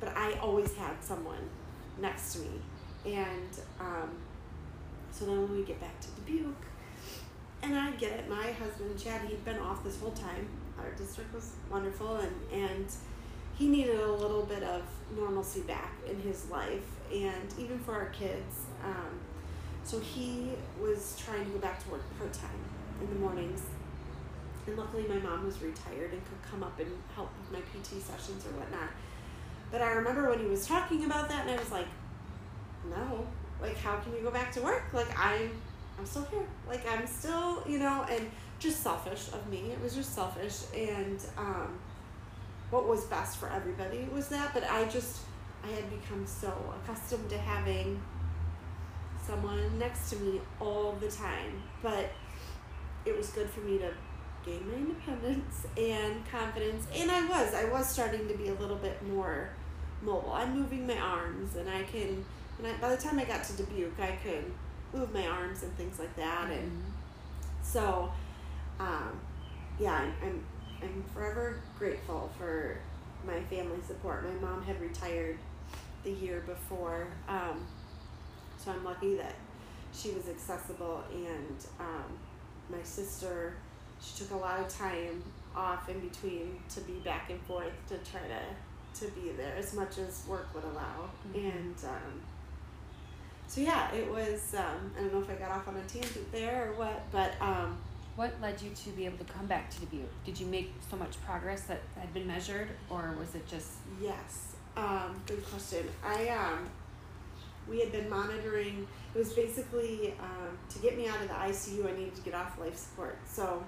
but 0.00 0.16
I 0.16 0.34
always 0.34 0.74
had 0.74 1.02
someone 1.02 1.48
next 2.00 2.34
to 2.34 2.40
me, 2.40 2.50
and 3.06 3.60
um, 3.80 4.10
so 5.12 5.26
then 5.26 5.42
when 5.42 5.58
we 5.58 5.62
get 5.64 5.80
back 5.80 6.00
to 6.00 6.08
Dubuque, 6.08 6.66
and 7.62 7.78
I 7.78 7.92
get 7.92 8.12
it, 8.12 8.28
my 8.28 8.50
husband 8.52 8.98
Chad, 8.98 9.22
he'd 9.28 9.44
been 9.44 9.58
off 9.58 9.84
this 9.84 10.00
whole 10.00 10.10
time. 10.12 10.48
Our 10.78 10.90
district 10.92 11.32
was 11.32 11.52
wonderful, 11.70 12.16
and 12.16 12.34
and 12.52 12.86
he 13.56 13.68
needed 13.68 14.00
a 14.00 14.12
little 14.12 14.44
bit 14.44 14.62
of 14.62 14.82
normalcy 15.16 15.60
back 15.60 15.92
in 16.10 16.20
his 16.20 16.50
life, 16.50 16.86
and 17.12 17.54
even 17.58 17.78
for 17.78 17.92
our 17.92 18.06
kids. 18.06 18.66
Um, 18.84 19.20
so 19.84 20.00
he 20.00 20.52
was 20.80 21.20
trying 21.24 21.44
to 21.44 21.50
go 21.50 21.58
back 21.58 21.82
to 21.84 21.90
work 21.90 22.02
part 22.18 22.32
time 22.32 22.50
in 23.00 23.08
the 23.08 23.16
mornings. 23.16 23.62
And 24.66 24.78
luckily, 24.78 25.04
my 25.08 25.18
mom 25.18 25.44
was 25.44 25.60
retired 25.60 26.12
and 26.12 26.22
could 26.24 26.50
come 26.50 26.62
up 26.62 26.78
and 26.78 26.90
help 27.14 27.30
with 27.38 27.52
my 27.52 27.60
PT 27.60 28.00
sessions 28.00 28.46
or 28.46 28.50
whatnot. 28.50 28.90
But 29.72 29.82
I 29.82 29.90
remember 29.92 30.28
when 30.30 30.38
he 30.38 30.46
was 30.46 30.66
talking 30.66 31.04
about 31.04 31.28
that, 31.28 31.46
and 31.46 31.50
I 31.50 31.60
was 31.60 31.72
like, 31.72 31.88
no, 32.88 33.26
like, 33.62 33.78
how 33.78 33.96
can 33.96 34.12
you 34.12 34.20
go 34.20 34.30
back 34.30 34.52
to 34.52 34.60
work? 34.60 34.84
Like, 34.92 35.08
I'm, 35.18 35.50
I'm 35.98 36.04
still 36.04 36.24
here. 36.24 36.46
Like, 36.68 36.82
I'm 36.90 37.06
still, 37.06 37.62
you 37.66 37.78
know, 37.78 38.04
and 38.10 38.30
just 38.58 38.82
selfish 38.82 39.28
of 39.28 39.48
me. 39.48 39.70
It 39.72 39.80
was 39.80 39.94
just 39.94 40.14
selfish. 40.14 40.64
And 40.76 41.18
um, 41.38 41.78
what 42.70 42.88
was 42.88 43.04
best 43.04 43.38
for 43.38 43.48
everybody 43.48 44.06
was 44.12 44.28
that. 44.28 44.52
But 44.52 44.68
I 44.68 44.84
just, 44.86 45.20
I 45.64 45.68
had 45.68 45.88
become 45.90 46.26
so 46.26 46.52
accustomed 46.82 47.30
to 47.30 47.38
having 47.38 48.02
someone 49.24 49.78
next 49.78 50.10
to 50.10 50.16
me 50.16 50.40
all 50.60 50.92
the 51.00 51.08
time. 51.08 51.62
But 51.82 52.10
it 53.04 53.16
was 53.16 53.30
good 53.30 53.48
for 53.48 53.60
me 53.60 53.78
to 53.78 53.92
gain 54.44 54.68
my 54.68 54.74
independence 54.74 55.66
and 55.76 56.28
confidence. 56.28 56.86
And 56.94 57.10
I 57.10 57.24
was, 57.26 57.54
I 57.54 57.64
was 57.66 57.88
starting 57.88 58.26
to 58.26 58.34
be 58.34 58.48
a 58.48 58.54
little 58.54 58.76
bit 58.76 59.00
more 59.08 59.50
mobile. 60.02 60.32
I'm 60.32 60.58
moving 60.58 60.86
my 60.86 60.98
arms 60.98 61.54
and 61.54 61.68
I 61.68 61.82
can 61.84 62.24
and 62.58 62.66
I, 62.66 62.72
by 62.80 62.94
the 62.94 62.96
time 62.96 63.18
I 63.18 63.24
got 63.24 63.44
to 63.44 63.52
Dubuque, 63.56 63.98
I 64.00 64.12
could 64.22 64.44
move 64.92 65.12
my 65.12 65.26
arms 65.26 65.62
and 65.62 65.74
things 65.76 65.98
like 65.98 66.14
that. 66.16 66.44
Mm-hmm. 66.44 66.52
And 66.52 66.82
so, 67.62 68.12
um, 68.78 69.20
yeah, 69.78 69.94
I'm, 69.94 70.14
I'm, 70.22 70.44
I'm 70.82 71.04
forever 71.14 71.60
grateful 71.78 72.30
for 72.38 72.78
my 73.26 73.40
family 73.42 73.80
support. 73.86 74.24
My 74.24 74.48
mom 74.48 74.62
had 74.62 74.80
retired 74.80 75.38
the 76.04 76.10
year 76.10 76.42
before, 76.46 77.06
um, 77.28 77.64
so 78.58 78.72
I'm 78.72 78.84
lucky 78.84 79.16
that 79.16 79.34
she 79.92 80.10
was 80.10 80.28
accessible. 80.28 81.02
And 81.12 81.66
um, 81.78 82.18
my 82.68 82.82
sister, 82.82 83.54
she 84.00 84.24
took 84.24 84.32
a 84.32 84.36
lot 84.36 84.60
of 84.60 84.68
time 84.68 85.22
off 85.54 85.88
in 85.88 86.00
between 86.00 86.58
to 86.70 86.80
be 86.80 86.94
back 87.04 87.30
and 87.30 87.40
forth 87.42 87.72
to 87.88 87.96
try 87.98 88.20
to 88.20 88.40
to 88.94 89.10
be 89.12 89.30
there 89.30 89.54
as 89.56 89.72
much 89.74 89.96
as 89.98 90.24
work 90.28 90.48
would 90.54 90.64
allow. 90.64 91.08
Mm-hmm. 91.28 91.38
And 91.38 91.76
um, 91.84 92.20
so 93.52 93.60
yeah, 93.60 93.92
it 93.92 94.10
was. 94.10 94.54
Um, 94.56 94.90
I 94.96 95.02
don't 95.02 95.12
know 95.12 95.20
if 95.20 95.28
I 95.28 95.34
got 95.34 95.50
off 95.50 95.68
on 95.68 95.76
a 95.76 95.82
tangent 95.82 96.32
there 96.32 96.70
or 96.70 96.78
what, 96.78 97.02
but. 97.12 97.32
Um, 97.40 97.78
what 98.14 98.30
led 98.42 98.60
you 98.60 98.68
to 98.68 98.90
be 98.90 99.06
able 99.06 99.16
to 99.16 99.24
come 99.24 99.46
back 99.46 99.70
to 99.70 99.80
Dubuque? 99.80 100.24
Did 100.26 100.38
you 100.38 100.44
make 100.44 100.74
so 100.90 100.96
much 100.96 101.18
progress 101.24 101.62
that 101.62 101.80
had 101.98 102.12
been 102.12 102.26
measured, 102.26 102.68
or 102.90 103.14
was 103.18 103.34
it 103.34 103.48
just? 103.48 103.70
Yes, 103.98 104.54
um, 104.76 105.22
good 105.26 105.42
question. 105.46 105.86
I 106.04 106.28
um, 106.28 106.68
we 107.66 107.80
had 107.80 107.90
been 107.90 108.10
monitoring. 108.10 108.86
It 109.14 109.18
was 109.18 109.32
basically 109.32 110.14
um, 110.20 110.58
to 110.68 110.78
get 110.80 110.98
me 110.98 111.08
out 111.08 111.22
of 111.22 111.28
the 111.28 111.34
ICU. 111.34 111.90
I 111.90 111.96
needed 111.96 112.14
to 112.16 112.20
get 112.20 112.34
off 112.34 112.58
life 112.58 112.76
support. 112.76 113.16
So, 113.26 113.64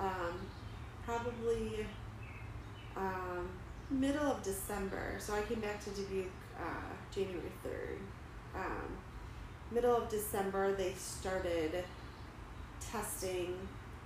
um, 0.00 0.40
probably 1.04 1.86
um, 2.96 3.48
middle 3.88 4.26
of 4.26 4.42
December. 4.42 5.16
So 5.20 5.32
I 5.32 5.42
came 5.42 5.60
back 5.60 5.82
to 5.84 5.90
Dubuque 5.90 6.26
uh, 6.58 6.92
January 7.14 7.52
third. 7.62 7.98
Um, 8.52 8.96
middle 9.76 9.94
of 9.94 10.08
December, 10.08 10.72
they 10.72 10.94
started 10.94 11.84
testing, 12.80 13.54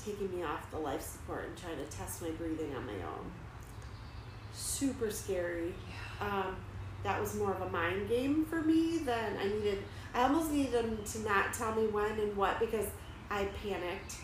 taking 0.05 0.37
me 0.37 0.43
off 0.43 0.69
the 0.73 0.77
life 0.77 1.01
support 1.01 1.47
and 1.47 1.57
trying 1.57 1.77
to 1.77 1.85
test 1.97 2.21
my 2.21 2.31
breathing 2.31 2.75
on 2.75 2.85
my 2.85 2.93
own. 2.93 3.31
Super 4.53 5.13
scary. 5.13 5.73
Um, 6.21 6.57
that 7.05 7.21
was 7.21 7.37
more 7.37 7.55
of 7.55 7.63
a 7.63 7.71
mind 7.71 8.09
game 8.09 8.45
for 8.45 8.61
me 8.63 8.99
than 8.99 9.39
I 9.39 9.45
needed. 9.45 9.79
I 10.13 10.25
almost 10.25 10.51
needed 10.51 10.73
them 10.73 10.99
to 11.13 11.21
not 11.21 11.55
tell 11.55 11.73
me 11.73 11.87
when 11.87 12.19
and 12.19 12.37
what 12.37 12.59
because 12.59 12.87
I 13.31 13.45
panicked. 13.63 14.17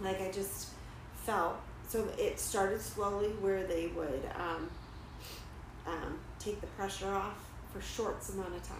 Like 0.00 0.22
I 0.22 0.30
just 0.32 0.70
felt 1.16 1.56
so 1.86 2.08
it 2.18 2.40
started 2.40 2.80
slowly 2.80 3.28
where 3.40 3.66
they 3.66 3.88
would 3.88 4.22
um, 4.36 4.70
um, 5.86 6.18
take 6.38 6.62
the 6.62 6.66
pressure 6.68 7.12
off 7.12 7.46
for 7.72 7.82
shorts 7.82 8.30
amount 8.30 8.54
of 8.54 8.66
time 8.66 8.78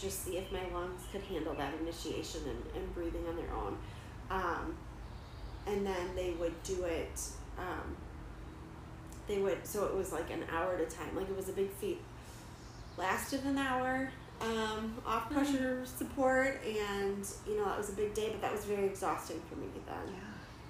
just 0.00 0.24
see 0.24 0.38
if 0.38 0.50
my 0.50 0.62
lungs 0.72 1.02
could 1.12 1.22
handle 1.22 1.54
that 1.54 1.74
initiation 1.80 2.40
and, 2.46 2.82
and 2.82 2.94
breathing 2.94 3.24
on 3.28 3.36
their 3.36 3.52
own. 3.54 3.76
Um, 4.30 4.76
and 5.66 5.86
then 5.86 6.14
they 6.16 6.30
would 6.38 6.60
do 6.62 6.84
it, 6.84 7.20
um, 7.58 7.96
they 9.28 9.38
would, 9.38 9.66
so 9.66 9.84
it 9.84 9.94
was 9.94 10.12
like 10.12 10.30
an 10.30 10.44
hour 10.50 10.74
at 10.74 10.80
a 10.80 10.86
time, 10.86 11.14
like 11.14 11.28
it 11.28 11.36
was 11.36 11.48
a 11.48 11.52
big 11.52 11.70
feat. 11.72 12.00
Lasted 12.96 13.44
an 13.44 13.58
hour, 13.58 14.10
um, 14.40 14.96
off 15.06 15.24
mm-hmm. 15.24 15.34
pressure 15.34 15.82
mm-hmm. 15.82 15.98
support, 15.98 16.60
and 16.64 17.26
you 17.46 17.56
know, 17.56 17.64
that 17.66 17.78
was 17.78 17.90
a 17.90 17.94
big 17.94 18.14
day, 18.14 18.30
but 18.30 18.40
that 18.40 18.52
was 18.52 18.64
very 18.64 18.86
exhausting 18.86 19.40
for 19.48 19.56
me 19.56 19.66
then. 19.86 19.96
Yeah. 20.06 20.20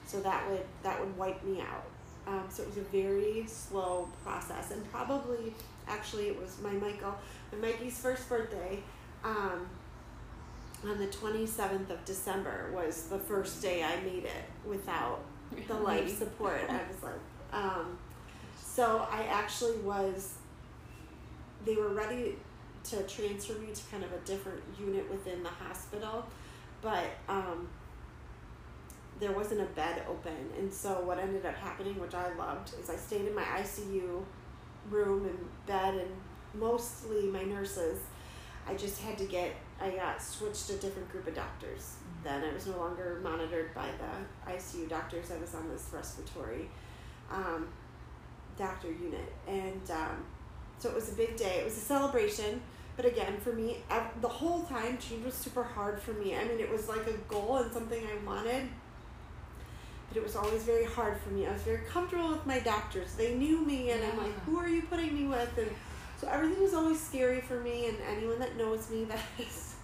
So 0.06 0.20
that 0.20 0.48
would, 0.50 0.64
that 0.82 0.98
would 1.00 1.16
wipe 1.16 1.42
me 1.44 1.60
out. 1.60 1.84
Um, 2.26 2.44
so 2.50 2.62
it 2.62 2.68
was 2.68 2.78
a 2.78 2.82
very 2.82 3.44
slow 3.46 4.08
process, 4.24 4.72
and 4.72 4.90
probably, 4.90 5.54
actually, 5.88 6.28
it 6.28 6.38
was 6.38 6.58
my 6.62 6.72
Michael, 6.72 7.14
my 7.52 7.58
Mikey's 7.58 7.98
first 7.98 8.28
birthday 8.28 8.80
um, 9.24 9.66
on 10.84 10.98
the 10.98 11.06
27th 11.06 11.90
of 11.90 12.04
December 12.04 12.70
was 12.74 13.04
the 13.04 13.18
first 13.18 13.60
day 13.60 13.82
I 13.84 14.00
made 14.00 14.24
it 14.24 14.44
without 14.66 15.20
the 15.68 15.74
life 15.80 16.16
support. 16.16 16.62
I 16.68 16.80
was 16.88 17.02
like, 17.02 17.12
um, 17.52 17.98
so 18.62 19.06
I 19.10 19.24
actually 19.24 19.76
was, 19.78 20.34
they 21.64 21.76
were 21.76 21.90
ready 21.90 22.36
to 22.84 23.02
transfer 23.02 23.54
me 23.54 23.68
to 23.74 23.82
kind 23.90 24.04
of 24.04 24.12
a 24.12 24.18
different 24.24 24.62
unit 24.78 25.10
within 25.10 25.42
the 25.42 25.50
hospital, 25.50 26.26
but 26.80 27.04
um, 27.28 27.68
there 29.18 29.32
wasn't 29.32 29.60
a 29.60 29.66
bed 29.66 30.02
open. 30.08 30.50
And 30.58 30.72
so 30.72 31.02
what 31.02 31.18
ended 31.18 31.44
up 31.44 31.56
happening, 31.56 31.98
which 32.00 32.14
I 32.14 32.32
loved, 32.34 32.72
is 32.80 32.88
I 32.88 32.96
stayed 32.96 33.26
in 33.26 33.34
my 33.34 33.42
ICU 33.42 34.22
room 34.88 35.26
and 35.26 35.38
bed, 35.66 35.94
and 35.94 36.10
mostly 36.58 37.24
my 37.26 37.42
nurses 37.42 37.98
I 38.70 38.74
just 38.74 39.00
had 39.00 39.18
to 39.18 39.24
get, 39.24 39.52
I 39.80 39.90
got 39.90 40.22
switched 40.22 40.68
to 40.68 40.74
a 40.74 40.76
different 40.76 41.10
group 41.10 41.26
of 41.26 41.34
doctors. 41.34 41.96
Mm-hmm. 41.96 42.24
Then 42.24 42.50
I 42.50 42.54
was 42.54 42.66
no 42.68 42.76
longer 42.78 43.20
monitored 43.22 43.74
by 43.74 43.88
the 43.98 44.52
ICU 44.52 44.88
doctors. 44.88 45.32
I 45.32 45.38
was 45.38 45.54
on 45.56 45.68
this 45.68 45.88
respiratory 45.92 46.70
um, 47.30 47.66
doctor 48.56 48.88
unit. 48.88 49.32
And 49.48 49.90
um, 49.90 50.24
so 50.78 50.88
it 50.88 50.94
was 50.94 51.10
a 51.10 51.14
big 51.14 51.36
day. 51.36 51.58
It 51.60 51.64
was 51.64 51.76
a 51.76 51.80
celebration. 51.80 52.62
But 52.96 53.06
again, 53.06 53.38
for 53.40 53.52
me, 53.52 53.78
I, 53.90 54.06
the 54.20 54.28
whole 54.28 54.62
time, 54.62 54.98
change 54.98 55.24
was 55.24 55.34
super 55.34 55.64
hard 55.64 56.00
for 56.00 56.12
me. 56.12 56.36
I 56.36 56.44
mean, 56.44 56.60
it 56.60 56.70
was 56.70 56.88
like 56.88 57.06
a 57.08 57.16
goal 57.28 57.56
and 57.56 57.72
something 57.72 58.02
I 58.06 58.24
wanted. 58.24 58.68
But 60.08 60.18
it 60.18 60.22
was 60.22 60.36
always 60.36 60.62
very 60.62 60.84
hard 60.84 61.18
for 61.20 61.30
me. 61.30 61.46
I 61.46 61.52
was 61.52 61.62
very 61.62 61.84
comfortable 61.86 62.28
with 62.30 62.46
my 62.46 62.60
doctors. 62.60 63.14
They 63.14 63.34
knew 63.34 63.64
me, 63.64 63.90
and 63.90 64.02
yeah. 64.02 64.10
I'm 64.10 64.18
like, 64.18 64.38
who 64.44 64.58
are 64.58 64.68
you 64.68 64.82
putting 64.82 65.14
me 65.14 65.26
with? 65.26 65.56
And 65.56 65.70
so 66.20 66.28
everything 66.28 66.62
was 66.62 66.74
always 66.74 67.00
scary 67.00 67.40
for 67.40 67.60
me, 67.60 67.86
and 67.86 67.96
anyone 68.08 68.38
that 68.40 68.56
knows 68.56 68.90
me, 68.90 69.04
that 69.08 69.20
is 69.38 69.74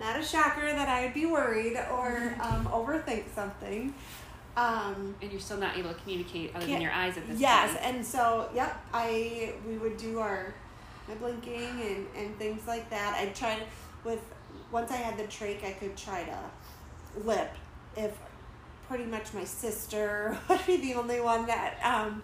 not 0.00 0.18
a 0.18 0.22
shocker 0.22 0.66
that 0.66 0.88
I 0.88 1.04
would 1.04 1.14
be 1.14 1.26
worried 1.26 1.76
or 1.92 2.34
um, 2.40 2.66
overthink 2.66 3.24
something. 3.34 3.94
Um, 4.56 5.14
and 5.22 5.30
you're 5.30 5.40
still 5.40 5.58
not 5.58 5.76
able 5.78 5.90
to 5.94 6.00
communicate 6.00 6.54
other 6.56 6.66
than 6.66 6.80
your 6.80 6.90
eyes 6.90 7.16
at 7.16 7.26
this 7.28 7.38
yes, 7.38 7.70
point. 7.70 7.82
Yes, 7.82 7.94
and 7.94 8.06
so 8.06 8.50
yep, 8.52 8.84
I 8.92 9.54
we 9.66 9.78
would 9.78 9.96
do 9.96 10.18
our 10.18 10.52
my 11.06 11.14
blinking 11.14 11.80
and, 11.80 12.06
and 12.16 12.38
things 12.38 12.66
like 12.66 12.90
that. 12.90 13.16
I 13.16 13.26
tried 13.26 13.62
with 14.04 14.20
once 14.72 14.90
I 14.90 14.96
had 14.96 15.16
the 15.16 15.24
trach, 15.24 15.64
I 15.64 15.72
could 15.72 15.96
try 15.96 16.24
to 16.24 16.38
lip 17.24 17.54
if 17.96 18.16
pretty 18.88 19.04
much 19.04 19.32
my 19.32 19.44
sister 19.44 20.36
would 20.48 20.66
be 20.66 20.78
the 20.78 20.94
only 20.94 21.20
one 21.20 21.46
that 21.46 21.78
um, 21.84 22.22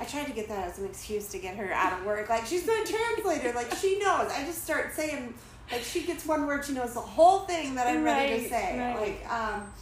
I 0.00 0.04
tried 0.04 0.26
to 0.26 0.32
get 0.32 0.48
that 0.48 0.68
as 0.68 0.78
an 0.78 0.86
excuse 0.86 1.28
to 1.28 1.38
get 1.38 1.56
her 1.56 1.72
out 1.72 1.98
of 1.98 2.04
work. 2.04 2.28
Like 2.28 2.46
she's 2.46 2.66
my 2.66 2.84
translator. 2.86 3.52
Like 3.54 3.72
she 3.74 3.98
knows. 3.98 4.30
I 4.30 4.44
just 4.44 4.64
start 4.64 4.92
saying 4.94 5.34
like 5.70 5.82
she 5.82 6.02
gets 6.02 6.26
one 6.26 6.46
word, 6.46 6.64
she 6.64 6.72
knows 6.72 6.94
the 6.94 7.00
whole 7.00 7.40
thing 7.40 7.74
that 7.76 7.86
I'm 7.86 8.04
right, 8.04 8.30
ready 8.30 8.42
to 8.42 8.48
say. 8.48 8.78
Right. 8.78 9.00
Like 9.00 9.32
um, 9.32 9.72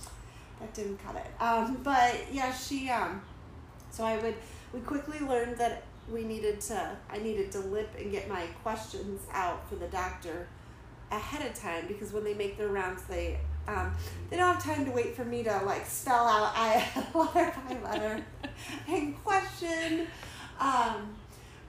that 0.60 0.74
didn't 0.74 0.98
cut 1.04 1.16
it. 1.16 1.42
Um, 1.42 1.78
but 1.82 2.14
yeah, 2.30 2.52
she 2.52 2.90
um, 2.90 3.22
so 3.90 4.04
I 4.04 4.18
would 4.18 4.34
we 4.72 4.80
quickly 4.80 5.18
learned 5.20 5.58
that 5.58 5.84
we 6.10 6.24
needed 6.24 6.60
to 6.62 6.96
I 7.10 7.18
needed 7.18 7.52
to 7.52 7.60
lip 7.60 7.90
and 7.98 8.10
get 8.10 8.28
my 8.28 8.46
questions 8.62 9.22
out 9.32 9.68
for 9.68 9.76
the 9.76 9.88
doctor 9.88 10.46
ahead 11.10 11.46
of 11.46 11.54
time 11.54 11.86
because 11.88 12.12
when 12.12 12.24
they 12.24 12.34
make 12.34 12.56
their 12.56 12.68
rounds 12.68 13.04
they 13.04 13.38
um, 13.68 13.92
they 14.28 14.36
don't 14.36 14.54
have 14.54 14.62
time 14.62 14.84
to 14.84 14.90
wait 14.90 15.14
for 15.14 15.24
me 15.24 15.42
to 15.44 15.62
like 15.64 15.86
spell 15.86 16.26
out 16.26 16.52
I 16.54 16.88
letter 17.14 17.54
by 17.68 17.90
letter 17.90 18.24
and 18.88 19.24
question. 19.24 20.06
Um, 20.58 21.14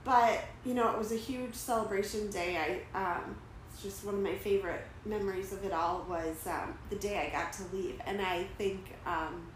but 0.04 0.44
you 0.64 0.74
know, 0.74 0.90
it 0.90 0.98
was 0.98 1.12
a 1.12 1.16
huge 1.16 1.54
celebration 1.54 2.30
day. 2.30 2.82
I 2.94 3.16
um, 3.16 3.36
it's 3.72 3.82
just 3.82 4.04
one 4.04 4.14
of 4.14 4.20
my 4.20 4.36
favorite 4.36 4.84
memories 5.04 5.52
of 5.52 5.64
it 5.64 5.72
all 5.72 6.06
was 6.08 6.46
um, 6.46 6.74
the 6.90 6.96
day 6.96 7.26
I 7.26 7.36
got 7.36 7.52
to 7.54 7.62
leave, 7.72 8.00
and 8.06 8.20
I 8.20 8.44
think 8.58 8.94
um, 9.06 9.46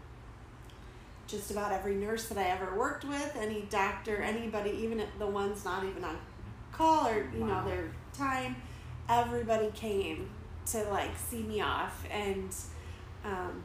just 1.27 1.51
about 1.51 1.71
every 1.71 1.95
nurse 1.95 2.27
that 2.29 2.37
I 2.37 2.45
ever 2.45 2.77
worked 2.77 3.05
with, 3.05 3.35
any 3.39 3.61
doctor, 3.69 4.17
anybody, 4.17 4.71
even 4.71 5.03
the 5.19 5.27
ones 5.27 5.63
not 5.63 5.83
even 5.83 6.03
on 6.03 6.17
call 6.71 7.07
or 7.07 7.29
you 7.33 7.41
wow. 7.41 7.61
know 7.61 7.69
their 7.69 7.91
time, 8.13 8.55
everybody 9.07 9.69
came 9.71 10.29
to 10.71 10.83
like 10.89 11.17
see 11.17 11.43
me 11.43 11.61
off 11.61 12.03
and 12.11 12.55
um, 13.25 13.63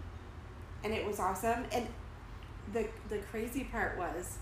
and 0.83 0.93
it 0.93 1.07
was 1.07 1.19
awesome. 1.19 1.65
And 1.73 1.87
the 2.73 2.87
the 3.09 3.19
crazy 3.19 3.65
part 3.65 3.99
was 3.99 4.39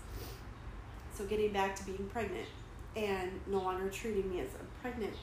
so 1.13 1.25
getting 1.25 1.53
back 1.53 1.75
to 1.75 1.85
being 1.85 2.09
pregnant 2.11 2.47
and 2.95 3.31
no 3.47 3.59
longer 3.59 3.89
treating 3.89 4.29
me 4.29 4.39
as 4.39 4.49
a 4.49 4.81
pregnant 4.81 5.13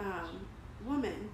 um, 0.00 0.44
woman 0.84 1.30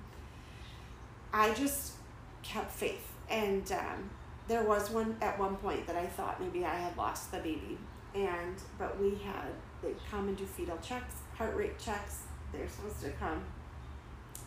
i 1.32 1.52
just 1.54 1.94
kept 2.42 2.70
faith. 2.70 3.12
And 3.30 3.70
um, 3.72 4.10
there 4.46 4.62
was 4.62 4.90
one 4.90 5.16
at 5.20 5.38
one 5.38 5.56
point 5.56 5.86
that 5.86 5.96
i 5.96 6.06
thought 6.06 6.40
maybe 6.40 6.64
i 6.64 6.74
had 6.74 6.96
lost 6.96 7.30
the 7.30 7.38
baby. 7.38 7.78
And 8.14 8.56
but 8.78 8.98
we 9.00 9.10
had 9.10 9.52
they 9.82 9.94
come 10.10 10.28
and 10.28 10.36
do 10.36 10.46
fetal 10.46 10.78
checks 10.78 11.14
heart 11.36 11.56
rate 11.56 11.78
checks. 11.78 12.22
They're 12.52 12.68
supposed 12.68 13.00
to 13.02 13.10
come 13.10 13.42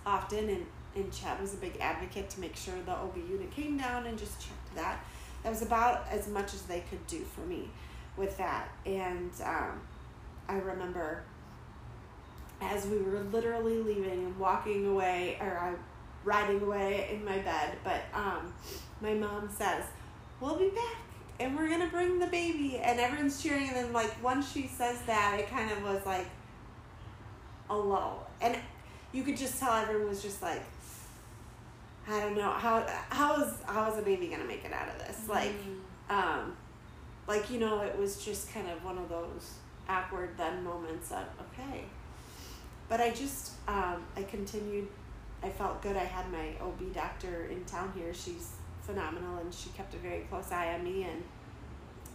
often 0.06 0.50
and 0.50 0.66
and 0.96 1.12
Chad 1.12 1.40
was 1.40 1.54
a 1.54 1.58
big 1.58 1.78
advocate 1.80 2.30
to 2.32 2.40
make 2.40 2.56
sure 2.56 2.74
the 2.86 2.92
OB 2.92 3.18
unit 3.30 3.52
came 3.52 3.78
down 3.78 4.06
and 4.06 4.18
just 4.18 4.40
checked 4.40 4.76
that. 4.76 5.04
That 5.44 5.50
was 5.50 5.62
about 5.62 6.06
as 6.10 6.28
much 6.28 6.54
as 6.54 6.64
they 6.64 6.82
could 6.90 7.06
do 7.08 7.20
for 7.20 7.42
me 7.42 7.70
with 8.18 8.38
that. 8.38 8.70
And 8.86 9.32
um, 9.44 9.82
I 10.48 10.56
remember 10.56 11.24
as 12.62 12.86
we 12.86 12.98
were 12.98 13.22
literally 13.32 13.78
leaving 13.78 14.24
and 14.24 14.38
walking 14.38 14.86
away, 14.86 15.38
or 15.42 15.58
I 15.58 15.74
riding 16.24 16.62
away 16.62 17.10
in 17.12 17.26
my 17.26 17.40
bed. 17.40 17.78
But 17.84 18.02
um, 18.14 18.54
my 19.02 19.14
mom 19.14 19.50
says, 19.50 19.84
"We'll 20.40 20.58
be 20.58 20.70
back." 20.70 20.98
And 21.40 21.58
we're 21.58 21.70
gonna 21.70 21.90
bring 21.90 22.20
the 22.20 22.28
baby, 22.28 22.78
and 22.78 23.00
everyone's 23.00 23.42
cheering. 23.42 23.68
And 23.68 23.76
then, 23.76 23.94
like 23.94 24.24
once 24.24 24.52
she 24.52 24.68
says 24.68 25.02
that, 25.08 25.38
it 25.40 25.50
kind 25.50 25.72
of 25.72 25.84
was 25.84 26.06
like 26.06 26.28
a 27.70 27.76
lull, 27.76 28.28
and 28.42 28.56
you 29.12 29.24
could 29.24 29.38
just 29.38 29.60
tell 29.60 29.74
everyone 29.74 30.10
was 30.10 30.22
just 30.22 30.42
like, 30.42 30.62
I 32.12 32.20
don't 32.20 32.36
know 32.36 32.52
how 32.52 32.86
how 33.10 33.42
is 33.42 33.54
how 33.66 33.92
is 33.92 33.98
a 33.98 34.02
baby 34.02 34.28
gonna 34.28 34.44
make 34.46 34.66
it 34.66 34.74
out 34.74 34.90
of 34.90 34.98
this? 35.00 35.28
Like, 35.28 35.54
Mm. 36.10 36.14
um, 36.16 36.58
like 37.28 37.50
you 37.50 37.60
know, 37.60 37.82
it 37.82 37.98
was 37.98 38.24
just 38.24 38.54
kind 38.54 38.70
of 38.70 38.84
one 38.84 38.98
of 38.98 39.08
those 39.10 39.56
awkward 39.88 40.38
then 40.38 40.64
moments 40.64 41.12
of 41.12 41.26
okay. 41.54 41.86
But 42.90 43.00
I 43.02 43.12
just 43.12 43.54
um, 43.68 44.04
I 44.16 44.24
continued. 44.24 44.88
I 45.44 45.50
felt 45.50 45.82
good. 45.82 45.96
I 45.96 46.04
had 46.04 46.32
my 46.32 46.54
OB 46.62 46.94
doctor 46.94 47.46
in 47.46 47.64
town 47.66 47.92
here. 47.96 48.14
She's 48.14 48.52
phenomenal, 48.82 49.38
and 49.38 49.54
she 49.54 49.70
kept 49.70 49.94
a 49.96 49.98
very 49.98 50.22
close 50.30 50.52
eye 50.52 50.74
on 50.74 50.84
me 50.84 51.04
and 51.04 51.24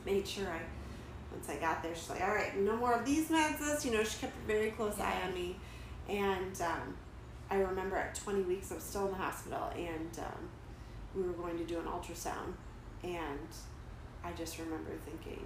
made 0.04 0.26
sure 0.26 0.46
I. 0.48 0.60
Once 1.32 1.48
I 1.48 1.56
got 1.56 1.82
there, 1.82 1.94
she's 1.94 2.08
like, 2.08 2.22
"All 2.22 2.34
right, 2.34 2.56
no 2.56 2.76
more 2.76 2.92
of 2.94 3.04
these 3.04 3.28
meds." 3.28 3.58
This, 3.58 3.84
you 3.84 3.90
know, 3.92 4.04
she 4.04 4.18
kept 4.18 4.36
a 4.36 4.46
very 4.46 4.70
close 4.70 5.00
eye 5.00 5.20
on 5.26 5.34
me, 5.34 5.56
and 6.08 6.60
um, 6.62 6.94
I 7.50 7.56
remember 7.56 7.96
at 7.96 8.14
20 8.14 8.42
weeks, 8.42 8.72
I 8.72 8.76
was 8.76 8.84
still 8.84 9.04
in 9.06 9.12
the 9.12 9.16
hospital, 9.18 9.70
and 9.76 10.18
um, 10.18 10.48
we 11.14 11.22
were 11.22 11.32
going 11.32 11.56
to 11.58 11.64
do 11.64 11.78
an 11.78 11.84
ultrasound, 11.86 12.54
and 13.04 13.48
I 14.24 14.32
just 14.32 14.58
remember 14.58 14.90
thinking, 15.04 15.44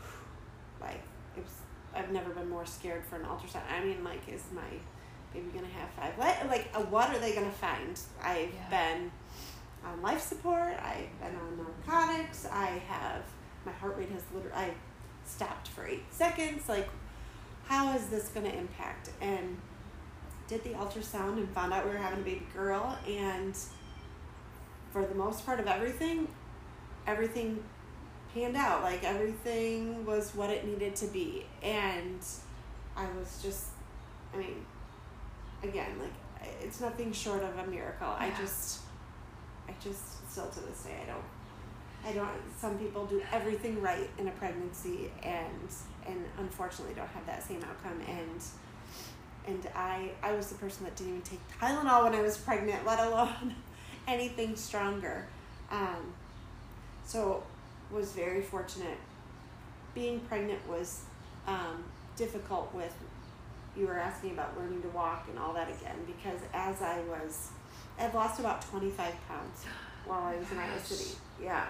like, 0.80 1.02
it 1.36 1.42
was. 1.42 1.52
I've 1.94 2.10
never 2.10 2.30
been 2.30 2.48
more 2.48 2.64
scared 2.64 3.04
for 3.04 3.16
an 3.16 3.22
ultrasound. 3.24 3.62
I 3.70 3.84
mean, 3.84 4.02
like, 4.02 4.26
is 4.26 4.42
my 4.54 4.62
baby 5.34 5.48
gonna 5.54 5.66
have 5.68 5.90
five? 5.90 6.16
What, 6.16 6.48
like, 6.48 6.68
uh, 6.74 6.80
what 6.80 7.10
are 7.10 7.18
they 7.18 7.34
gonna 7.34 7.50
find? 7.50 7.98
I've 8.22 8.52
Yeah. 8.54 8.68
been 8.94 9.10
on 9.84 10.00
life 10.00 10.22
support. 10.22 10.74
I've 10.82 11.20
been 11.20 11.36
on 11.38 11.58
narcotics. 11.58 12.46
I 12.50 12.80
have 12.88 13.22
my 13.66 13.72
heart 13.72 13.96
rate 13.98 14.08
has 14.10 14.22
literally. 14.34 14.56
I 14.56 14.70
stopped 15.26 15.68
for 15.68 15.86
eight 15.86 16.04
seconds. 16.10 16.66
Like, 16.68 16.88
how 17.66 17.92
is 17.94 18.06
this 18.08 18.28
gonna 18.28 18.48
impact? 18.48 19.10
And 19.20 19.58
did 20.52 20.64
the 20.64 20.70
ultrasound 20.78 21.38
and 21.38 21.48
found 21.50 21.72
out 21.72 21.84
we 21.86 21.90
were 21.90 21.96
having 21.96 22.20
a 22.20 22.22
baby 22.22 22.46
girl 22.54 22.98
and 23.08 23.56
for 24.90 25.06
the 25.06 25.14
most 25.14 25.46
part 25.46 25.58
of 25.58 25.66
everything 25.66 26.28
everything 27.06 27.62
panned 28.34 28.56
out. 28.56 28.82
Like 28.82 29.02
everything 29.02 30.04
was 30.04 30.34
what 30.34 30.50
it 30.50 30.66
needed 30.66 30.94
to 30.96 31.06
be. 31.06 31.46
And 31.62 32.20
i 32.94 33.06
was 33.18 33.40
just 33.42 33.68
i 34.34 34.36
mean 34.36 34.66
again 35.62 35.98
like 35.98 36.12
it's 36.60 36.78
nothing 36.82 37.10
short 37.12 37.42
of 37.42 37.56
a 37.56 37.66
miracle. 37.70 38.08
I 38.08 38.30
just 38.38 38.80
i 39.68 39.72
just 39.82 40.30
still 40.30 40.48
to 40.48 40.60
this 40.60 40.82
day 40.82 40.96
i 41.02 41.06
don't 41.06 41.24
i 42.04 42.12
don't 42.12 42.28
some 42.58 42.78
people 42.78 43.06
do 43.06 43.22
everything 43.32 43.80
right 43.80 44.10
in 44.18 44.28
a 44.28 44.30
pregnancy 44.32 45.10
and 45.22 45.68
and 46.06 46.24
unfortunately 46.38 46.94
don't 46.94 47.08
have 47.08 47.24
that 47.26 47.42
same 47.42 47.62
outcome. 47.64 48.00
And 48.06 48.42
and 49.46 49.66
I 49.74 50.10
I 50.22 50.32
was 50.32 50.48
the 50.48 50.54
person 50.56 50.84
that 50.84 50.96
didn't 50.96 51.14
even 51.14 51.22
take 51.22 51.40
Tylenol 51.60 52.04
when 52.04 52.14
I 52.14 52.22
was 52.22 52.36
pregnant, 52.36 52.86
let 52.86 53.00
alone 53.00 53.54
anything 54.06 54.56
stronger. 54.56 55.26
Um, 55.70 56.12
so 57.04 57.42
was 57.90 58.12
very 58.12 58.42
fortunate. 58.42 58.98
Being 59.94 60.20
pregnant 60.20 60.66
was 60.68 61.02
um, 61.46 61.84
difficult 62.16 62.72
with 62.74 62.94
you 63.76 63.86
were 63.86 63.98
asking 63.98 64.32
about 64.32 64.58
learning 64.58 64.82
to 64.82 64.88
walk 64.88 65.26
and 65.30 65.38
all 65.38 65.54
that 65.54 65.68
again 65.68 65.96
because 66.06 66.40
as 66.52 66.82
I 66.82 67.00
was 67.00 67.48
I've 67.98 68.14
lost 68.14 68.40
about 68.40 68.62
25 68.62 69.14
pounds 69.28 69.64
while 70.06 70.22
I 70.22 70.36
was 70.36 70.50
in 70.50 70.58
Iowa 70.58 70.80
City. 70.80 71.16
Yeah. 71.42 71.66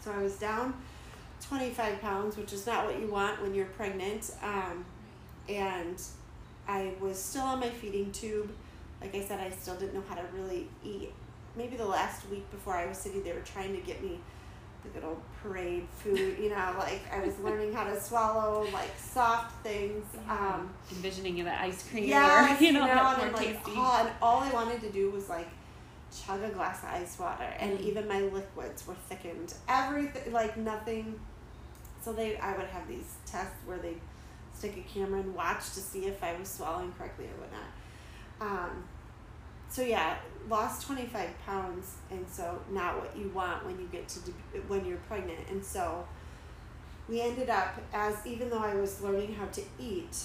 So 0.00 0.12
I 0.12 0.22
was 0.22 0.36
down 0.36 0.74
25 1.48 2.00
pounds, 2.00 2.36
which 2.36 2.52
is 2.52 2.66
not 2.66 2.86
what 2.86 2.98
you 3.00 3.08
want 3.08 3.42
when 3.42 3.54
you're 3.54 3.66
pregnant. 3.66 4.30
Um, 4.42 4.84
and 5.48 6.00
I 6.68 6.92
was 7.00 7.18
still 7.18 7.42
on 7.42 7.60
my 7.60 7.70
feeding 7.70 8.10
tube. 8.12 8.50
Like 9.00 9.14
I 9.14 9.22
said, 9.22 9.40
I 9.40 9.50
still 9.50 9.76
didn't 9.76 9.94
know 9.94 10.02
how 10.08 10.14
to 10.16 10.24
really 10.34 10.68
eat. 10.84 11.12
Maybe 11.56 11.76
the 11.76 11.86
last 11.86 12.28
week 12.28 12.50
before 12.50 12.74
I 12.74 12.86
was 12.86 12.98
sitting, 12.98 13.22
they 13.22 13.32
were 13.32 13.40
trying 13.40 13.74
to 13.74 13.80
get 13.80 14.02
me 14.02 14.18
the 14.82 14.90
good 14.90 15.04
old 15.04 15.20
pureed 15.42 15.86
food. 15.98 16.38
You 16.38 16.50
know, 16.50 16.74
like 16.78 17.00
I 17.12 17.20
was 17.24 17.38
learning 17.40 17.72
how 17.72 17.84
to 17.84 18.00
swallow 18.00 18.66
like 18.72 18.90
soft 18.98 19.62
things. 19.62 20.04
Um, 20.28 20.70
Envisioning 20.90 21.42
the 21.44 21.60
ice 21.60 21.88
cream 21.88 22.04
or, 22.12 22.48
you 22.60 22.72
know, 22.72 22.82
and 22.82 22.90
that's 22.90 23.22
I'm 23.22 23.32
like, 23.32 23.60
oh, 23.68 23.98
and 24.00 24.10
all 24.20 24.40
I 24.40 24.50
wanted 24.52 24.80
to 24.82 24.90
do 24.90 25.10
was 25.10 25.28
like 25.28 25.48
chug 26.24 26.42
a 26.42 26.48
glass 26.50 26.82
of 26.82 26.90
ice 26.90 27.18
water, 27.18 27.44
and 27.58 27.78
Mm. 27.78 27.82
even 27.82 28.08
my 28.08 28.20
liquids 28.22 28.86
were 28.86 28.94
thickened. 29.08 29.54
Everything, 29.68 30.32
like 30.32 30.56
nothing. 30.56 31.18
So 32.02 32.12
they, 32.12 32.36
I 32.38 32.56
would 32.56 32.66
have 32.68 32.86
these 32.86 33.14
tests 33.26 33.56
where 33.66 33.78
they 33.78 33.96
stick 34.66 34.84
a 34.84 34.98
camera 34.98 35.20
and 35.20 35.34
watch 35.34 35.64
to 35.74 35.80
see 35.80 36.06
if 36.06 36.22
I 36.22 36.36
was 36.38 36.48
swallowing 36.48 36.92
correctly 36.92 37.26
or 37.26 37.40
whatnot. 37.40 37.70
Um, 38.40 38.84
so 39.68 39.82
yeah, 39.82 40.16
lost 40.48 40.86
twenty 40.86 41.06
five 41.06 41.30
pounds, 41.44 41.96
and 42.10 42.24
so 42.28 42.60
not 42.70 42.98
what 42.98 43.16
you 43.16 43.28
want 43.30 43.64
when 43.64 43.78
you 43.78 43.88
get 43.90 44.08
to 44.08 44.20
when 44.68 44.84
you're 44.84 44.98
pregnant, 45.08 45.40
and 45.50 45.64
so 45.64 46.06
we 47.08 47.20
ended 47.20 47.50
up 47.50 47.80
as 47.92 48.26
even 48.26 48.50
though 48.50 48.58
I 48.58 48.74
was 48.74 49.00
learning 49.00 49.34
how 49.34 49.46
to 49.46 49.62
eat, 49.80 50.16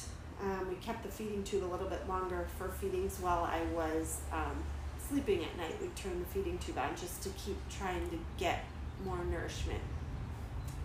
um, 0.41 0.67
we 0.69 0.75
kept 0.75 1.03
the 1.03 1.09
feeding 1.09 1.43
tube 1.43 1.63
a 1.63 1.65
little 1.65 1.89
bit 1.89 2.07
longer 2.07 2.47
for 2.57 2.69
feedings 2.69 3.17
while 3.19 3.43
I 3.43 3.61
was 3.75 4.21
um, 4.31 4.63
sleeping 5.07 5.43
at 5.43 5.57
night. 5.57 5.75
We 5.81 5.87
turned 5.89 6.21
the 6.21 6.29
feeding 6.29 6.57
tube 6.57 6.77
on 6.77 6.95
just 6.95 7.21
to 7.23 7.29
keep 7.29 7.57
trying 7.69 8.09
to 8.09 8.19
get 8.37 8.63
more 9.05 9.23
nourishment, 9.25 9.81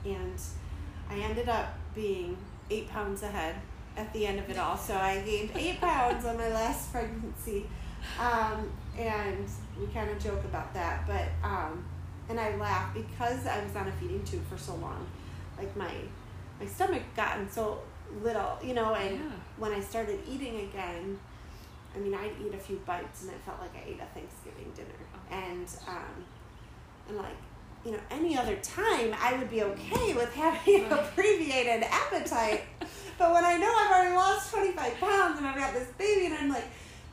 and 0.05 0.41
I 1.11 1.19
ended 1.21 1.49
up 1.49 1.75
being 1.95 2.37
eight 2.71 2.89
pounds 2.91 3.23
ahead 3.23 3.57
at 3.97 4.13
the 4.13 4.27
end 4.27 4.39
of 4.39 4.49
it 4.51 4.59
all. 4.59 4.77
So 4.77 4.95
I 4.97 5.21
gained 5.21 5.51
eight 5.55 5.81
pounds 5.81 6.25
on 6.25 6.37
my 6.37 6.49
last 6.49 6.93
pregnancy, 6.93 7.67
um, 8.21 8.71
and 8.99 9.47
we 9.79 9.87
kind 9.89 10.11
of 10.11 10.19
joke 10.23 10.45
about 10.45 10.73
that. 10.75 11.07
But 11.07 11.29
um, 11.47 11.85
and 12.29 12.39
I 12.41 12.57
laugh 12.57 12.93
because 12.95 13.47
I 13.47 13.63
was 13.65 13.75
on 13.77 13.89
a 13.89 13.93
feeding 13.93 14.23
tube 14.25 14.47
for 14.51 14.59
so 14.59 14.75
long, 14.77 15.07
like 15.59 15.75
my 15.77 15.91
my 16.61 16.67
stomach 16.67 17.03
gotten 17.15 17.49
so 17.51 17.81
little, 18.23 18.59
you 18.63 18.75
know. 18.75 18.95
And 18.95 19.17
Yeah. 19.19 19.31
when 19.59 19.73
I 19.73 19.81
started 19.81 20.21
eating 20.29 20.61
again, 20.69 21.19
I 21.95 21.99
mean, 21.99 22.15
I'd 22.15 22.33
eat 22.45 22.55
a 22.55 22.59
few 22.59 22.77
bites, 22.87 23.23
and 23.23 23.31
it 23.33 23.41
felt 23.47 23.61
like 23.61 23.75
I 23.77 23.89
ate 23.89 24.01
a 24.01 24.07
Thanksgiving 24.19 24.73
dinner, 24.75 24.89
Oh. 25.15 25.35
and 25.35 25.67
um, 25.89 26.25
and 27.09 27.17
like 27.19 27.37
you 27.87 27.93
know, 27.93 28.01
any 28.11 28.37
other 28.37 28.57
time 28.57 29.15
I 29.21 29.37
would 29.39 29.49
be 29.49 29.63
okay 29.63 30.13
with 30.13 30.35
having 30.35 30.85
an 30.87 30.93
abbreviated 30.93 31.85
appetite. 31.85 32.65
But 33.19 33.33
when 33.33 33.47
I 33.47 33.57
know 33.57 33.75
I've 33.75 33.91
already 33.91 34.15
lost 34.15 34.53
25 34.53 35.01
pounds 35.01 35.39
and 35.39 35.47
I've 35.47 35.57
got 35.57 35.73
this 35.73 35.89
baby 35.97 36.27
and 36.27 36.35
I'm 36.35 36.51
like 36.51 36.67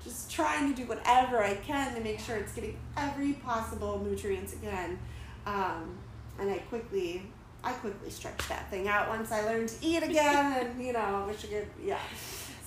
just 0.04 0.30
trying 0.30 0.74
to 0.74 0.82
do 0.82 0.86
whatever 0.86 1.42
I 1.42 1.56
can 1.56 1.96
to 1.96 2.02
make 2.02 2.20
sure 2.20 2.36
it's 2.36 2.52
getting 2.52 2.78
every 2.98 3.32
possible 3.32 4.04
nutrients 4.04 4.52
again. 4.52 5.00
Um, 5.46 5.98
and 6.38 6.52
I 6.52 6.58
quickly, 6.58 7.24
I 7.64 7.72
quickly 7.72 8.10
stretched 8.10 8.50
that 8.50 8.70
thing 8.70 8.90
out 8.90 9.08
once 9.08 9.32
I 9.32 9.46
learned 9.46 9.70
to 9.70 9.76
eat 9.86 10.04
again 10.04 10.66
and, 10.66 10.86
you 10.86 10.92
know, 10.92 11.24
wish 11.26 11.46
I 11.46 11.48
could, 11.48 11.68
yeah. 11.82 12.00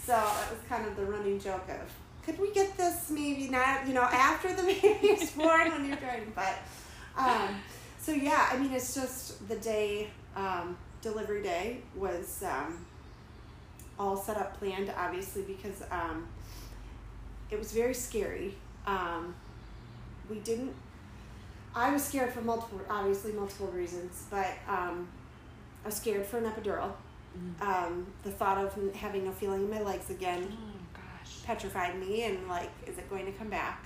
So 0.02 0.14
it 0.14 0.50
was 0.52 0.60
kind 0.66 0.86
of 0.86 0.96
the 0.96 1.04
running 1.04 1.38
joke 1.38 1.68
of, 1.68 1.92
could 2.24 2.40
we 2.40 2.54
get 2.54 2.74
this 2.78 3.10
maybe 3.10 3.48
not, 3.48 3.86
you 3.86 3.92
know, 3.92 4.00
after 4.00 4.54
the 4.54 4.62
baby 4.62 5.08
is 5.08 5.30
born 5.36 5.72
when 5.72 5.86
you're 5.86 5.98
trying, 5.98 6.32
but, 6.34 6.54
um, 7.18 7.56
so 8.06 8.12
yeah, 8.12 8.48
I 8.52 8.56
mean, 8.56 8.72
it's 8.72 8.94
just 8.94 9.48
the 9.48 9.56
day, 9.56 10.10
um, 10.36 10.76
delivery 11.02 11.42
day 11.42 11.78
was 11.96 12.44
um, 12.46 12.86
all 13.98 14.16
set 14.16 14.36
up, 14.36 14.56
planned, 14.60 14.92
obviously, 14.96 15.42
because 15.42 15.82
um, 15.90 16.28
it 17.50 17.58
was 17.58 17.72
very 17.72 17.94
scary. 17.94 18.54
Um, 18.86 19.34
we 20.30 20.38
didn't. 20.38 20.72
I 21.74 21.92
was 21.92 22.04
scared 22.04 22.32
for 22.32 22.42
multiple, 22.42 22.80
obviously, 22.88 23.32
multiple 23.32 23.66
reasons, 23.66 24.26
but 24.30 24.52
um, 24.68 25.08
I 25.84 25.88
was 25.88 25.96
scared 25.96 26.24
for 26.24 26.38
an 26.38 26.44
epidural. 26.44 26.92
Mm. 27.36 27.60
Um, 27.60 28.06
the 28.22 28.30
thought 28.30 28.64
of 28.64 28.94
having 28.94 29.26
a 29.26 29.32
feeling 29.32 29.64
in 29.64 29.70
my 29.70 29.82
legs 29.82 30.10
again 30.10 30.46
Oh 30.48 30.78
gosh. 30.94 31.42
petrified 31.44 31.98
me 31.98 32.22
and 32.22 32.48
like 32.48 32.70
is 32.86 32.96
it 32.96 33.10
going 33.10 33.26
to 33.26 33.32
come 33.32 33.50
back 33.50 33.84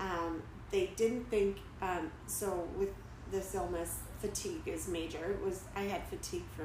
um, 0.00 0.42
they 0.72 0.90
didn't 0.96 1.30
think 1.30 1.58
um, 1.80 2.10
so 2.26 2.66
with 2.76 2.88
this 3.34 3.54
illness 3.54 3.98
fatigue 4.20 4.62
is 4.66 4.88
major 4.88 5.24
it 5.32 5.44
was 5.44 5.62
i 5.76 5.82
had 5.82 6.02
fatigue 6.08 6.44
for 6.56 6.64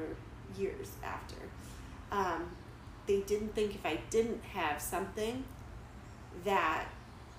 years 0.60 0.88
after 1.04 1.36
um, 2.12 2.48
they 3.06 3.20
didn't 3.20 3.54
think 3.54 3.74
if 3.74 3.84
i 3.84 3.98
didn't 4.10 4.42
have 4.44 4.80
something 4.80 5.44
that 6.44 6.84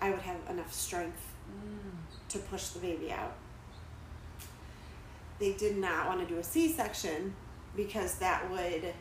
i 0.01 0.09
would 0.09 0.19
have 0.21 0.37
enough 0.49 0.73
strength 0.73 1.27
Mm. 1.51 2.29
to 2.29 2.37
push 2.39 2.67
the 2.69 2.79
baby 2.79 3.11
out 3.11 3.33
they 5.39 5.51
did 5.53 5.75
not 5.77 6.07
want 6.07 6.21
to 6.25 6.33
do 6.33 6.39
a 6.39 6.43
c-section 6.43 7.33
because 7.75 8.15
that 8.19 8.49
would 8.51 8.93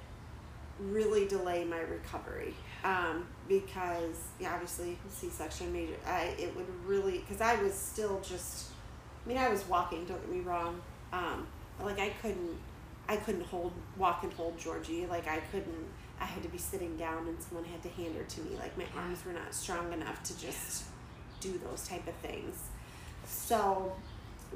really 0.80 1.28
delay 1.28 1.64
my 1.64 1.78
recovery 1.80 2.54
um, 2.82 3.26
because 3.46 4.16
yeah, 4.40 4.54
obviously 4.54 4.96
C-section 5.10 5.72
major. 5.72 5.94
I 6.06 6.34
it 6.38 6.56
would 6.56 6.66
really 6.86 7.18
because 7.18 7.40
I 7.40 7.62
was 7.62 7.74
still 7.74 8.20
just. 8.20 8.69
I 9.24 9.28
mean, 9.28 9.38
I 9.38 9.48
was 9.48 9.66
walking. 9.68 10.04
Don't 10.04 10.20
get 10.20 10.30
me 10.30 10.40
wrong. 10.40 10.80
Um, 11.12 11.46
like 11.82 11.98
I 11.98 12.10
couldn't, 12.22 12.58
I 13.08 13.16
couldn't 13.16 13.44
hold 13.46 13.72
walk 13.96 14.22
and 14.22 14.32
hold 14.32 14.58
Georgie. 14.58 15.06
Like 15.06 15.28
I 15.28 15.38
couldn't. 15.52 15.86
I 16.20 16.24
had 16.24 16.42
to 16.42 16.48
be 16.50 16.58
sitting 16.58 16.96
down 16.96 17.28
and 17.28 17.40
someone 17.42 17.64
had 17.64 17.82
to 17.82 17.88
hand 17.88 18.14
her 18.14 18.24
to 18.24 18.40
me. 18.42 18.56
Like 18.58 18.76
my 18.76 18.84
arms 18.96 19.24
were 19.24 19.32
not 19.32 19.54
strong 19.54 19.92
enough 19.92 20.22
to 20.24 20.38
just 20.38 20.84
do 21.40 21.58
those 21.66 21.88
type 21.88 22.06
of 22.06 22.14
things. 22.16 22.56
So 23.26 23.92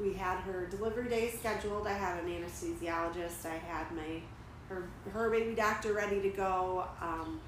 we 0.01 0.13
had 0.13 0.39
her 0.41 0.67
delivery 0.67 1.09
day 1.09 1.31
scheduled. 1.31 1.87
I 1.87 1.93
had 1.95 2.23
an 2.23 2.29
anesthesiologist. 2.29 3.47
I 3.47 3.57
had 3.57 3.91
my 3.93 4.21
her 4.69 4.89
her 5.13 5.31
baby 5.31 5.55
doctor 5.55 5.93
ready 5.93 6.21
to 6.21 6.31
go. 6.31 6.85
Um, 7.01 7.41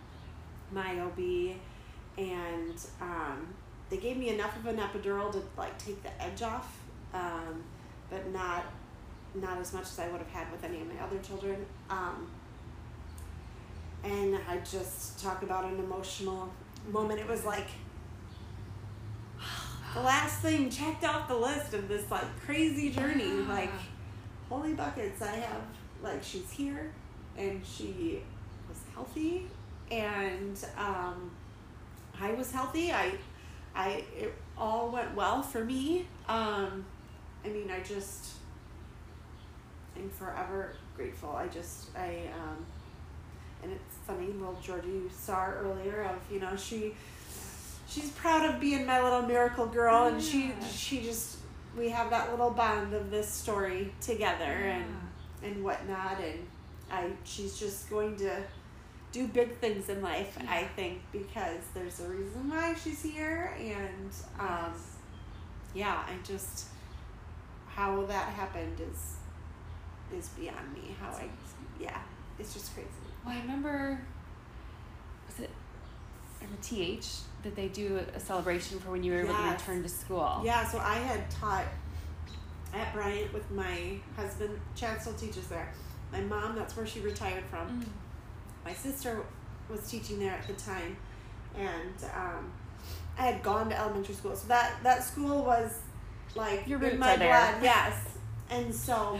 my 0.72 1.00
OB, 1.00 1.56
and 2.18 2.74
um, 3.00 3.46
they 3.90 3.96
gave 3.98 4.16
me 4.16 4.30
enough 4.30 4.56
of 4.56 4.66
an 4.66 4.78
epidural 4.78 5.30
to 5.32 5.42
like 5.56 5.78
take 5.78 6.02
the 6.02 6.22
edge 6.22 6.42
off, 6.42 6.78
um, 7.16 7.62
but 8.10 8.30
not 8.32 8.64
not 9.34 9.58
as 9.58 9.72
much 9.72 9.84
as 9.84 9.98
I 9.98 10.08
would 10.08 10.20
have 10.20 10.30
had 10.30 10.50
with 10.50 10.64
any 10.64 10.80
of 10.80 10.88
my 10.88 10.98
other 11.02 11.18
children. 11.18 11.66
Um, 11.90 12.26
and 14.02 14.38
I 14.48 14.58
just 14.58 15.22
talk 15.22 15.42
about 15.42 15.64
an 15.64 15.78
emotional 15.78 16.52
moment. 16.90 17.20
It 17.20 17.28
was 17.28 17.44
like 17.44 17.66
the 19.94 20.00
last 20.00 20.40
thing 20.40 20.70
checked 20.70 21.04
off 21.04 21.28
the 21.28 21.36
list 21.36 21.74
of 21.74 21.88
this 21.88 22.10
like 22.10 22.24
crazy 22.44 22.90
journey. 22.90 23.24
Like, 23.24 23.72
holy 24.48 24.74
buckets! 24.74 25.22
I 25.22 25.36
have 25.36 25.62
like 26.02 26.22
she's 26.22 26.50
here, 26.50 26.92
and 27.36 27.64
she 27.64 28.22
was 28.68 28.78
healthy, 28.94 29.46
and 29.90 30.64
um, 30.78 31.30
I 32.20 32.32
was 32.32 32.52
healthy. 32.52 32.92
I, 32.92 33.12
I 33.74 34.04
it 34.16 34.34
all 34.56 34.90
went 34.90 35.14
well 35.14 35.42
for 35.42 35.64
me. 35.64 36.06
Um, 36.28 36.84
I 37.46 37.50
mean, 37.50 37.70
I 37.70 37.80
just 37.80 38.32
am 39.96 40.10
forever 40.10 40.74
grateful. 40.96 41.30
I 41.30 41.46
just 41.46 41.96
I 41.96 42.22
um, 42.34 42.64
and 43.62 43.72
it's 43.72 43.96
funny, 44.06 44.26
little 44.26 44.58
Georgie 44.62 44.88
you 44.88 45.10
saw 45.12 45.46
earlier 45.46 46.02
of 46.02 46.32
you 46.32 46.40
know 46.40 46.56
she 46.56 46.94
she's 47.88 48.10
proud 48.10 48.48
of 48.48 48.60
being 48.60 48.86
my 48.86 49.02
little 49.02 49.22
miracle 49.22 49.66
girl, 49.66 50.08
and 50.08 50.22
she 50.22 50.52
she 50.70 51.02
just 51.02 51.38
we 51.76 51.88
have 51.90 52.10
that 52.10 52.30
little 52.30 52.50
bond 52.50 52.94
of 52.94 53.10
this 53.10 53.28
story 53.28 53.92
together 54.00 54.44
yeah. 54.44 54.76
and 54.78 54.96
and 55.44 55.64
whatnot, 55.64 56.18
and 56.20 56.46
I 56.90 57.10
she's 57.24 57.58
just 57.58 57.88
going 57.90 58.16
to 58.16 58.42
do 59.12 59.28
big 59.28 59.56
things 59.58 59.88
in 59.88 60.02
life. 60.02 60.36
Yeah. 60.42 60.50
I 60.50 60.64
think 60.64 61.00
because 61.12 61.60
there's 61.74 62.00
a 62.00 62.08
reason 62.08 62.50
why 62.50 62.74
she's 62.74 63.02
here, 63.02 63.54
and 63.58 64.10
um, 64.40 64.72
yeah, 65.74 66.02
I 66.06 66.14
just 66.26 66.66
how 67.76 68.02
that 68.06 68.28
happened 68.30 68.80
is 68.80 69.16
is 70.16 70.28
beyond 70.30 70.72
me. 70.72 70.96
How 70.98 71.06
That's 71.06 71.20
I 71.20 71.22
amazing. 71.22 71.66
yeah, 71.80 72.00
it's 72.38 72.52
just 72.52 72.74
crazy. 72.74 72.88
Well, 73.24 73.36
I 73.36 73.40
remember 73.40 74.00
was 75.26 75.40
it 75.40 75.50
in 76.40 76.48
the 76.50 76.62
TH 76.62 77.06
that 77.42 77.54
they 77.54 77.68
do 77.68 78.00
a 78.14 78.20
celebration 78.20 78.80
for 78.80 78.90
when 78.90 79.04
you 79.04 79.12
were 79.12 79.24
yes. 79.24 79.30
able 79.30 79.42
to 79.42 79.50
return 79.50 79.82
to 79.82 79.88
school. 79.88 80.42
Yeah, 80.44 80.66
so 80.66 80.78
I 80.78 80.94
had 80.94 81.30
taught 81.30 81.64
at 82.74 82.92
Bryant 82.92 83.32
with 83.32 83.48
my 83.50 83.98
husband. 84.16 84.58
Chad 84.74 85.00
still 85.00 85.14
teaches 85.14 85.46
there. 85.48 85.72
My 86.12 86.20
mom, 86.20 86.56
that's 86.56 86.76
where 86.76 86.86
she 86.86 87.00
retired 87.00 87.44
from. 87.50 87.68
Mm 87.68 87.88
my 88.66 88.74
sister 88.74 89.22
was 89.70 89.88
teaching 89.88 90.18
there 90.18 90.32
at 90.32 90.46
the 90.46 90.52
time, 90.54 90.96
and 91.56 91.94
um, 92.14 92.52
I 93.16 93.22
had 93.22 93.42
gone 93.42 93.70
to 93.70 93.78
elementary 93.78 94.14
school, 94.14 94.34
so 94.34 94.48
that 94.48 94.74
that 94.82 95.04
school 95.04 95.44
was 95.44 95.78
like 96.36 96.66
Your 96.66 96.82
in 96.84 96.98
my 96.98 97.16
blood. 97.16 97.56
Yes, 97.62 98.18
and 98.50 98.74
so, 98.74 99.18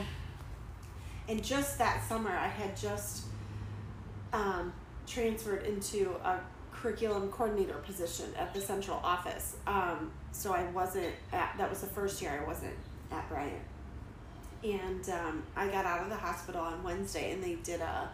and 1.29 1.43
just 1.43 1.79
that 1.79 2.07
summer, 2.09 2.31
I 2.31 2.49
had 2.49 2.77
just 2.77 3.25
um, 4.33 4.73
transferred 5.07 5.65
into 5.65 6.11
a 6.25 6.41
curriculum 6.73 7.31
coordinator 7.31 7.75
position 7.75 8.27
at 8.39 8.53
the 8.53 8.61
central 8.61 8.99
office. 9.03 9.57
Um, 9.67 10.13
so 10.33 10.53
I 10.53 10.65
wasn't 10.71 11.15
at 11.33 11.55
that 11.59 11.71
was 11.71 11.81
the 11.81 11.87
first 11.87 12.21
year 12.21 12.41
I 12.43 12.47
wasn't 12.47 12.75
at 13.11 13.29
Bryant, 13.29 13.55
and 14.63 15.09
um, 15.11 15.43
I 15.57 15.69
got 15.69 15.87
out 15.87 16.03
of 16.03 16.11
the 16.11 16.17
hospital 16.17 16.61
on 16.61 16.83
Wednesday, 16.83 17.33
and 17.33 17.43
they 17.43 17.55
did 17.57 17.81
a 17.81 18.11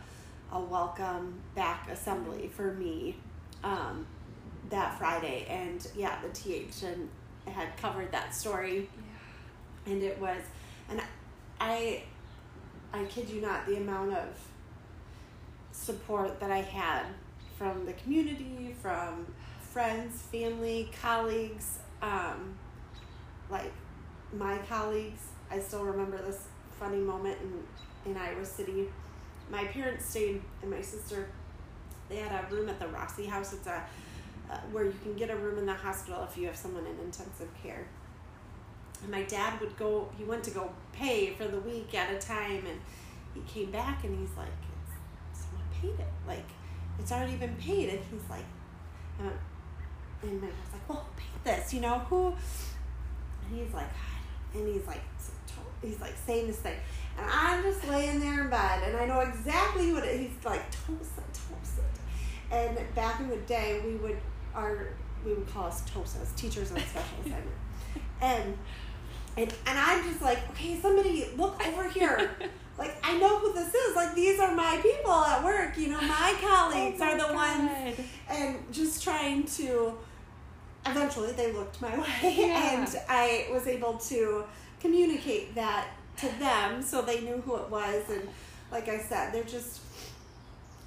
a 0.52 0.60
welcome 0.60 1.40
back 1.54 1.88
assembly 1.90 2.50
for 2.54 2.74
me 2.74 3.16
um, 3.64 4.06
that 4.68 4.98
Friday. 4.98 5.46
And 5.48 5.86
yeah, 5.96 6.20
the 6.22 6.28
TH 6.28 6.82
and 6.82 7.08
had 7.50 7.76
covered 7.76 8.12
that 8.12 8.34
story. 8.34 8.88
Yeah. 9.86 9.92
And 9.92 10.02
it 10.02 10.20
was, 10.20 10.40
and 10.88 11.00
I, 11.60 12.04
I 12.92 13.04
kid 13.04 13.28
you 13.28 13.40
not, 13.40 13.66
the 13.66 13.76
amount 13.76 14.12
of 14.12 14.28
support 15.72 16.38
that 16.40 16.50
I 16.50 16.60
had 16.60 17.06
from 17.56 17.86
the 17.86 17.92
community, 17.94 18.74
from 18.80 19.26
friends, 19.60 20.22
family, 20.22 20.90
colleagues, 21.00 21.78
um, 22.00 22.56
like 23.50 23.72
my 24.36 24.58
colleagues. 24.68 25.22
I 25.50 25.58
still 25.58 25.84
remember 25.84 26.18
this 26.18 26.46
funny 26.78 26.98
moment 26.98 27.38
in, 27.42 28.10
in 28.12 28.16
Iowa 28.16 28.44
City 28.44 28.88
my 29.52 29.64
parents 29.64 30.06
stayed 30.06 30.40
and 30.62 30.70
my 30.70 30.80
sister 30.80 31.28
they 32.08 32.16
had 32.16 32.32
a 32.32 32.54
room 32.54 32.68
at 32.68 32.78
the 32.80 32.88
Rossi 32.88 33.26
house 33.26 33.52
it's 33.52 33.66
a 33.66 33.84
where 34.70 34.84
you 34.84 34.94
can 35.02 35.14
get 35.14 35.30
a 35.30 35.36
room 35.36 35.58
in 35.58 35.66
the 35.66 35.74
hospital 35.74 36.26
if 36.28 36.36
you 36.36 36.46
have 36.46 36.56
someone 36.56 36.86
in 36.86 36.98
intensive 37.04 37.48
care. 37.62 37.86
And 39.02 39.10
my 39.10 39.22
dad 39.22 39.60
would 39.60 39.76
go 39.76 40.10
he 40.16 40.24
went 40.24 40.44
to 40.44 40.50
go 40.50 40.70
pay 40.92 41.30
for 41.34 41.48
the 41.48 41.58
week 41.60 41.94
at 41.94 42.12
a 42.12 42.18
time 42.18 42.64
and 42.66 42.80
he 43.34 43.40
came 43.52 43.70
back 43.70 44.04
and 44.04 44.18
he's 44.18 44.36
like 44.36 44.48
someone 45.32 45.66
paid 45.80 46.00
it. 46.00 46.12
Like 46.26 46.48
it's 46.98 47.10
already 47.10 47.36
been 47.36 47.56
paid. 47.56 47.88
And 47.88 47.98
he's 48.10 48.30
like 48.30 48.44
uh, 49.20 49.30
and 50.22 50.42
I 50.42 50.46
was 50.46 50.72
like 50.72 50.88
well 50.88 51.06
who 51.06 51.22
paid 51.22 51.56
this? 51.56 51.74
You 51.74 51.80
know 51.80 51.98
who? 51.98 52.28
And 53.48 53.58
he's 53.58 53.74
like 53.74 53.90
and 54.54 54.68
he's 54.68 54.86
like 54.86 55.02
he's 55.82 56.00
like 56.00 56.14
saying 56.26 56.46
this 56.46 56.58
thing. 56.58 56.76
And 57.18 57.26
I'm 57.28 57.62
just 57.62 57.86
laying 57.88 58.20
there 58.20 58.42
in 58.42 58.50
bed, 58.50 58.82
and 58.84 58.96
I 58.96 59.06
know 59.06 59.20
exactly 59.20 59.92
what 59.92 60.04
it, 60.04 60.20
he's 60.20 60.44
like, 60.44 60.70
Tosa, 60.70 61.22
Tosa. 61.32 61.82
And 62.50 62.78
back 62.94 63.20
in 63.20 63.28
the 63.28 63.36
day, 63.38 63.80
we 63.84 63.96
would, 63.96 64.16
our, 64.54 64.88
we 65.24 65.34
would 65.34 65.48
call 65.52 65.66
us 65.66 65.82
Tosas, 65.90 66.34
teachers 66.36 66.70
on 66.72 66.78
special 66.78 67.18
assignment. 67.20 67.46
And, 68.20 68.58
and, 69.36 69.54
and 69.66 69.78
I'm 69.78 70.04
just 70.04 70.22
like, 70.22 70.38
okay, 70.50 70.78
somebody 70.80 71.26
look 71.36 71.66
over 71.66 71.88
here. 71.88 72.30
like, 72.78 72.94
I 73.02 73.18
know 73.18 73.38
who 73.38 73.52
this 73.52 73.74
is. 73.74 73.96
Like, 73.96 74.14
these 74.14 74.38
are 74.38 74.54
my 74.54 74.78
people 74.82 75.12
at 75.12 75.42
work, 75.44 75.76
you 75.76 75.88
know, 75.88 76.00
my 76.00 76.34
colleagues 76.40 77.00
oh 77.00 77.04
my 77.04 77.12
are 77.12 77.16
the 77.16 77.32
God. 77.32 77.34
ones. 77.34 78.00
And 78.28 78.72
just 78.72 79.02
trying 79.02 79.44
to, 79.44 79.94
eventually 80.86 81.32
they 81.32 81.52
looked 81.52 81.80
my 81.80 81.98
way. 81.98 82.34
Yeah. 82.38 82.80
And 82.80 82.96
I 83.08 83.48
was 83.52 83.66
able 83.66 83.94
to 83.94 84.44
communicate 84.80 85.54
that 85.54 85.88
to 86.16 86.26
them 86.38 86.82
so 86.82 87.02
they 87.02 87.20
knew 87.20 87.40
who 87.46 87.56
it 87.56 87.70
was 87.70 88.02
and 88.10 88.28
like 88.70 88.88
i 88.88 88.98
said 88.98 89.32
they're 89.32 89.44
just 89.44 89.80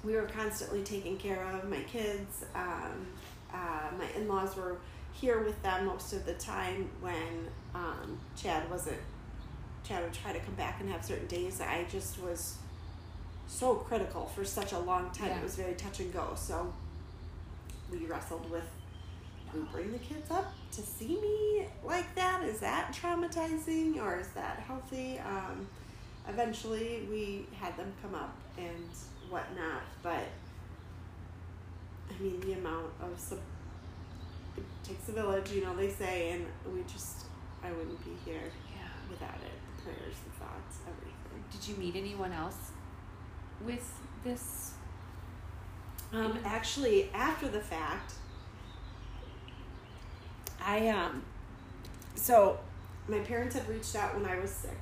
we 0.04 0.14
were 0.14 0.22
constantly 0.22 0.82
taking 0.82 1.16
care 1.16 1.42
of 1.52 1.68
my 1.68 1.80
kids 1.80 2.44
um, 2.54 3.06
uh, 3.52 3.88
my 3.98 4.06
in-laws 4.16 4.56
were 4.56 4.78
here 5.12 5.42
with 5.42 5.60
them 5.62 5.86
most 5.86 6.12
of 6.12 6.26
the 6.26 6.34
time 6.34 6.88
when 7.00 7.48
um, 7.74 8.18
chad 8.36 8.68
wasn't 8.70 8.98
chad 9.84 10.02
would 10.02 10.12
try 10.12 10.32
to 10.32 10.40
come 10.40 10.54
back 10.54 10.80
and 10.80 10.90
have 10.90 11.04
certain 11.04 11.26
days 11.26 11.60
i 11.60 11.84
just 11.90 12.20
was 12.20 12.56
so 13.46 13.74
critical 13.74 14.26
for 14.34 14.44
such 14.44 14.72
a 14.72 14.78
long 14.78 15.10
time 15.10 15.28
yeah. 15.28 15.38
it 15.38 15.42
was 15.42 15.54
very 15.54 15.74
touch 15.74 16.00
and 16.00 16.12
go 16.12 16.32
so 16.34 16.72
we 17.90 18.04
wrestled 18.06 18.50
with 18.50 18.64
we 19.56 19.60
bring 19.72 19.92
the 19.92 19.98
kids 19.98 20.30
up 20.30 20.52
to 20.72 20.82
see 20.82 21.18
me 21.20 21.66
like 21.84 22.14
that? 22.14 22.42
Is 22.44 22.60
that 22.60 22.92
traumatizing 22.92 24.00
or 24.02 24.18
is 24.18 24.28
that 24.28 24.58
healthy? 24.58 25.18
Um, 25.18 25.66
eventually, 26.28 27.06
we 27.10 27.46
had 27.58 27.76
them 27.76 27.92
come 28.02 28.14
up 28.14 28.36
and 28.58 28.88
whatnot, 29.30 29.82
but 30.02 30.24
I 32.10 32.22
mean, 32.22 32.40
the 32.40 32.52
amount 32.54 32.92
of 33.00 33.18
sub- 33.18 33.38
it 34.56 34.64
takes 34.82 35.08
a 35.08 35.12
village, 35.12 35.50
you 35.52 35.62
know, 35.62 35.76
they 35.76 35.90
say, 35.90 36.30
and 36.30 36.46
we 36.74 36.82
just, 36.84 37.26
I 37.62 37.70
wouldn't 37.72 38.02
be 38.04 38.12
here 38.24 38.50
yeah. 38.74 38.88
without 39.10 39.36
it. 39.36 39.52
The 39.76 39.82
prayers, 39.82 40.16
the 40.24 40.44
thoughts, 40.44 40.78
everything. 40.86 41.44
Did 41.50 41.68
you 41.68 41.76
meet 41.76 41.96
anyone 41.96 42.32
else 42.32 42.70
with 43.64 43.92
this? 44.24 44.72
Um, 46.12 46.38
actually, 46.44 47.10
after 47.12 47.48
the 47.48 47.60
fact, 47.60 48.14
I 50.66 50.88
um 50.88 51.22
so 52.14 52.58
my 53.08 53.20
parents 53.20 53.54
had 53.54 53.68
reached 53.68 53.94
out 53.94 54.14
when 54.14 54.26
I 54.26 54.38
was 54.38 54.50
sick 54.50 54.78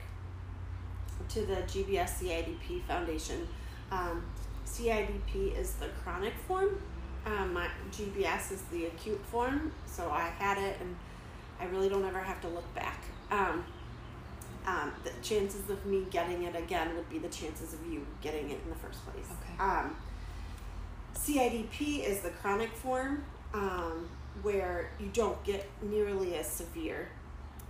to 1.29 1.45
the 1.45 1.57
GBS 1.57 2.20
CIDP 2.20 2.83
Foundation. 2.85 3.47
Um, 3.91 4.25
CIDP 4.66 5.57
is 5.59 5.75
the 5.75 5.89
chronic 5.89 6.33
form. 6.49 6.81
Um, 7.27 7.55
my 7.55 7.68
GBS 7.91 8.53
is 8.53 8.62
the 8.70 8.87
acute 8.87 9.20
form. 9.27 9.72
So 9.87 10.11
I 10.11 10.29
had 10.39 10.59
it, 10.59 10.77
and 10.81 10.97
I 11.61 11.64
really 11.66 11.89
don't 11.89 12.05
ever 12.05 12.20
have 12.20 12.41
to 12.43 12.49
look 12.49 12.72
back. 12.75 13.03
Um, 13.31 13.64
um, 14.66 14.93
the 15.03 15.11
chances 15.22 15.68
of 15.68 15.85
me 15.85 16.07
getting 16.11 16.45
it 16.45 16.57
again 16.57 16.95
would 16.97 17.09
be 17.11 17.18
the 17.18 17.29
chances 17.29 17.75
of 17.75 17.87
you 17.87 18.07
getting 18.22 18.51
it 18.51 18.59
in 18.64 18.70
the 18.70 18.77
first 18.77 19.05
place. 19.07 19.27
Okay. 19.27 19.62
Um, 19.62 19.97
CIDP 21.14 22.05
is 22.05 22.20
the 22.20 22.31
chronic 22.31 22.70
form 22.70 23.25
um, 23.53 24.09
where 24.43 24.91
you 24.99 25.09
don't 25.12 25.43
get 25.45 25.66
nearly 25.83 26.35
as 26.37 26.47
severe, 26.47 27.09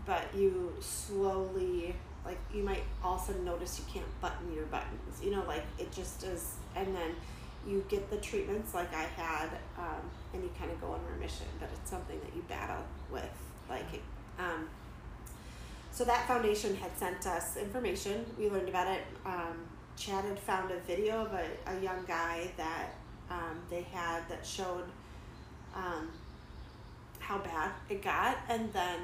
but 0.06 0.22
you 0.34 0.72
slowly, 0.80 1.94
like, 2.24 2.38
you 2.52 2.62
might 2.62 2.84
all 3.02 3.16
of 3.16 3.22
a 3.22 3.26
sudden 3.26 3.44
notice 3.44 3.78
you 3.78 3.84
can't 3.92 4.20
button 4.20 4.52
your 4.54 4.66
buttons. 4.66 5.20
You 5.22 5.32
know, 5.32 5.44
like, 5.46 5.64
it 5.78 5.92
just 5.92 6.22
is, 6.22 6.54
and 6.74 6.94
then 6.94 7.10
you 7.66 7.84
get 7.88 8.10
the 8.10 8.16
treatments 8.18 8.74
like 8.74 8.92
I 8.94 9.04
had, 9.04 9.48
um, 9.78 10.10
and 10.32 10.42
you 10.42 10.50
kind 10.58 10.70
of 10.70 10.80
go 10.80 10.94
in 10.94 11.14
remission, 11.14 11.46
but 11.58 11.68
it's 11.74 11.90
something 11.90 12.18
that 12.20 12.34
you 12.34 12.42
battle 12.42 12.84
with. 13.10 13.24
Like, 13.68 14.02
um, 14.38 14.68
so 15.90 16.04
that 16.04 16.26
foundation 16.26 16.74
had 16.76 16.96
sent 16.98 17.26
us 17.26 17.56
information. 17.56 18.26
We 18.38 18.50
learned 18.50 18.68
about 18.68 18.88
it. 18.88 19.02
Um, 19.24 19.58
Chad 19.96 20.24
had 20.24 20.38
found 20.38 20.70
a 20.72 20.78
video 20.80 21.24
of 21.24 21.32
a, 21.32 21.46
a 21.66 21.80
young 21.80 22.04
guy 22.06 22.50
that 22.56 22.94
um, 23.30 23.60
they 23.70 23.82
had 23.82 24.28
that 24.28 24.44
showed 24.44 24.84
um, 25.74 26.10
how 27.20 27.38
bad 27.38 27.70
it 27.88 28.02
got. 28.02 28.38
And 28.48 28.72
then, 28.72 29.00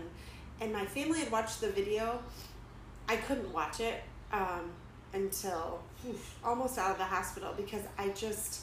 and 0.61 0.72
my 0.72 0.84
family 0.84 1.20
had 1.20 1.30
watched 1.30 1.61
the 1.61 1.70
video. 1.70 2.20
I 3.08 3.16
couldn't 3.16 3.52
watch 3.52 3.80
it 3.80 4.02
um, 4.32 4.70
until 5.12 5.80
almost 6.44 6.78
out 6.78 6.92
of 6.92 6.98
the 6.98 7.04
hospital 7.04 7.52
because 7.56 7.82
I 7.98 8.08
just, 8.11 8.62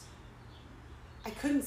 I 1.26 1.30
couldn't, 1.32 1.66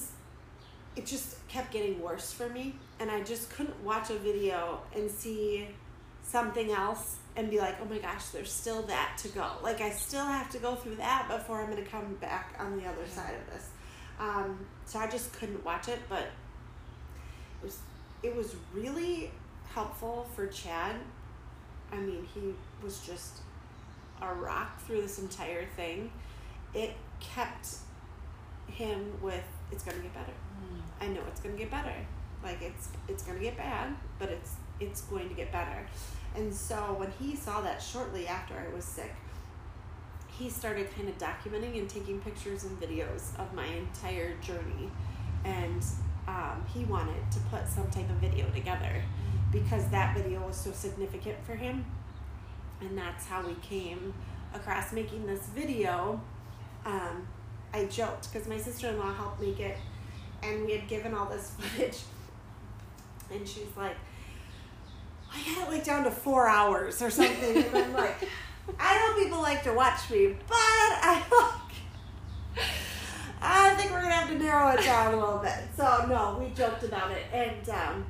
it 0.96 1.06
just 1.06 1.46
kept 1.48 1.72
getting 1.72 2.00
worse 2.00 2.32
for 2.32 2.48
me. 2.48 2.74
And 2.98 3.10
I 3.10 3.22
just 3.22 3.50
couldn't 3.50 3.82
watch 3.82 4.10
a 4.10 4.18
video 4.18 4.80
and 4.94 5.10
see 5.10 5.68
something 6.22 6.70
else 6.70 7.16
and 7.36 7.50
be 7.50 7.58
like, 7.58 7.76
oh 7.80 7.84
my 7.86 7.98
gosh, 7.98 8.26
there's 8.28 8.52
still 8.52 8.82
that 8.82 9.16
to 9.18 9.28
go. 9.28 9.46
Like, 9.62 9.80
I 9.80 9.90
still 9.90 10.24
have 10.24 10.50
to 10.50 10.58
go 10.58 10.74
through 10.74 10.96
that 10.96 11.28
before 11.28 11.60
I'm 11.60 11.70
going 11.70 11.82
to 11.82 11.90
come 11.90 12.14
back 12.20 12.54
on 12.58 12.76
the 12.76 12.86
other 12.86 13.06
side 13.06 13.34
of 13.34 13.54
this. 13.54 13.68
Um, 14.18 14.66
so 14.84 14.98
I 14.98 15.08
just 15.08 15.32
couldn't 15.32 15.64
watch 15.64 15.88
it, 15.88 15.98
but 16.08 16.24
it 16.24 17.64
was, 17.64 17.78
it 18.22 18.34
was 18.34 18.54
really 18.74 19.30
helpful 19.72 20.26
for 20.34 20.46
Chad. 20.48 20.96
I 21.92 21.96
mean, 21.96 22.26
he 22.34 22.54
was 22.82 23.00
just 23.06 23.40
a 24.22 24.32
rock 24.34 24.80
through 24.82 25.02
this 25.02 25.18
entire 25.18 25.66
thing. 25.76 26.10
It 26.74 26.94
kept 27.20 27.76
him 28.68 29.12
with, 29.20 29.44
it's 29.72 29.82
to 29.82 29.90
get 29.90 30.14
better. 30.14 30.32
I 31.00 31.06
know 31.08 31.22
it's 31.28 31.40
to 31.40 31.48
get 31.48 31.70
better. 31.70 31.94
Like, 32.42 32.62
it's, 32.62 32.88
it's 33.08 33.22
to 33.24 33.34
get 33.34 33.56
bad, 33.56 33.94
but 34.18 34.28
it's, 34.28 34.54
it's 34.78 35.02
going 35.02 35.28
to 35.28 35.34
get 35.34 35.52
better. 35.52 35.86
And 36.36 36.54
so 36.54 36.76
when 36.96 37.10
he 37.18 37.36
saw 37.36 37.60
that 37.62 37.82
shortly 37.82 38.26
after 38.26 38.54
I 38.54 38.74
was 38.74 38.84
sick, 38.84 39.12
he 40.28 40.48
started 40.48 40.88
kind 40.94 41.08
of 41.08 41.18
documenting 41.18 41.78
and 41.78 41.88
taking 41.88 42.20
pictures 42.20 42.64
and 42.64 42.80
videos 42.80 43.38
of 43.38 43.52
my 43.52 43.66
entire 43.66 44.34
journey. 44.36 44.90
And 45.44 45.84
um, 46.28 46.64
he 46.72 46.84
wanted 46.84 47.30
to 47.32 47.38
put 47.50 47.68
some 47.68 47.90
type 47.90 48.08
of 48.08 48.16
video 48.16 48.48
together 48.50 49.02
because 49.52 49.88
that 49.88 50.16
video 50.16 50.46
was 50.46 50.56
so 50.56 50.72
significant 50.72 51.36
for 51.44 51.56
him. 51.56 51.84
And 52.80 52.96
that's 52.96 53.26
how 53.26 53.46
we 53.46 53.54
came 53.56 54.14
across 54.54 54.92
making 54.92 55.26
this 55.26 55.46
video. 55.48 56.20
Um, 56.84 57.26
I 57.72 57.84
joked 57.84 58.32
because 58.32 58.48
my 58.48 58.58
sister 58.58 58.88
in 58.88 58.98
law 58.98 59.12
helped 59.12 59.40
make 59.40 59.60
it, 59.60 59.76
and 60.42 60.64
we 60.64 60.72
had 60.72 60.88
given 60.88 61.14
all 61.14 61.26
this 61.26 61.50
footage. 61.58 61.98
And 63.32 63.46
she's 63.46 63.76
like, 63.76 63.96
I 65.32 65.54
got 65.54 65.68
it 65.68 65.70
like 65.70 65.84
down 65.84 66.04
to 66.04 66.10
four 66.10 66.48
hours 66.48 67.00
or 67.00 67.10
something. 67.10 67.64
and 67.64 67.76
I'm 67.76 67.92
like, 67.92 68.16
I 68.78 68.98
know 68.98 69.22
people 69.22 69.40
like 69.40 69.62
to 69.64 69.72
watch 69.72 70.10
me, 70.10 70.34
but 70.48 70.56
I 70.56 71.22
like. 71.30 72.66
I 73.42 73.74
think 73.74 73.90
we're 73.90 74.02
gonna 74.02 74.12
have 74.12 74.28
to 74.28 74.38
narrow 74.38 74.72
it 74.72 74.82
down 74.82 75.14
a 75.14 75.16
little 75.16 75.38
bit. 75.38 75.54
So 75.76 76.06
no, 76.08 76.38
we 76.38 76.52
joked 76.54 76.82
about 76.82 77.10
it, 77.10 77.24
and 77.32 77.68
um, 77.70 78.06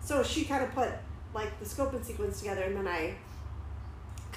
so 0.00 0.22
she 0.22 0.44
kind 0.44 0.64
of 0.64 0.72
put 0.72 0.88
like 1.34 1.58
the 1.60 1.66
scope 1.66 1.92
and 1.92 2.04
sequence 2.04 2.38
together, 2.38 2.62
and 2.62 2.76
then 2.76 2.88
I 2.88 3.14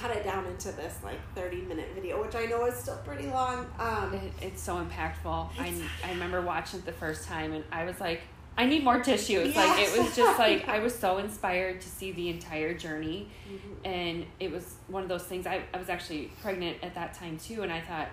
cut 0.04 0.12
it 0.18 0.24
down 0.26 0.46
into 0.48 0.70
this 0.74 0.98
like 1.02 1.18
30 1.34 1.62
minute 1.62 1.88
video, 1.96 2.22
which 2.22 2.36
I 2.36 2.44
know 2.46 2.66
is 2.66 2.76
still 2.76 2.98
pretty 3.06 3.28
long. 3.28 3.66
Um, 3.80 4.14
It, 4.14 4.34
it's 4.42 4.62
so 4.62 4.76
impactful. 4.84 5.50
I, 5.58 5.74
I 6.04 6.10
remember 6.12 6.42
watching 6.42 6.80
it 6.80 6.86
the 6.86 6.92
first 6.92 7.26
time 7.26 7.54
and 7.54 7.64
I 7.72 7.86
was 7.86 8.02
like, 8.02 8.20
I 8.58 8.66
need 8.66 8.84
more 8.84 9.00
tissues. 9.02 9.56
Like 9.56 9.80
it 9.80 9.98
was 9.98 10.14
just 10.14 10.38
like 10.46 10.68
I 10.68 10.80
was 10.80 10.94
so 10.94 11.20
inspired 11.20 11.80
to 11.80 11.88
see 11.88 12.12
the 12.12 12.28
entire 12.30 12.74
journey, 12.74 13.30
Mhm. 13.50 13.86
and 13.86 14.26
it 14.42 14.52
was 14.52 14.76
one 14.90 15.02
of 15.04 15.10
those 15.10 15.24
things. 15.24 15.48
I 15.48 15.64
I 15.74 15.78
was 15.78 15.90
actually 15.90 16.32
pregnant 16.42 16.78
at 16.84 16.94
that 16.96 17.14
time 17.16 17.38
too, 17.40 17.64
and 17.64 17.72
I 17.72 17.80
thought, 17.82 18.10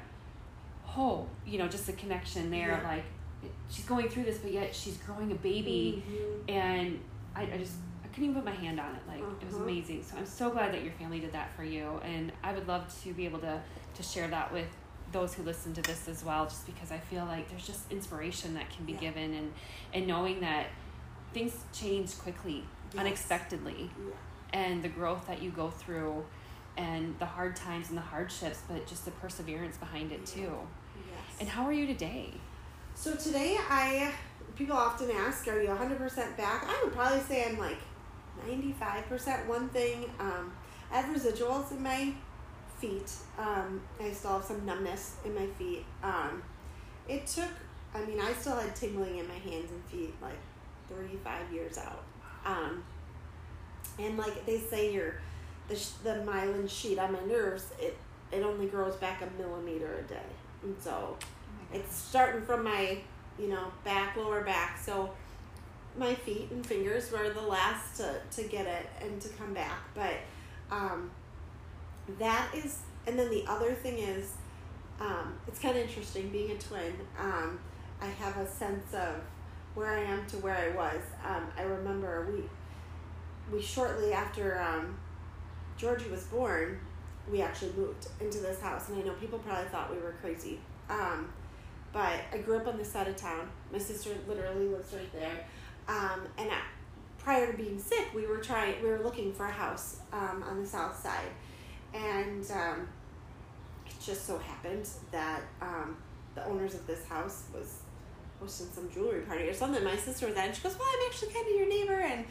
oh, 0.97 1.27
you 1.45 1.59
know, 1.59 1.69
just 1.69 1.87
the 1.87 1.93
connection 1.93 2.51
there. 2.51 2.81
Yeah. 2.83 2.89
Like 2.89 3.05
she's 3.69 3.85
going 3.85 4.09
through 4.09 4.25
this, 4.25 4.39
but 4.39 4.53
yet 4.53 4.75
she's 4.75 4.97
growing 4.99 5.31
a 5.33 5.35
baby, 5.35 6.03
Mhm. 6.09 6.55
and 6.55 7.01
I, 7.35 7.43
I 7.43 7.59
just 7.59 7.75
I 8.11 8.15
couldn't 8.15 8.31
even 8.31 8.43
put 8.43 8.45
my 8.45 8.57
hand 8.59 8.81
on 8.81 8.95
it. 8.97 9.03
Like 9.07 9.21
it 9.41 9.45
was 9.47 9.55
Uh-huh. 9.55 9.65
amazing. 9.65 10.03
So 10.03 10.17
I'm 10.17 10.27
so 10.27 10.51
glad 10.51 10.75
that 10.75 10.83
your 10.83 10.93
family 10.95 11.21
did 11.21 11.33
that 11.33 11.55
for 11.55 11.63
you, 11.65 12.01
and 12.05 12.33
I 12.43 12.53
would 12.53 12.67
love 12.67 12.93
to 13.05 13.13
be 13.15 13.25
able 13.25 13.39
to 13.41 13.61
to 13.95 14.03
share 14.03 14.29
that 14.29 14.53
with 14.53 14.69
those 15.13 15.35
who 15.35 15.43
listen 15.43 15.75
to 15.75 15.83
this 15.83 16.07
as 16.07 16.23
well 16.23 16.45
just 16.47 16.65
because 16.67 16.93
i 16.93 16.97
feel 16.99 17.25
like 17.25 17.49
there's 17.51 17.67
just 17.67 17.91
inspiration 17.91 18.55
that 18.55 18.71
can 18.71 18.85
be 18.87 18.93
Yeah. 18.93 19.01
given 19.01 19.35
and 19.35 19.53
and 19.93 20.07
knowing 20.07 20.39
that 20.41 20.67
things 21.35 21.53
change 21.73 22.17
quickly 22.17 22.65
Yes. 22.93 23.01
unexpectedly 23.01 23.91
Yeah. 23.99 24.13
and 24.53 24.85
the 24.85 24.89
growth 24.89 25.27
that 25.27 25.43
you 25.43 25.51
go 25.51 25.69
through 25.69 26.25
and 26.77 27.19
the 27.19 27.27
hard 27.27 27.57
times 27.57 27.89
and 27.89 27.99
the 27.99 28.03
hardships 28.03 28.63
but 28.69 28.87
just 28.87 29.05
the 29.05 29.11
perseverance 29.11 29.77
behind 29.79 30.13
it 30.13 30.25
too 30.25 30.57
Yes. 30.97 31.41
and 31.41 31.49
how 31.49 31.65
are 31.65 31.73
you 31.73 31.87
today 31.89 32.33
So 32.95 33.17
today, 33.17 33.57
I 33.59 34.13
people 34.55 34.77
often 34.77 35.11
ask, 35.11 35.49
"Are 35.49 35.61
you 35.61 35.75
hundred 35.75 35.99
percent 35.99 36.37
back?" 36.37 36.65
I 36.69 36.85
would 36.85 36.93
probably 36.93 37.21
say 37.21 37.47
I'm 37.49 37.59
like 37.59 37.79
ninety 38.47 38.73
five 38.73 39.07
percent. 39.09 39.49
One 39.49 39.69
thing, 39.69 40.11
um, 40.19 40.53
I 40.93 41.01
have 41.01 41.15
residuals 41.15 41.71
in 41.71 41.83
my 41.83 42.13
feet. 42.79 43.13
Um, 43.39 43.81
I 44.01 44.11
still 44.13 44.33
have 44.33 44.45
some 44.45 44.65
numbness 44.65 45.17
in 45.25 45.35
my 45.35 45.47
feet. 45.47 45.85
Um, 46.03 46.43
it 47.09 47.27
took. 47.27 47.51
I 47.95 48.05
mean, 48.05 48.21
I 48.21 48.33
still 48.35 48.57
had 48.57 48.75
tingling 48.77 49.19
in 49.19 49.27
my 49.27 49.35
hands 49.35 49.71
and 49.71 49.85
feet 49.87 50.15
like 50.23 50.39
thirty 50.89 51.17
five 51.25 51.53
years 51.53 51.79
out. 51.79 52.05
Um, 52.45 52.83
and 53.99 54.17
like 54.17 54.47
they 54.47 54.59
say, 54.59 54.93
your 54.93 55.15
the 55.69 55.77
sh- 55.77 55.91
the 56.03 56.23
myelin 56.27 56.69
sheet 56.69 56.99
on 56.99 57.13
my 57.13 57.21
nerves 57.25 57.73
it 57.81 57.97
it 58.33 58.43
only 58.43 58.67
grows 58.67 58.97
back 58.97 59.23
a 59.23 59.41
millimeter 59.43 59.99
a 59.99 60.03
day, 60.03 60.31
and 60.63 60.77
so 60.81 61.17
it's 61.73 61.95
starting 61.95 62.43
from 62.43 62.65
my 62.65 62.99
you 63.39 63.49
know 63.49 63.67
back 63.85 64.17
lower 64.17 64.43
back 64.43 64.79
so 64.79 65.11
my 66.01 66.15
feet 66.15 66.49
and 66.51 66.67
fingers 66.67 67.13
were 67.13 67.29
the 67.29 67.43
last 67.43 67.99
to, 67.99 68.15
to 68.31 68.49
get 68.49 68.67
it 68.67 68.87
and 69.03 69.21
to 69.21 69.29
come 69.29 69.53
back 69.53 69.79
but 69.95 70.15
um, 70.71 71.11
that 72.19 72.49
is 72.55 72.79
and 73.07 73.19
then 73.19 73.31
the 73.31 73.45
other 73.47 73.73
thing 73.75 73.99
is 73.99 74.33
um, 74.99 75.35
it's 75.47 75.61
kind 75.61 75.77
of 75.77 75.87
interesting 75.87 76.31
being 76.31 76.51
a 76.51 76.59
twin 76.59 76.95
um, 77.19 77.61
i 78.01 78.07
have 78.07 78.37
a 78.39 78.51
sense 78.51 78.95
of 78.95 79.15
where 79.75 79.91
i 79.91 80.01
am 80.01 80.27
to 80.27 80.39
where 80.39 80.57
i 80.57 80.75
was 80.75 81.03
um, 81.25 81.47
i 81.57 81.63
remember 81.63 82.27
we 82.33 82.43
we 83.55 83.63
shortly 83.63 84.15
after 84.15 84.59
um, 84.59 84.97
georgie 85.77 86.09
was 86.09 86.25
born 86.25 86.81
we 87.31 87.43
actually 87.43 87.73
moved 87.77 88.09
into 88.21 88.39
this 88.39 88.59
house 88.61 88.89
and 88.89 88.99
i 88.99 89.05
know 89.05 89.13
people 89.15 89.39
probably 89.41 89.69
thought 89.69 89.95
we 89.95 90.01
were 90.01 90.15
crazy 90.23 90.59
um, 90.89 91.29
but 91.93 92.21
I 92.33 92.39
grew 92.39 92.57
up 92.57 92.67
on 92.67 92.77
this 92.79 92.91
side 92.91 93.09
of 93.09 93.17
town. 93.17 93.49
My 93.73 93.79
sister 93.79 94.11
literally 94.29 94.69
lives 94.69 94.93
right 94.93 95.13
there. 95.13 95.47
Um, 95.91 96.21
and 96.39 96.49
I, 96.51 96.61
prior 97.19 97.51
to 97.51 97.57
being 97.57 97.81
sick, 97.81 98.15
we 98.15 98.25
were 98.25 98.39
trying, 98.39 98.81
we 98.81 98.89
were 98.89 99.01
looking 99.01 99.33
for 99.33 99.47
a 99.47 99.51
house 99.51 99.99
um, 100.13 100.45
on 100.49 100.63
the 100.63 100.67
south 100.67 100.97
side, 100.97 101.33
and 101.93 102.49
um, 102.53 102.89
it 103.87 103.95
just 104.01 104.25
so 104.25 104.39
happened 104.39 104.89
that 105.11 105.43
um, 105.61 105.97
the 106.37 106.45
owners 106.47 106.75
of 106.75 106.87
this 106.87 107.05
house 107.07 107.45
was 107.53 107.81
hosting 108.39 108.69
some 108.73 108.89
jewelry 108.91 109.23
party 109.23 109.49
or 109.49 109.53
something. 109.53 109.83
My 109.83 109.97
sister 109.97 110.27
was 110.29 110.37
at, 110.37 110.47
and 110.47 110.55
she 110.55 110.63
goes, 110.63 110.79
"Well, 110.79 110.89
I'm 110.89 111.11
actually 111.11 111.33
kind 111.33 111.47
of 111.49 111.57
your 111.57 111.69
neighbor, 111.69 112.01
and 112.01 112.25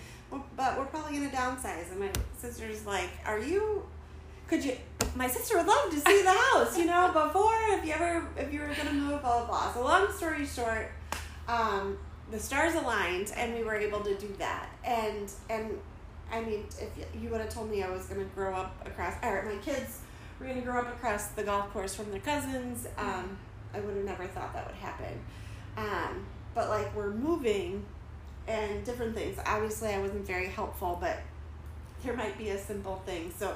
but 0.55 0.77
we're 0.77 0.85
probably 0.85 1.17
gonna 1.17 1.29
downsize." 1.29 1.91
And 1.91 1.99
my 1.99 2.11
sister's 2.37 2.85
like, 2.85 3.09
"Are 3.25 3.39
you?" 3.39 3.83
Could 4.47 4.63
you? 4.63 4.77
My 5.15 5.27
sister 5.27 5.57
would 5.57 5.67
love 5.67 5.91
to 5.91 5.99
see 5.99 6.21
the 6.23 6.31
house, 6.31 6.77
you 6.77 6.85
know, 6.85 7.11
before 7.11 7.59
if 7.71 7.85
you 7.85 7.91
ever 7.91 8.25
if 8.37 8.53
you 8.53 8.61
were 8.61 8.73
gonna 8.73 8.93
move, 8.93 9.21
blah 9.21 9.45
blah 9.45 9.47
blah. 9.47 9.73
So 9.73 9.83
long 9.83 10.11
story 10.11 10.45
short, 10.45 10.91
um, 11.47 11.97
the 12.31 12.39
stars 12.39 12.75
aligned 12.75 13.31
and 13.35 13.53
we 13.55 13.63
were 13.63 13.75
able 13.75 14.01
to 14.01 14.15
do 14.15 14.27
that. 14.37 14.69
And 14.83 15.31
and 15.49 15.79
I 16.31 16.41
mean, 16.41 16.65
if 16.79 16.89
you- 17.19 17.29
would 17.29 17.41
have 17.41 17.49
told 17.49 17.71
me 17.71 17.83
I 17.83 17.89
was 17.89 18.05
gonna 18.05 18.23
grow 18.35 18.53
up 18.53 18.85
across, 18.85 19.15
or 19.23 19.43
my 19.43 19.55
kids 19.57 19.99
were 20.39 20.45
gonna 20.45 20.61
grow 20.61 20.79
up 20.81 20.87
across 20.87 21.27
the 21.29 21.43
golf 21.43 21.71
course 21.73 21.95
from 21.95 22.11
their 22.11 22.19
cousins, 22.19 22.87
um, 22.97 23.37
I 23.73 23.79
would 23.79 23.95
have 23.95 24.05
never 24.05 24.27
thought 24.27 24.53
that 24.53 24.67
would 24.67 24.75
happen. 24.75 25.19
Um, 25.77 26.25
but 26.53 26.69
like 26.69 26.95
we're 26.95 27.11
moving 27.11 27.83
and 28.47 28.83
different 28.83 29.15
things. 29.15 29.39
Obviously, 29.45 29.89
I 29.89 29.99
wasn't 29.99 30.25
very 30.25 30.47
helpful, 30.47 30.97
but 30.99 31.19
there 32.03 32.15
might 32.15 32.37
be 32.37 32.49
a 32.49 32.57
simple 32.59 33.01
thing. 33.05 33.33
So 33.37 33.55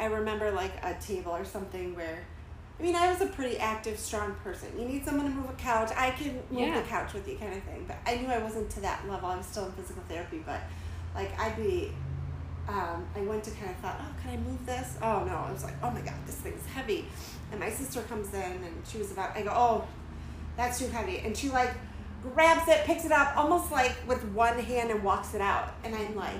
I 0.00 0.06
remember 0.06 0.50
like 0.50 0.72
a 0.82 0.94
table 1.00 1.32
or 1.32 1.44
something 1.44 1.94
where. 1.94 2.24
I 2.78 2.82
mean, 2.82 2.94
I 2.94 3.10
was 3.10 3.22
a 3.22 3.26
pretty 3.26 3.56
active, 3.58 3.98
strong 3.98 4.34
person. 4.44 4.68
You 4.78 4.84
need 4.86 5.04
someone 5.04 5.24
to 5.26 5.32
move 5.32 5.48
a 5.48 5.54
couch. 5.54 5.90
I 5.96 6.10
can 6.10 6.34
move 6.50 6.60
Yeah. 6.68 6.80
the 6.80 6.86
couch 6.86 7.14
with 7.14 7.26
you, 7.26 7.36
kind 7.38 7.54
of 7.54 7.62
thing. 7.62 7.84
But 7.88 7.96
I 8.06 8.16
knew 8.16 8.28
I 8.28 8.38
wasn't 8.38 8.68
to 8.70 8.80
that 8.80 9.08
level. 9.08 9.28
I 9.30 9.36
was 9.36 9.46
still 9.46 9.64
in 9.66 9.72
physical 9.72 10.02
therapy, 10.08 10.42
but 10.44 10.60
like 11.14 11.38
I'd 11.40 11.56
be 11.56 11.92
um, 12.68 13.06
I 13.14 13.20
went 13.20 13.44
to 13.44 13.50
kind 13.52 13.70
of 13.70 13.76
thought, 13.76 13.96
oh, 14.00 14.14
can 14.20 14.32
I 14.32 14.36
move 14.38 14.66
this? 14.66 14.96
Oh 15.00 15.22
no, 15.24 15.34
I 15.48 15.52
was 15.52 15.62
like, 15.62 15.74
oh 15.82 15.90
my 15.90 16.00
god, 16.00 16.14
this 16.26 16.34
thing's 16.36 16.66
heavy. 16.66 17.06
And 17.52 17.60
my 17.60 17.70
sister 17.70 18.02
comes 18.02 18.34
in 18.34 18.42
and 18.42 18.82
she 18.86 18.98
was 18.98 19.12
about, 19.12 19.36
I 19.36 19.42
go, 19.42 19.52
oh, 19.54 19.84
that's 20.56 20.78
too 20.80 20.88
heavy. 20.88 21.18
And 21.20 21.36
she 21.36 21.48
like 21.48 21.70
grabs 22.34 22.68
it, 22.68 22.84
picks 22.84 23.04
it 23.04 23.12
up, 23.12 23.36
almost 23.36 23.70
like 23.70 23.92
with 24.08 24.24
one 24.32 24.58
hand 24.58 24.90
and 24.90 25.02
walks 25.04 25.32
it 25.34 25.40
out. 25.40 25.74
And 25.84 25.94
I'm 25.94 26.16
like, 26.16 26.34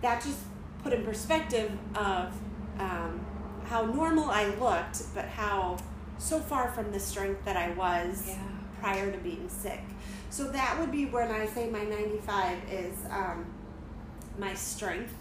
that 0.00 0.22
just 0.22 0.38
put 0.82 0.94
in 0.94 1.04
perspective 1.04 1.70
of 1.94 2.32
um, 2.78 3.20
how 3.68 3.84
normal 3.86 4.30
I 4.30 4.46
looked, 4.56 5.02
but 5.14 5.26
how 5.26 5.76
so 6.18 6.40
far 6.40 6.70
from 6.72 6.92
the 6.92 7.00
strength 7.00 7.44
that 7.44 7.56
I 7.56 7.70
was 7.72 8.28
Yeah. 8.28 8.38
prior 8.80 9.10
to 9.12 9.18
being 9.18 9.48
sick. 9.48 9.80
So 10.30 10.44
that 10.50 10.78
would 10.78 10.90
be 10.90 11.06
when 11.06 11.30
I 11.30 11.46
say 11.46 11.68
my 11.70 11.84
95 11.84 12.58
is 12.70 12.96
um, 13.10 13.44
my 14.38 14.54
strength. 14.54 15.14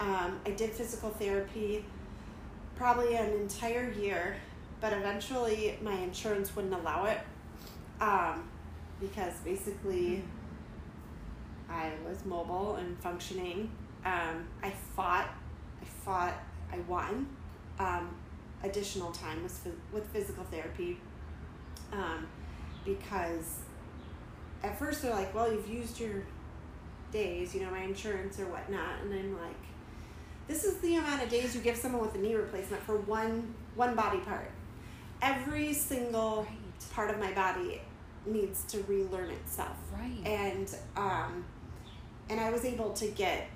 Um, 0.00 0.40
I 0.46 0.50
did 0.50 0.70
physical 0.70 1.10
therapy 1.10 1.84
probably 2.76 3.16
an 3.16 3.30
entire 3.32 3.90
year, 3.90 4.36
but 4.80 4.92
eventually 4.92 5.78
my 5.82 5.94
insurance 5.94 6.54
wouldn't 6.54 6.74
allow 6.74 7.06
it 7.06 7.18
um, 8.00 8.48
because 9.00 9.34
basically 9.44 10.22
I 11.68 11.90
was 12.08 12.24
mobile 12.24 12.76
and 12.76 12.96
functioning. 13.00 13.70
Um, 14.04 14.46
I 14.62 14.70
fought, 14.94 15.28
I 15.82 15.84
fought, 16.04 16.34
I 16.72 16.78
won. 16.88 17.26
Um, 17.78 18.14
additional 18.64 19.12
time 19.12 19.38
phys- 19.46 19.72
with 19.92 20.04
physical 20.12 20.42
therapy 20.44 20.98
um, 21.92 22.26
because 22.84 23.60
at 24.64 24.76
first 24.76 25.00
they're 25.02 25.12
like, 25.14 25.32
well, 25.32 25.52
you've 25.52 25.68
used 25.68 26.00
your 26.00 26.24
days, 27.12 27.54
you 27.54 27.60
know, 27.60 27.70
my 27.70 27.82
insurance 27.82 28.40
or 28.40 28.46
whatnot, 28.46 29.00
and 29.02 29.14
I'm 29.14 29.38
like, 29.40 29.54
this 30.48 30.64
is 30.64 30.78
the 30.78 30.96
amount 30.96 31.22
of 31.22 31.28
days 31.28 31.54
you 31.54 31.60
give 31.60 31.76
someone 31.76 32.00
with 32.02 32.14
a 32.16 32.18
knee 32.18 32.34
replacement 32.34 32.82
for 32.82 32.96
one 33.02 33.54
one 33.76 33.94
body 33.94 34.18
part. 34.18 34.50
Every 35.22 35.72
single 35.72 36.42
Right. 36.48 36.90
part 36.92 37.10
of 37.10 37.18
my 37.20 37.32
body 37.32 37.80
needs 38.26 38.64
to 38.64 38.82
relearn 38.88 39.30
itself 39.30 39.76
Right. 39.92 40.26
and 40.26 40.74
um, 40.96 41.44
and 42.28 42.40
I 42.40 42.50
was 42.50 42.64
able 42.64 42.92
to 42.94 43.06
get 43.08 43.46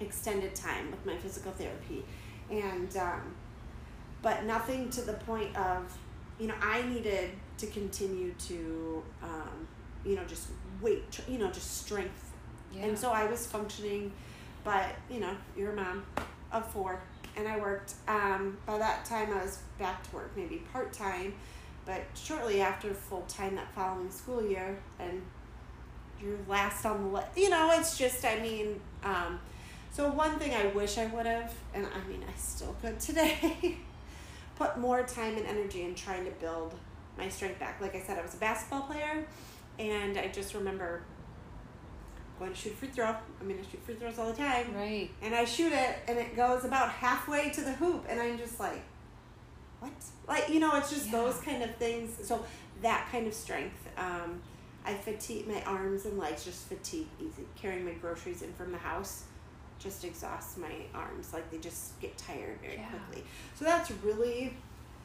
extended 0.00 0.54
time 0.54 0.90
with 0.90 1.04
my 1.04 1.16
physical 1.18 1.52
therapy, 1.52 2.04
and 2.50 2.96
um, 2.96 3.34
but 4.22 4.44
nothing 4.44 4.90
to 4.90 5.02
the 5.02 5.12
point 5.12 5.54
of 5.56 5.96
you 6.38 6.46
know 6.46 6.54
I 6.60 6.82
needed 6.82 7.30
to 7.58 7.66
continue 7.66 8.32
to 8.46 9.02
um, 9.22 9.68
you 10.04 10.16
know 10.16 10.24
just 10.24 10.48
weight 10.80 11.10
tr- 11.10 11.28
you 11.28 11.38
know 11.38 11.50
just 11.50 11.84
strength, 11.84 12.32
yeah. 12.74 12.84
and 12.86 12.98
so 12.98 13.10
I 13.10 13.26
was 13.26 13.46
functioning, 13.46 14.12
but 14.64 14.86
you 15.10 15.20
know 15.20 15.34
you're 15.56 15.72
a 15.72 15.76
mom 15.76 16.04
of 16.52 16.66
four, 16.70 17.00
and 17.36 17.48
I 17.48 17.58
worked. 17.58 17.94
Um, 18.08 18.58
by 18.66 18.78
that 18.78 19.04
time 19.04 19.32
I 19.32 19.42
was 19.42 19.58
back 19.78 20.08
to 20.08 20.16
work, 20.16 20.32
maybe 20.36 20.62
part 20.72 20.92
time. 20.92 21.34
But 21.86 22.02
shortly 22.14 22.62
after 22.62 22.94
full 22.94 23.24
time 23.28 23.56
that 23.56 23.70
following 23.74 24.10
school 24.10 24.42
year, 24.42 24.78
and 24.98 25.20
you're 26.20 26.38
last 26.48 26.84
on 26.86 27.02
the 27.02 27.08
list. 27.08 27.28
You 27.36 27.50
know, 27.50 27.70
it's 27.74 27.98
just, 27.98 28.24
I 28.24 28.40
mean, 28.40 28.80
um, 29.02 29.38
so 29.94 30.10
one 30.10 30.38
thing 30.38 30.52
I 30.54 30.66
wish 30.66 30.98
I 30.98 31.06
would 31.06 31.24
have, 31.26 31.54
and 31.72 31.86
I 31.86 32.08
mean, 32.08 32.22
I 32.28 32.36
still 32.36 32.74
could 32.82 32.98
today, 33.00 33.78
put 34.56 34.76
more 34.78 35.02
time 35.04 35.36
and 35.36 35.46
energy 35.46 35.82
in 35.82 35.94
trying 35.94 36.24
to 36.24 36.30
build 36.32 36.74
my 37.16 37.28
strength 37.28 37.58
back. 37.60 37.80
Like 37.80 37.94
I 37.94 38.00
said, 38.00 38.18
I 38.18 38.22
was 38.22 38.34
a 38.34 38.38
basketball 38.38 38.82
player, 38.82 39.24
and 39.78 40.18
I 40.18 40.28
just 40.28 40.52
remember 40.54 41.02
going 42.40 42.50
to 42.52 42.56
shoot 42.58 42.74
free 42.74 42.88
throw. 42.88 43.06
I 43.06 43.44
mean, 43.44 43.58
I 43.60 43.70
shoot 43.70 43.80
free 43.86 43.94
throws 43.94 44.18
all 44.18 44.30
the 44.32 44.36
time 44.36 44.74
right. 44.74 45.08
and 45.22 45.32
I 45.34 45.44
shoot 45.44 45.72
it 45.72 45.98
and 46.08 46.18
it 46.18 46.34
goes 46.34 46.64
about 46.64 46.88
halfway 46.90 47.50
to 47.50 47.60
the 47.60 47.72
hoop 47.74 48.06
and 48.08 48.18
I'm 48.20 48.36
just 48.36 48.58
like 48.58 48.82
what 49.78 49.92
like 50.26 50.48
you 50.48 50.58
know 50.58 50.74
it's 50.76 50.90
just 50.90 51.06
Yeah. 51.06 51.12
those 51.12 51.40
kind 51.42 51.62
of 51.62 51.76
things 51.76 52.26
so 52.26 52.44
that 52.82 53.06
kind 53.12 53.28
of 53.28 53.34
strength 53.34 53.76
um, 53.96 54.40
I 54.84 54.94
fatigue 54.94 55.46
my 55.46 55.62
arms 55.62 56.06
and 56.06 56.18
legs 56.18 56.44
just 56.44 56.66
fatigue 56.66 57.06
easy 57.20 57.44
carrying 57.54 57.84
my 57.84 57.92
groceries 57.92 58.42
in 58.42 58.52
from 58.54 58.72
the 58.72 58.78
house 58.78 59.24
just 59.78 60.04
exhausts 60.04 60.56
my 60.56 60.72
arms 60.94 61.32
like 61.32 61.50
they 61.50 61.58
just 61.58 61.98
get 62.00 62.16
tired 62.16 62.58
very 62.60 62.76
Yeah. 62.76 62.88
quickly 62.88 63.24
so 63.54 63.64
that's 63.64 63.90
really 64.02 64.46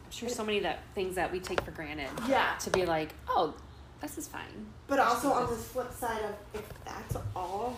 I'm 0.06 0.12
sure 0.12 0.30
so 0.30 0.44
many 0.44 0.60
that 0.62 0.80
things 0.96 1.16
that 1.16 1.32
we 1.32 1.40
take 1.40 1.62
for 1.62 1.72
granted 1.72 2.10
yeah 2.28 2.56
to 2.60 2.70
be 2.70 2.86
like, 2.86 3.14
oh, 3.28 3.54
this 4.02 4.18
is 4.18 4.28
fine. 4.28 4.68
but 4.88 4.98
also 5.00 5.32
on 5.32 5.50
the 5.50 5.56
flip 5.56 5.92
side 5.94 6.22
of 6.24 6.36
if 6.54 6.68
that's 6.86 7.16
all 7.36 7.76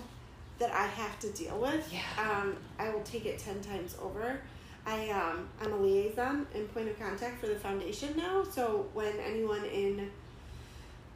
that 0.60 0.72
I 0.72 0.86
have 0.86 1.20
to 1.22 1.30
deal 1.32 1.58
with 1.60 1.92
Yeah. 1.92 2.02
um, 2.20 2.56
I 2.78 2.90
will 2.90 3.02
take 3.02 3.26
it 3.26 3.40
10 3.40 3.62
times 3.62 3.96
over. 4.02 4.40
I, 4.86 5.10
um, 5.10 5.48
I'm 5.60 5.74
a 5.74 5.78
liaison 5.78 6.46
and 6.54 6.72
point 6.74 6.88
of 6.88 7.00
contact 7.00 7.40
for 7.40 7.48
the 7.48 7.56
foundation 7.56 8.16
now. 8.16 8.44
So 8.44 8.88
when 8.94 9.14
anyone 9.20 9.66
in 9.66 10.10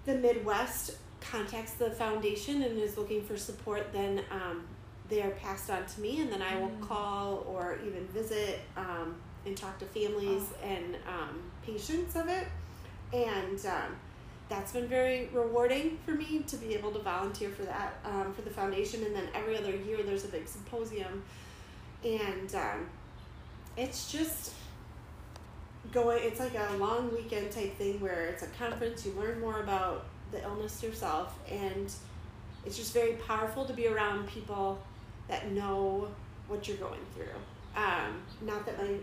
the 0.05 0.15
Midwest 0.15 0.97
contacts 1.21 1.73
the 1.73 1.89
foundation 1.91 2.61
and 2.63 2.78
is 2.80 2.97
looking 2.97 3.23
for 3.23 3.38
support, 3.38 3.91
then 3.93 4.21
um, 4.32 4.63
they 5.09 5.21
are 5.21 5.31
passed 5.31 5.69
on 5.69 5.85
to 5.85 6.01
me, 6.01 6.21
and 6.21 6.31
then 6.31 6.41
I 6.41 6.57
will 6.59 6.69
Mm. 6.69 6.87
call 6.87 7.45
or 7.47 7.77
even 7.85 8.07
visit 8.07 8.61
um, 8.75 9.15
and 9.45 9.55
talk 9.55 9.77
to 9.79 9.85
families 9.85 10.43
and 10.63 10.95
um, 11.07 11.41
patients 11.65 12.15
of 12.15 12.27
it. 12.27 12.47
And 13.13 13.63
um, 13.67 13.95
that's 14.49 14.71
been 14.73 14.87
very 14.87 15.29
rewarding 15.31 15.97
for 16.05 16.11
me 16.11 16.43
to 16.47 16.57
be 16.57 16.73
able 16.73 16.91
to 16.91 16.99
volunteer 16.99 17.49
for 17.49 17.63
that 17.63 17.93
um, 18.03 18.33
for 18.33 18.41
the 18.41 18.49
foundation. 18.49 19.03
And 19.03 19.15
then 19.15 19.27
every 19.33 19.57
other 19.57 19.75
year 19.75 20.01
there's 20.03 20.25
a 20.25 20.29
big 20.29 20.47
symposium, 20.47 21.23
and 22.03 22.53
um, 22.55 22.87
it's 23.77 24.11
just 24.11 24.53
going. 25.91 26.19
It's 26.23 26.39
like 26.39 26.55
a 26.55 26.77
long 26.77 27.13
weekend 27.13 27.51
type 27.51 27.77
thing 27.77 27.99
where 27.99 28.25
it's 28.27 28.41
a 28.43 28.47
conference. 28.47 29.05
You 29.05 29.13
learn 29.13 29.39
more 29.39 29.59
about 29.61 30.05
the 30.31 30.41
illness 30.43 30.81
yourself, 30.81 31.37
and 31.49 31.91
it's 32.65 32.77
just 32.77 32.93
very 32.93 33.13
powerful 33.13 33.65
to 33.65 33.73
be 33.73 33.87
around 33.87 34.27
people 34.27 34.79
that 35.28 35.51
know 35.51 36.07
what 36.47 36.67
you're 36.67 36.78
going 36.78 36.99
through. 37.15 37.26
Um, 37.76 38.21
not 38.41 38.65
that 38.65 38.78
my 38.78 38.95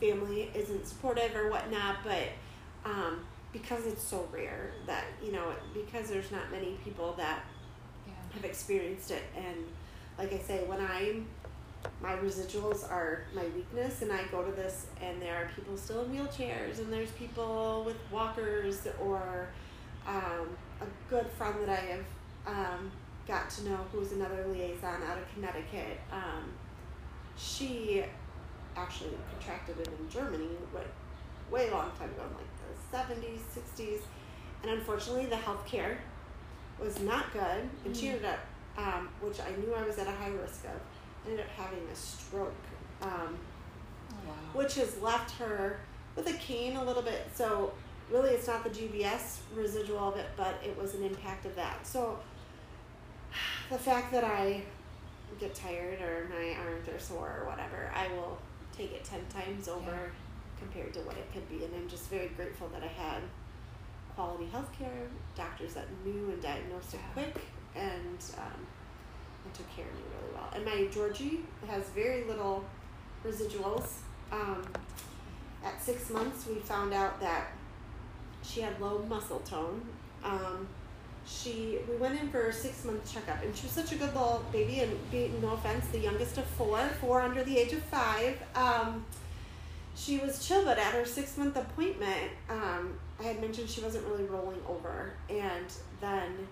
family 0.00 0.50
isn't 0.54 0.86
supportive 0.86 1.34
or 1.36 1.50
whatnot, 1.50 1.96
but 2.04 2.28
um, 2.84 3.20
because 3.52 3.86
it's 3.86 4.02
so 4.02 4.28
rare 4.32 4.72
that 4.86 5.04
you 5.24 5.32
know 5.32 5.52
because 5.72 6.08
there's 6.10 6.30
not 6.32 6.50
many 6.50 6.76
people 6.84 7.14
that 7.16 7.40
Yeah. 8.06 8.12
have 8.34 8.44
experienced 8.44 9.10
it 9.12 9.22
and 9.36 9.56
like 10.18 10.32
i 10.34 10.38
say 10.38 10.64
when 10.66 10.80
i'm 10.80 11.26
my 12.02 12.14
residuals 12.16 12.82
are 12.90 13.22
my 13.34 13.44
weakness 13.56 14.02
and 14.02 14.10
i 14.12 14.24
go 14.30 14.42
to 14.42 14.50
this 14.52 14.86
and 15.00 15.22
there 15.22 15.36
are 15.36 15.48
people 15.54 15.76
still 15.76 16.02
in 16.04 16.10
wheelchairs 16.10 16.78
and 16.80 16.92
there's 16.92 17.10
people 17.12 17.84
with 17.86 17.96
walkers 18.10 18.86
or 19.00 19.48
um, 20.06 20.48
a 20.82 20.86
good 21.08 21.26
friend 21.38 21.54
that 21.62 21.68
i 21.70 21.82
have 21.94 22.04
um, 22.46 22.90
got 23.26 23.48
to 23.50 23.64
know 23.68 23.78
who's 23.92 24.12
another 24.12 24.46
liaison 24.48 25.02
out 25.02 25.16
of 25.18 25.24
connecticut 25.34 25.98
um, 26.12 26.52
she 27.36 28.04
actually 28.76 29.10
contracted 29.30 29.78
it 29.78 29.88
in 29.98 30.08
germany 30.08 30.48
but 30.72 30.86
way 31.50 31.70
long 31.70 31.90
time 31.98 32.10
ago 32.10 32.22
in 32.28 32.34
like 32.36 33.10
the 33.16 33.24
70s 33.24 33.40
60s 33.56 34.00
and 34.62 34.70
unfortunately 34.72 35.26
the 35.26 35.36
healthcare 35.36 35.96
was 36.80 37.00
not 37.00 37.32
good 37.32 37.68
and 37.84 37.96
she 37.96 38.06
Mm. 38.06 38.10
ended 38.10 38.24
up 38.26 38.38
um, 38.76 39.08
which 39.20 39.38
i 39.40 39.50
knew 39.60 39.72
i 39.74 39.82
was 39.82 39.98
at 39.98 40.06
a 40.06 40.10
high 40.10 40.30
risk 40.30 40.64
of 40.64 40.80
ended 41.30 41.40
up 41.44 41.50
having 41.56 41.86
a 41.92 41.94
stroke 41.96 42.52
um, 43.02 43.36
Oh, 44.10 44.28
wow. 44.28 44.34
which 44.52 44.74
has 44.76 45.00
left 45.00 45.30
her 45.38 45.80
with 46.14 46.28
a 46.28 46.32
cane 46.34 46.76
a 46.76 46.84
little 46.84 47.02
bit 47.02 47.28
so 47.34 47.72
really 48.10 48.30
it's 48.30 48.46
not 48.46 48.62
the 48.64 48.70
gbs 48.70 49.38
residual 49.54 49.98
of 50.10 50.16
it 50.16 50.26
but 50.36 50.54
it 50.64 50.76
was 50.80 50.94
an 50.94 51.02
impact 51.04 51.46
of 51.46 51.54
that 51.56 51.86
so 51.86 52.18
the 53.70 53.78
fact 53.78 54.12
that 54.12 54.24
i 54.24 54.62
get 55.40 55.54
tired 55.54 56.00
or 56.00 56.28
my 56.28 56.54
arms 56.64 56.88
are 56.88 56.98
sore 56.98 57.40
or 57.40 57.46
whatever 57.48 57.90
i 57.94 58.06
will 58.08 58.38
take 58.76 58.92
it 58.92 59.04
10 59.04 59.20
times 59.28 59.68
over 59.68 59.90
Yeah. 59.90 60.08
compared 60.58 60.92
to 60.94 61.00
what 61.00 61.16
it 61.16 61.30
could 61.32 61.48
be 61.48 61.64
and 61.64 61.74
i'm 61.74 61.88
just 61.88 62.08
very 62.08 62.28
grateful 62.28 62.68
that 62.68 62.82
i 62.82 62.86
had 62.86 63.22
quality 64.14 64.46
health 64.46 64.70
care 64.78 65.08
doctors 65.34 65.74
that 65.74 65.86
knew 66.04 66.30
and 66.30 66.40
diagnosed 66.40 66.94
it 66.94 67.00
quick 67.12 67.34
and 67.74 68.18
um, 68.38 68.66
and 69.44 69.52
took 69.54 69.68
care 69.76 69.86
of 69.86 69.94
me 69.94 70.02
really 70.20 70.34
well 70.34 70.48
and 70.54 70.64
my 70.64 70.86
georgie 70.92 71.40
has 71.68 71.84
very 71.90 72.24
little 72.24 72.64
residuals 73.26 73.96
um, 74.30 74.62
at 75.64 75.82
six 75.82 76.10
months 76.10 76.46
we 76.46 76.54
found 76.56 76.92
out 76.94 77.20
that 77.20 77.48
she 78.42 78.60
had 78.60 78.78
low 78.80 78.98
muscle 79.08 79.40
tone. 79.40 79.80
Um, 80.22 80.68
she 81.26 81.78
we 81.88 81.96
went 81.96 82.20
in 82.20 82.28
for 82.28 82.46
a 82.46 82.52
six 82.52 82.84
month 82.84 83.12
checkup, 83.12 83.42
and 83.42 83.54
she 83.56 83.64
was 83.64 83.72
such 83.72 83.92
a 83.92 83.96
good 83.96 84.12
little 84.14 84.44
baby. 84.52 84.80
And 84.80 85.10
be, 85.10 85.32
no 85.40 85.52
offense, 85.52 85.86
the 85.88 85.98
youngest 85.98 86.38
of 86.38 86.44
four, 86.44 86.78
four 87.00 87.20
under 87.20 87.42
the 87.42 87.58
age 87.58 87.72
of 87.72 87.82
five. 87.84 88.38
Um, 88.54 89.04
she 89.96 90.18
was 90.18 90.46
chill, 90.46 90.64
but 90.64 90.78
at 90.78 90.92
her 90.92 91.04
six 91.04 91.36
month 91.36 91.56
appointment, 91.56 92.32
um, 92.50 92.98
I 93.20 93.24
had 93.24 93.40
mentioned 93.40 93.68
she 93.68 93.80
wasn't 93.80 94.06
really 94.06 94.24
rolling 94.24 94.60
over, 94.68 95.12
and 95.28 95.66
then. 96.00 96.48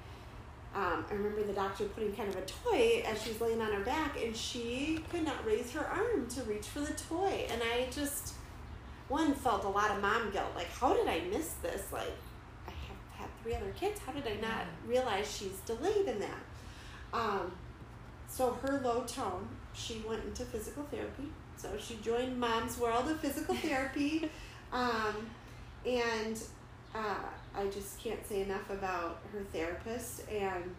Um, 0.74 1.04
I 1.10 1.12
remember 1.12 1.42
the 1.42 1.52
doctor 1.52 1.84
putting 1.84 2.16
kind 2.16 2.30
of 2.30 2.36
a 2.36 2.46
toy 2.46 3.04
as 3.06 3.22
she's 3.22 3.38
laying 3.42 3.60
on 3.60 3.70
her 3.72 3.84
back, 3.84 4.16
and 4.24 4.34
she 4.34 5.04
could 5.10 5.22
not 5.22 5.44
raise 5.44 5.70
her 5.72 5.86
arm 5.86 6.26
to 6.28 6.42
reach 6.44 6.64
for 6.64 6.80
the 6.80 6.94
toy. 6.94 7.46
And 7.50 7.60
I 7.62 7.88
just, 7.90 8.32
one, 9.08 9.34
felt 9.34 9.64
a 9.64 9.68
lot 9.68 9.90
of 9.90 10.00
mom 10.00 10.30
guilt. 10.30 10.46
Like, 10.56 10.70
how 10.70 10.94
did 10.94 11.06
I 11.06 11.20
miss 11.30 11.50
this? 11.60 11.92
Like, 11.92 12.16
had 13.22 13.42
three 13.42 13.54
other 13.54 13.72
kids. 13.78 14.00
How 14.04 14.12
did 14.12 14.26
I 14.26 14.40
not 14.40 14.66
realize 14.86 15.30
she's 15.30 15.58
delayed 15.66 16.06
in 16.06 16.20
that? 16.20 16.38
Um, 17.12 17.52
so 18.28 18.52
her 18.62 18.80
low 18.84 19.04
tone, 19.04 19.48
she 19.72 20.02
went 20.08 20.24
into 20.24 20.44
physical 20.44 20.84
therapy. 20.84 21.28
So 21.56 21.68
she 21.78 21.96
joined 22.02 22.38
Mom's 22.38 22.78
World 22.78 23.08
of 23.08 23.20
Physical 23.20 23.54
Therapy. 23.62 24.28
um, 24.72 25.14
and 25.86 26.40
uh, 26.94 27.24
I 27.54 27.66
just 27.66 28.00
can't 28.00 28.26
say 28.26 28.42
enough 28.42 28.70
about 28.70 29.20
her 29.32 29.40
therapist. 29.52 30.28
And 30.30 30.74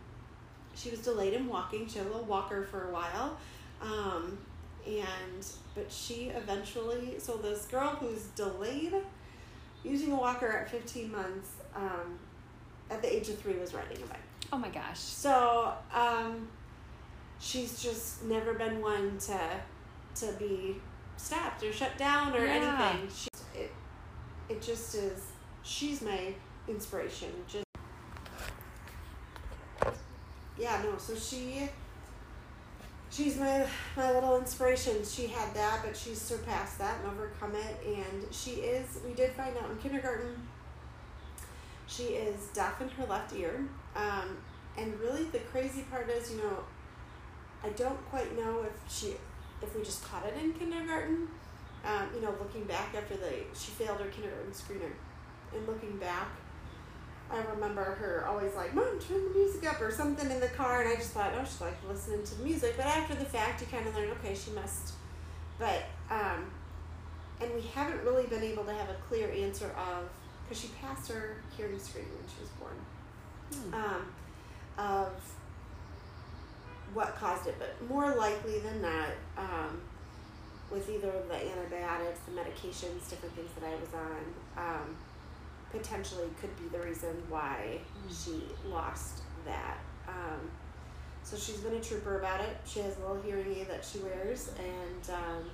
she 0.75 0.89
was 0.89 0.99
delayed 0.99 1.33
in 1.33 1.47
walking. 1.47 1.87
She 1.87 1.99
had 1.99 2.07
a 2.07 2.09
little 2.09 2.25
walker 2.25 2.63
for 2.63 2.89
a 2.89 2.91
while. 2.91 3.37
Um, 3.81 4.37
and, 4.85 5.45
but 5.75 5.91
she 5.91 6.31
eventually, 6.35 7.15
so 7.19 7.37
this 7.37 7.65
girl 7.65 7.89
who's 7.99 8.23
delayed 8.35 8.93
using 9.83 10.11
a 10.11 10.15
walker 10.15 10.47
at 10.47 10.69
15 10.69 11.11
months, 11.11 11.49
um, 11.75 12.19
at 12.89 13.01
the 13.01 13.13
age 13.15 13.29
of 13.29 13.39
three, 13.39 13.53
was 13.57 13.73
riding 13.73 13.97
a 14.03 14.05
bike. 14.05 14.19
Oh 14.51 14.57
my 14.57 14.69
gosh. 14.69 14.99
So, 14.99 15.73
um, 15.93 16.47
she's 17.39 17.81
just 17.81 18.23
never 18.25 18.53
been 18.53 18.81
one 18.81 19.17
to 19.19 19.39
to 20.15 20.31
be 20.33 20.75
stopped 21.17 21.63
or 21.63 21.73
shut 21.73 21.97
down 21.97 22.35
or 22.35 22.45
Yeah. 22.45 22.91
anything. 22.91 23.09
She, 23.15 23.29
it, 23.59 23.71
it 24.49 24.61
just 24.61 24.93
is. 24.95 25.21
She's 25.63 26.01
my 26.01 26.33
inspiration. 26.67 27.29
Just 27.47 27.63
yeah, 30.57 30.81
no. 30.83 30.97
So 30.97 31.15
she 31.15 31.67
she's 33.09 33.37
my 33.37 33.65
my 33.97 34.11
little 34.13 34.37
inspiration. 34.37 35.03
She 35.03 35.27
had 35.27 35.53
that, 35.55 35.81
but 35.83 35.95
she's 35.97 36.21
surpassed 36.21 36.77
that 36.79 36.99
and 37.03 37.11
overcome 37.11 37.55
it. 37.55 37.77
And 37.85 38.33
she 38.33 38.51
is. 38.61 38.99
We 39.05 39.13
did 39.13 39.31
find 39.31 39.57
out 39.57 39.69
in 39.71 39.77
kindergarten. 39.77 40.35
She 41.87 42.03
is 42.03 42.47
deaf 42.53 42.81
in 42.81 42.89
her 42.89 43.05
left 43.05 43.33
ear. 43.35 43.65
Um, 43.95 44.37
and 44.77 44.99
really, 44.99 45.25
the 45.25 45.39
crazy 45.39 45.83
part 45.83 46.09
is, 46.09 46.31
you 46.31 46.37
know, 46.37 46.63
I 47.63 47.69
don't 47.69 48.03
quite 48.09 48.35
know 48.37 48.63
if 48.63 48.91
she, 48.91 49.13
if 49.61 49.75
we 49.75 49.83
just 49.83 50.03
caught 50.03 50.25
it 50.25 50.33
in 50.41 50.53
kindergarten. 50.53 51.27
Um, 51.85 52.07
you 52.15 52.21
know, 52.21 52.33
looking 52.39 52.63
back 52.63 52.95
after 52.95 53.15
the 53.15 53.31
she 53.53 53.71
failed 53.71 53.99
her 53.99 54.07
kindergarten 54.07 54.51
screener, 54.51 54.91
and 55.53 55.67
looking 55.67 55.97
back, 55.97 56.29
I 57.29 57.41
remember 57.53 57.83
her 57.83 58.25
always 58.27 58.55
like, 58.55 58.73
"Mom, 58.73 58.99
turn 58.99 59.21
the 59.25 59.37
music 59.37 59.69
up" 59.69 59.81
or 59.81 59.91
something 59.91 60.31
in 60.31 60.39
the 60.39 60.47
car, 60.47 60.81
and 60.81 60.89
I 60.89 60.95
just 60.95 61.11
thought, 61.11 61.33
"Oh, 61.37 61.43
she's 61.43 61.59
like 61.59 61.75
listening 61.87 62.23
to 62.23 62.35
the 62.35 62.43
music." 62.43 62.75
But 62.77 62.85
after 62.85 63.15
the 63.15 63.25
fact, 63.25 63.61
you 63.61 63.67
kind 63.67 63.85
of 63.85 63.95
learn, 63.95 64.09
okay, 64.11 64.33
she 64.33 64.51
must. 64.51 64.93
But 65.59 65.83
um, 66.09 66.49
and 67.41 67.53
we 67.53 67.61
haven't 67.61 68.03
really 68.03 68.27
been 68.27 68.43
able 68.43 68.63
to 68.63 68.73
have 68.73 68.89
a 68.89 68.95
clear 69.09 69.29
answer 69.31 69.69
of 69.77 70.09
because 70.43 70.61
she 70.61 70.67
passed 70.81 71.09
her 71.11 71.37
hearing 71.55 71.79
screening 71.79 72.11
when 72.11 72.27
she 72.27 72.41
was 72.41 72.49
born 72.59 72.75
Hmm. 73.53 73.73
um, 73.73 74.13
of 74.77 75.11
what 76.93 77.15
caused 77.15 77.47
it, 77.47 77.55
but 77.59 77.75
more 77.89 78.15
likely 78.15 78.59
than 78.59 78.81
not, 78.81 79.09
um, 79.37 79.81
with 80.71 80.89
either 80.89 81.11
the 81.27 81.35
antibiotics, 81.51 82.19
the 82.25 82.31
medications, 82.31 83.09
different 83.09 83.35
things 83.35 83.49
that 83.59 83.67
I 83.67 83.75
was 83.75 83.89
on, 83.93 84.23
um, 84.57 84.95
potentially 85.71 86.27
could 86.39 86.55
be 86.57 86.67
the 86.75 86.83
reason 86.83 87.23
why 87.29 87.79
Mm. 88.07 88.23
she 88.25 88.47
lost 88.69 89.21
that. 89.45 89.77
Um, 90.07 90.49
so 91.23 91.37
she's 91.37 91.57
been 91.57 91.73
a 91.75 91.81
trooper 91.81 92.19
about 92.19 92.41
it. 92.41 92.57
She 92.65 92.79
has 92.81 92.97
a 92.97 92.99
little 93.01 93.21
hearing 93.21 93.53
aid 93.55 93.67
that 93.69 93.83
she 93.85 93.99
wears, 93.99 94.49
and 94.59 95.09
um, 95.15 95.49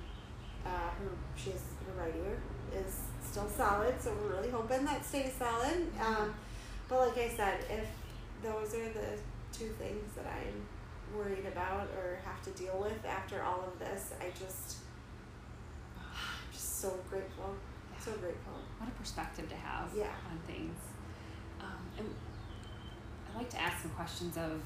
uh, 0.66 0.68
her 0.68 1.10
she 1.36 1.50
has 1.50 1.60
her 1.86 2.02
right 2.02 2.14
ear 2.14 2.38
is 2.84 3.00
still 3.22 3.48
solid. 3.48 4.00
So 4.00 4.12
we're 4.20 4.36
really 4.36 4.50
hoping 4.50 4.84
that 4.84 5.04
stays 5.04 5.32
solid. 5.38 5.86
Um, 6.00 6.34
but 6.88 7.08
like 7.08 7.18
I 7.18 7.28
said, 7.28 7.64
if 7.70 7.86
those 8.42 8.74
are 8.74 8.88
the 8.92 9.18
two 9.52 9.68
things 9.78 10.14
that 10.16 10.26
I'm 10.26 11.16
worried 11.16 11.46
about 11.46 11.88
or 11.96 12.18
have 12.24 12.42
to 12.44 12.50
deal 12.50 12.78
with 12.80 13.04
after 13.04 13.42
all 13.42 13.64
of 13.66 13.78
this, 13.78 14.12
I 14.20 14.30
just 14.38 14.78
I'm 15.98 16.52
just 16.52 16.80
so 16.80 16.98
grateful. 17.08 17.54
So 17.98 18.12
grateful. 18.12 18.54
What 18.78 18.88
a 18.88 18.92
perspective 18.92 19.48
to 19.50 19.56
have 19.56 19.90
Yeah. 19.94 20.06
on 20.30 20.38
things. 20.46 20.78
Um, 21.60 21.82
and 21.98 22.14
I'd 23.28 23.36
like 23.36 23.50
to 23.50 23.60
ask 23.60 23.82
some 23.82 23.90
questions 23.90 24.36
of, 24.38 24.62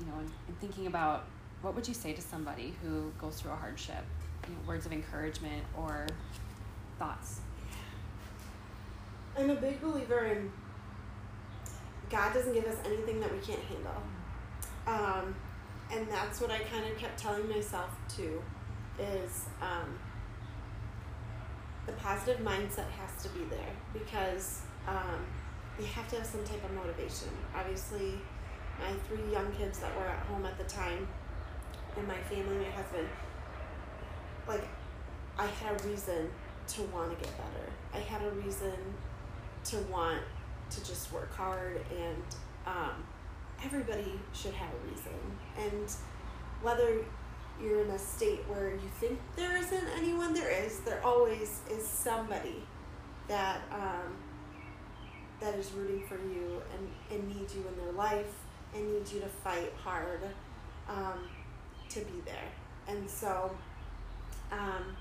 you 0.00 0.06
know, 0.06 0.18
in 0.48 0.54
thinking 0.60 0.88
about 0.88 1.24
what 1.60 1.74
would 1.76 1.86
you 1.86 1.94
say 1.94 2.12
to 2.12 2.20
somebody 2.20 2.74
who 2.82 3.12
goes 3.20 3.40
through 3.40 3.52
a 3.52 3.56
hardship? 3.56 4.04
You 4.48 4.54
know, 4.54 4.60
words 4.66 4.86
of 4.86 4.92
encouragement 4.92 5.64
or 5.76 6.06
thoughts. 6.98 7.40
I'm 9.38 9.50
a 9.50 9.54
big 9.54 9.80
believer 9.80 10.26
in 10.26 10.52
God 12.10 12.34
doesn't 12.34 12.52
give 12.52 12.66
us 12.66 12.76
anything 12.84 13.20
that 13.20 13.32
we 13.32 13.38
can't 13.38 13.62
handle. 13.62 14.02
Um, 14.86 15.34
and 15.90 16.06
that's 16.08 16.40
what 16.40 16.50
I 16.50 16.58
kind 16.58 16.84
of 16.84 16.96
kept 16.98 17.18
telling 17.18 17.48
myself 17.48 17.90
too 18.08 18.42
is 18.98 19.46
um, 19.62 19.98
the 21.86 21.92
positive 21.92 22.40
mindset 22.44 22.90
has 22.90 23.22
to 23.22 23.28
be 23.30 23.44
there 23.44 23.72
because 23.92 24.60
um, 24.86 25.24
you 25.78 25.86
have 25.86 26.08
to 26.08 26.16
have 26.16 26.26
some 26.26 26.44
type 26.44 26.62
of 26.64 26.72
motivation. 26.72 27.28
Obviously, 27.54 28.20
my 28.78 28.92
three 29.08 29.32
young 29.32 29.50
kids 29.52 29.78
that 29.78 29.94
were 29.96 30.06
at 30.06 30.20
home 30.26 30.44
at 30.44 30.58
the 30.58 30.64
time, 30.64 31.08
and 31.96 32.06
my 32.06 32.18
family, 32.22 32.56
my 32.56 32.70
husband, 32.70 33.08
like, 34.46 34.66
I 35.38 35.46
had 35.46 35.80
a 35.80 35.88
reason 35.88 36.30
to 36.68 36.82
want 36.84 37.10
to 37.10 37.24
get 37.24 37.36
better. 37.36 37.70
I 37.94 37.98
had 37.98 38.22
a 38.22 38.30
reason 38.30 38.74
to 39.64 39.76
want 39.90 40.22
to 40.70 40.84
just 40.84 41.12
work 41.12 41.34
hard, 41.34 41.80
and 41.90 42.22
um, 42.66 43.04
everybody 43.64 44.18
should 44.32 44.54
have 44.54 44.70
a 44.72 44.88
reason. 44.88 45.12
And 45.58 45.90
whether 46.62 47.04
you're 47.60 47.82
in 47.82 47.90
a 47.90 47.98
state 47.98 48.40
where 48.48 48.70
you 48.70 48.90
think 48.98 49.18
there 49.36 49.56
isn't 49.56 49.88
anyone, 49.96 50.34
there 50.34 50.50
is. 50.50 50.78
There 50.80 51.00
always 51.04 51.60
is 51.70 51.86
somebody 51.86 52.62
that 53.28 53.60
um, 53.70 54.16
that 55.40 55.54
is 55.54 55.72
rooting 55.72 56.02
for 56.06 56.16
you 56.16 56.62
and, 56.76 56.88
and 57.10 57.36
needs 57.36 57.54
you 57.54 57.64
in 57.68 57.84
their 57.84 57.92
life 57.92 58.32
and 58.74 58.92
needs 58.92 59.12
you 59.12 59.20
to 59.20 59.26
fight 59.26 59.72
hard 59.76 60.20
um, 60.88 61.28
to 61.88 62.00
be 62.00 62.20
there. 62.24 62.48
And 62.88 63.08
so, 63.08 63.54
um, 64.52 64.96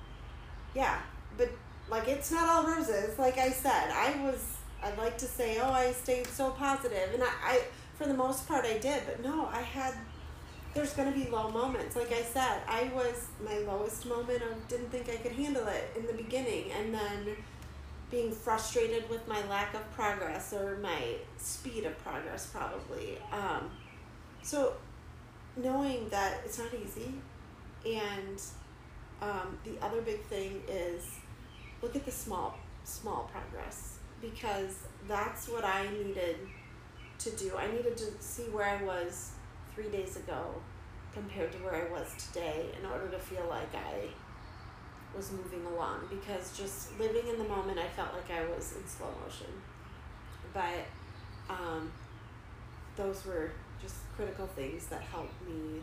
yeah, 0.74 1.00
but 1.38 1.50
like 1.90 2.08
it's 2.08 2.32
not 2.32 2.48
all 2.48 2.66
roses. 2.66 3.20
Like 3.20 3.38
I 3.38 3.50
said, 3.50 3.92
I 3.92 4.20
was. 4.24 4.58
I'd 4.84 4.98
like 4.98 5.16
to 5.20 5.26
say, 5.26 5.60
oh, 5.62 5.72
I 5.72 5.92
stayed 5.92 6.26
so 6.26 6.50
positive, 6.52 7.14
and 7.14 7.22
I, 7.22 7.28
I 7.44 7.62
for 7.96 8.08
the 8.08 8.16
most 8.16 8.48
part, 8.48 8.66
I 8.66 8.80
did. 8.80 9.04
But 9.06 9.22
no, 9.22 9.48
I 9.52 9.62
had. 9.62 9.94
There's 10.74 10.94
to 10.94 11.12
be 11.12 11.30
low 11.30 11.52
moments. 11.52 11.98
Like 11.98 12.14
I 12.14 12.22
said, 12.22 12.62
I 12.66 12.90
was 12.96 13.28
my 13.46 13.58
lowest 13.60 14.06
moment 14.06 14.42
I 14.42 14.54
didn't 14.70 14.90
think 14.90 15.10
I 15.10 15.18
could 15.18 15.34
handle 15.34 15.68
it 15.68 15.92
in 15.98 16.08
the 16.08 16.14
beginning, 16.14 16.72
and 16.72 16.94
then 16.94 17.36
being 18.10 18.32
frustrated 18.32 19.10
with 19.10 19.28
my 19.28 19.46
lack 19.48 19.74
of 19.74 19.90
progress 19.92 20.54
or 20.54 20.78
my 20.78 21.16
speed 21.38 21.86
of 21.86 21.98
progress, 22.04 22.48
probably. 22.48 23.18
Um, 23.32 23.70
so 24.42 24.74
knowing 25.58 26.10
that 26.10 26.42
it's 26.46 26.58
not 26.58 26.70
easy, 26.74 27.14
and 27.86 28.42
um, 29.22 29.58
the 29.64 29.84
other 29.86 30.02
big 30.02 30.24
thing 30.26 30.62
is 30.68 31.06
look 31.82 31.96
at 31.96 32.06
the 32.06 32.12
small 32.12 32.58
small 32.84 33.30
progress 33.32 33.98
because 34.22 34.80
that's 35.08 35.48
what 35.48 35.64
I 35.64 35.88
needed 35.92 36.38
to 37.20 37.30
do. 37.32 37.56
I 37.58 37.68
needed 37.72 37.98
to 37.98 38.06
see 38.20 38.44
where 38.44 38.66
I 38.66 38.84
was 38.84 39.32
three 39.76 39.90
days 39.90 40.18
ago 40.18 40.56
compared 41.14 41.52
to 41.52 41.58
where 41.60 41.76
I 41.76 41.92
was 41.92 42.08
today 42.18 42.68
in 42.80 42.90
order 42.90 43.08
to 43.10 43.20
feel 43.20 43.46
like 43.50 43.74
I 43.76 44.08
was 45.16 45.32
moving 45.32 45.66
along 45.66 46.08
because 46.10 46.58
just 46.58 46.98
living 47.00 47.28
in 47.28 47.38
the 47.38 47.44
moment 47.44 47.78
I 47.78 47.88
felt 47.88 48.14
like 48.14 48.32
I 48.32 48.44
was 48.54 48.74
in 48.76 48.88
slow 48.88 49.10
motion. 49.24 49.48
But 50.54 50.86
um, 51.50 51.92
those 52.96 53.26
were 53.26 53.52
just 53.82 53.96
critical 54.16 54.48
things 54.48 54.88
that 54.88 55.02
helped 55.02 55.42
me 55.48 55.82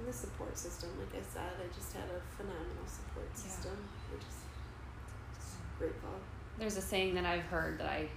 in 0.00 0.06
the 0.06 0.12
support 0.12 0.56
system. 0.56 0.90
Like 0.98 1.20
I 1.22 1.24
said, 1.32 1.50
I 1.58 1.74
just 1.74 1.92
had 1.92 2.04
a 2.04 2.20
phenomenal 2.36 2.86
support 2.86 3.36
system. 3.36 3.76
We're 4.10 4.18
just, 4.18 4.38
just 5.38 5.54
grateful. 5.78 6.10
There's 6.58 6.76
a 6.76 6.82
saying 6.82 7.14
that 7.14 7.24
I've 7.26 7.44
heard 7.44 7.78
that 7.78 7.88
I 7.88 8.08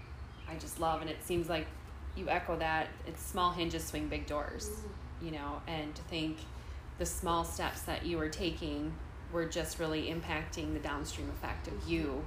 I 0.50 0.56
just 0.58 0.80
love, 0.80 1.02
and 1.02 1.10
it 1.10 1.24
seems 1.24 1.48
like 1.48 1.68
you 2.16 2.28
echo 2.30 2.58
that. 2.58 2.88
It's 3.06 3.22
small 3.22 3.52
hinges 3.52 3.86
swing 3.86 4.08
big 4.08 4.26
doors, 4.26 4.70
Mm. 4.70 5.26
you 5.26 5.32
know, 5.32 5.62
and 5.68 5.94
to 5.94 6.02
think 6.04 6.38
the 6.98 7.06
small 7.06 7.44
steps 7.44 7.84
that 7.84 8.04
you 8.06 8.18
were 8.18 8.30
taking 8.30 8.92
were 9.32 9.46
just 9.46 9.78
really 9.80 10.08
impacting 10.08 10.74
the 10.74 10.80
downstream 10.80 11.30
effect 11.30 11.68
of 11.68 11.88
you 11.88 12.26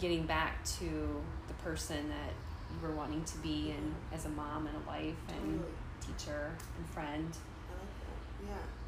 getting 0.00 0.26
back 0.26 0.64
to 0.64 1.22
the 1.46 1.54
person 1.62 2.08
that 2.08 2.32
you 2.74 2.86
were 2.88 2.94
wanting 2.94 3.22
to 3.24 3.38
be 3.38 3.70
and 3.70 3.94
as 4.12 4.24
a 4.24 4.28
mom 4.30 4.66
and 4.66 4.76
a 4.76 4.80
wife 4.88 5.14
and 5.28 5.60
Totally. 5.60 5.72
teacher 6.00 6.50
and 6.76 6.86
friend. 6.90 7.28
I 7.70 7.72
like 7.74 7.94
that. 8.00 8.48
Yeah. 8.48 8.81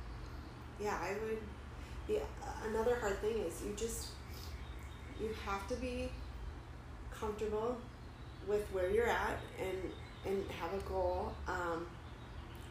Yeah, 0.85 0.99
I 1.01 1.13
would. 1.25 1.39
Yeah, 2.07 2.21
another 2.69 2.97
hard 2.97 3.19
thing 3.23 3.39
is 3.39 3.63
you 3.63 3.73
just 3.75 4.09
you 5.19 5.31
have 5.47 5.67
to 5.69 5.77
be 5.77 6.11
comfortable 7.11 7.79
with 8.47 8.67
where 8.71 8.91
you're 8.91 9.09
at 9.09 9.39
and 9.59 9.79
and 10.27 10.45
have 10.51 10.75
a 10.75 10.83
goal. 10.87 11.33
Um, 11.49 11.87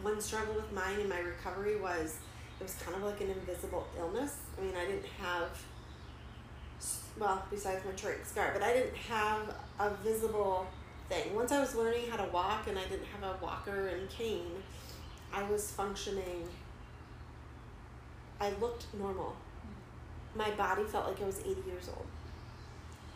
one 0.04 0.22
struggle 0.22 0.54
with 0.54 0.72
mine 0.72 1.00
in 1.00 1.10
my 1.10 1.20
recovery 1.22 1.78
was 1.78 2.18
it 2.60 2.64
was 2.64 2.76
kind 2.76 2.96
of 2.96 3.02
like 3.02 3.20
an 3.22 3.30
invisible 3.30 3.88
illness. 3.98 4.38
I 4.60 4.62
mean, 4.62 4.76
I 4.76 4.86
didn't 4.86 5.08
have 5.20 5.50
well, 7.20 7.44
besides 7.50 7.84
my 7.84 7.92
trach 7.94 8.24
scar, 8.28 8.52
but 8.54 8.62
I 8.62 8.74
didn't 8.74 8.96
have 8.96 9.56
a 9.80 9.90
visible 10.04 10.68
thing. 11.10 11.34
Once 11.34 11.52
I 11.52 11.60
was 11.60 11.74
learning 11.74 12.12
how 12.12 12.18
to 12.18 12.32
walk 12.32 12.68
and 12.68 12.78
I 12.78 12.84
didn't 12.84 13.08
have 13.08 13.24
a 13.24 13.44
walker 13.44 13.88
and 13.88 14.08
cane, 14.08 14.62
I 15.34 15.42
was 15.50 15.72
functioning. 15.72 16.48
I 18.44 18.52
looked 18.60 18.86
normal. 19.00 19.36
My 20.36 20.52
body 20.52 20.84
felt 20.84 21.08
like 21.08 21.22
I 21.22 21.26
was 21.26 21.40
80 21.40 21.62
years 21.66 21.88
old, 21.88 22.06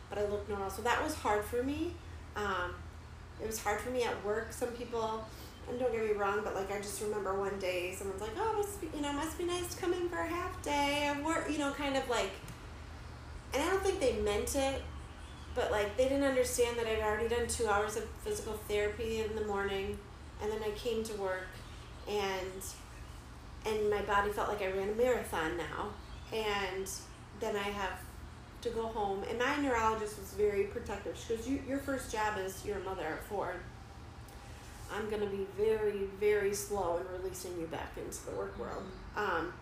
but 0.09 0.17
I 0.17 0.25
looked 0.28 0.47
normal. 0.47 0.69
So 0.69 0.82
that 0.84 1.03
was 1.03 1.15
hard 1.15 1.43
for 1.43 1.61
me. 1.63 1.93
Um, 2.38 2.73
it 3.41 3.45
was 3.45 3.61
hard 3.61 3.82
for 3.82 3.89
me 3.89 4.03
at 4.03 4.23
work. 4.23 4.53
Some 4.53 4.69
people, 4.69 5.25
and 5.67 5.78
don't 5.78 5.91
get 5.91 6.05
me 6.05 6.13
wrong, 6.13 6.39
but 6.45 6.55
like 6.55 6.71
I 6.71 6.78
just 6.78 7.01
remember 7.01 7.38
one 7.38 7.59
day 7.59 7.93
someone's 7.93 8.21
like, 8.21 8.32
"Oh, 8.38 8.53
must 8.53 8.80
be, 8.80 8.88
you 8.95 9.01
know, 9.01 9.11
must 9.11 9.38
be 9.38 9.43
nice 9.43 9.75
to 9.75 9.82
come 9.82 9.93
in 9.93 10.07
for 10.07 10.17
a 10.17 10.28
half 10.28 10.61
day 10.63 11.09
of 11.09 11.23
work," 11.25 11.49
you 11.49 11.57
know, 11.57 11.71
kind 11.73 11.97
of 11.97 12.07
like. 12.09 12.32
And 13.53 13.61
I 13.61 13.65
don't 13.69 13.84
think 13.84 13.99
they 13.99 14.13
meant 14.21 14.55
it, 14.55 14.82
but 15.55 15.71
like 15.71 15.97
they 15.97 16.03
didn't 16.03 16.23
understand 16.23 16.78
that 16.78 16.88
I'd 16.88 17.01
already 17.01 17.28
done 17.28 17.47
two 17.47 17.67
hours 17.67 17.97
of 17.97 18.05
physical 18.23 18.53
therapy 18.69 19.19
in 19.19 19.36
the 19.36 19.45
morning, 19.45 19.97
and 20.41 20.49
then 20.49 20.59
I 20.63 20.71
came 20.71 21.03
to 21.03 21.13
work, 21.15 21.47
and 22.07 22.63
and 23.68 23.89
my 23.89 24.01
body 24.01 24.32
felt 24.32 24.49
like 24.49 24.61
I 24.61 24.72
ran 24.72 24.89
a 24.89 24.95
marathon 24.95 25.57
now, 25.57 25.89
and 26.34 26.89
then 27.39 27.55
I 27.55 27.70
have 27.70 27.99
to 28.61 28.70
go 28.70 28.88
home. 28.88 29.24
And 29.30 29.38
my 29.38 29.57
neurologist 29.57 30.20
was 30.20 30.34
very 30.34 30.63
protective. 30.63 31.18
She 31.18 31.36
goes, 31.36 31.47
you, 31.47 31.61
"Your 31.68 31.80
first 31.80 32.11
job 32.11 32.38
is 32.38 32.65
you're 32.65 32.78
a 32.78 32.84
mother 32.84 33.13
of 33.13 33.20
four. 33.28 33.55
I'm 34.91 35.09
gonna 35.09 35.28
be 35.28 35.45
very, 35.57 36.05
very 36.20 36.53
slow 36.53 36.97
in 36.97 37.22
releasing 37.22 37.59
you 37.59 37.68
back 37.68 37.91
into 37.97 38.26
the 38.26 38.32
work 38.32 38.57
world." 38.57 38.84
Um, 39.15 39.53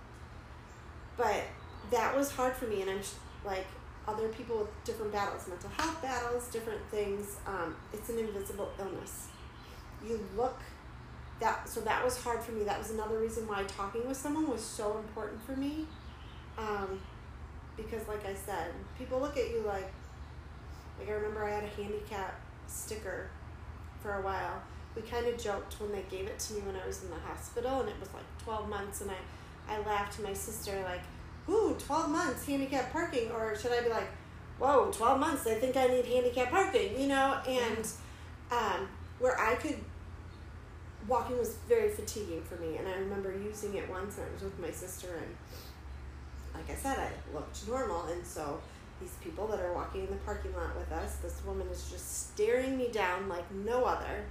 but 1.17 1.43
that 1.91 2.15
was 2.15 2.31
hard 2.31 2.53
for 2.55 2.65
me, 2.65 2.81
and 2.81 2.91
I'm 2.91 3.01
sh- 3.03 3.13
like 3.43 3.65
other 4.07 4.27
people 4.29 4.59
with 4.59 4.83
different 4.83 5.11
battles, 5.11 5.47
mental 5.47 5.69
health 5.71 6.01
battles, 6.01 6.47
different 6.47 6.81
things. 6.91 7.37
Um, 7.47 7.75
it's 7.91 8.09
an 8.09 8.19
invisible 8.19 8.71
illness. 8.79 9.27
You 10.05 10.23
look 10.35 10.59
that 11.39 11.67
so 11.67 11.81
that 11.81 12.03
was 12.03 12.21
hard 12.21 12.41
for 12.41 12.51
me. 12.51 12.63
That 12.63 12.79
was 12.79 12.91
another 12.91 13.19
reason 13.19 13.47
why 13.47 13.63
talking 13.63 14.07
with 14.07 14.17
someone 14.17 14.49
was 14.49 14.61
so 14.61 14.97
important 14.97 15.41
for 15.43 15.55
me. 15.55 15.85
Um, 16.57 16.99
because 17.75 18.07
like 18.07 18.25
I 18.25 18.33
said, 18.33 18.71
people 18.97 19.19
look 19.19 19.37
at 19.37 19.49
you 19.49 19.63
like 19.65 19.91
like 20.99 21.09
I 21.09 21.11
remember 21.11 21.43
I 21.43 21.51
had 21.51 21.63
a 21.63 21.81
handicap 21.81 22.39
sticker 22.67 23.29
for 24.01 24.13
a 24.15 24.21
while. 24.21 24.61
We 24.95 25.01
kind 25.01 25.27
of 25.27 25.37
joked 25.37 25.79
when 25.81 25.91
they 25.91 26.05
gave 26.09 26.27
it 26.27 26.39
to 26.39 26.53
me 26.53 26.61
when 26.61 26.75
I 26.77 26.87
was 26.87 27.03
in 27.03 27.09
the 27.09 27.19
hospital 27.19 27.81
and 27.81 27.89
it 27.89 27.99
was 27.99 28.13
like 28.13 28.23
12 28.43 28.69
months 28.69 29.01
and 29.01 29.11
I 29.11 29.17
I 29.67 29.79
laughed 29.79 30.15
to 30.17 30.21
my 30.21 30.33
sister 30.33 30.71
like, 30.83 31.01
"Ooh, 31.49 31.75
12 31.79 32.09
months 32.09 32.45
handicap 32.45 32.93
parking," 32.93 33.31
or 33.31 33.55
should 33.57 33.71
I 33.71 33.81
be 33.81 33.89
like, 33.89 34.07
"Whoa, 34.59 34.91
12 34.91 35.19
months! 35.19 35.47
I 35.47 35.55
think 35.55 35.75
I 35.75 35.87
need 35.87 36.05
handicap 36.05 36.51
parking," 36.51 36.99
you 36.99 37.07
know? 37.07 37.39
And 37.47 37.87
um, 38.51 38.87
where 39.19 39.39
I 39.39 39.55
could 39.55 39.77
walking 41.07 41.37
was 41.37 41.55
very 41.67 41.89
fatiguing 41.89 42.41
for 42.43 42.55
me, 42.55 42.77
and 42.77 42.87
I 42.87 42.93
remember 42.93 43.31
using 43.31 43.75
it 43.75 43.89
once, 43.89 44.17
and 44.17 44.27
I 44.27 44.33
was 44.33 44.43
with 44.43 44.59
my 44.59 44.71
sister, 44.71 45.07
and 45.17 45.35
like 46.53 46.69
I 46.69 46.79
said, 46.79 46.97
I 46.97 47.11
looked 47.33 47.67
normal, 47.67 48.05
and 48.05 48.25
so 48.25 48.59
these 48.99 49.13
people 49.23 49.47
that 49.47 49.59
are 49.59 49.73
walking 49.73 50.01
in 50.01 50.07
the 50.07 50.15
parking 50.17 50.53
lot 50.53 50.75
with 50.75 50.91
us, 50.91 51.17
this 51.17 51.41
woman 51.45 51.67
is 51.67 51.89
just 51.91 52.33
staring 52.33 52.77
me 52.77 52.89
down 52.91 53.27
like 53.27 53.49
no 53.53 53.83
other, 53.83 54.23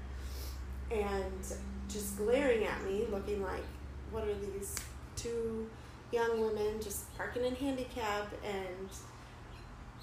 and 0.90 1.56
just 1.88 2.16
glaring 2.16 2.64
at 2.64 2.82
me, 2.84 3.06
looking 3.10 3.42
like, 3.42 3.64
what 4.10 4.24
are 4.24 4.34
these 4.34 4.74
two 5.16 5.68
young 6.12 6.40
women 6.40 6.80
just 6.80 7.14
parking 7.16 7.44
in 7.44 7.54
handicap, 7.54 8.32
and 8.44 8.88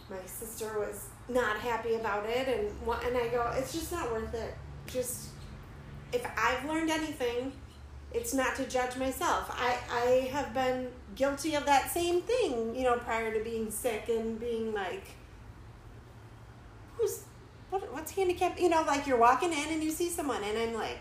my 0.09 0.25
sister 0.25 0.79
was 0.79 1.07
not 1.29 1.57
happy 1.57 1.95
about 1.95 2.25
it, 2.25 2.47
and 2.47 2.67
and 3.05 3.17
I 3.17 3.27
go, 3.29 3.51
it's 3.57 3.73
just 3.73 3.91
not 3.91 4.11
worth 4.11 4.33
it. 4.33 4.53
Just 4.87 5.29
if 6.13 6.25
I've 6.37 6.65
learned 6.65 6.89
anything, 6.89 7.53
it's 8.13 8.33
not 8.33 8.55
to 8.57 8.65
judge 8.65 8.97
myself. 8.97 9.49
I, 9.51 9.77
I 9.89 10.29
have 10.31 10.53
been 10.53 10.89
guilty 11.15 11.55
of 11.55 11.65
that 11.65 11.89
same 11.89 12.21
thing, 12.21 12.75
you 12.75 12.83
know, 12.83 12.97
prior 12.97 13.33
to 13.33 13.43
being 13.43 13.71
sick 13.71 14.09
and 14.09 14.39
being 14.39 14.73
like, 14.73 15.03
who's, 16.97 17.23
what, 17.69 17.91
what's 17.93 18.11
handicapped? 18.11 18.59
You 18.59 18.69
know, 18.69 18.83
like 18.83 19.07
you're 19.07 19.17
walking 19.17 19.53
in 19.53 19.69
and 19.69 19.81
you 19.81 19.91
see 19.91 20.09
someone, 20.09 20.43
and 20.43 20.57
I'm 20.57 20.73
like, 20.73 20.99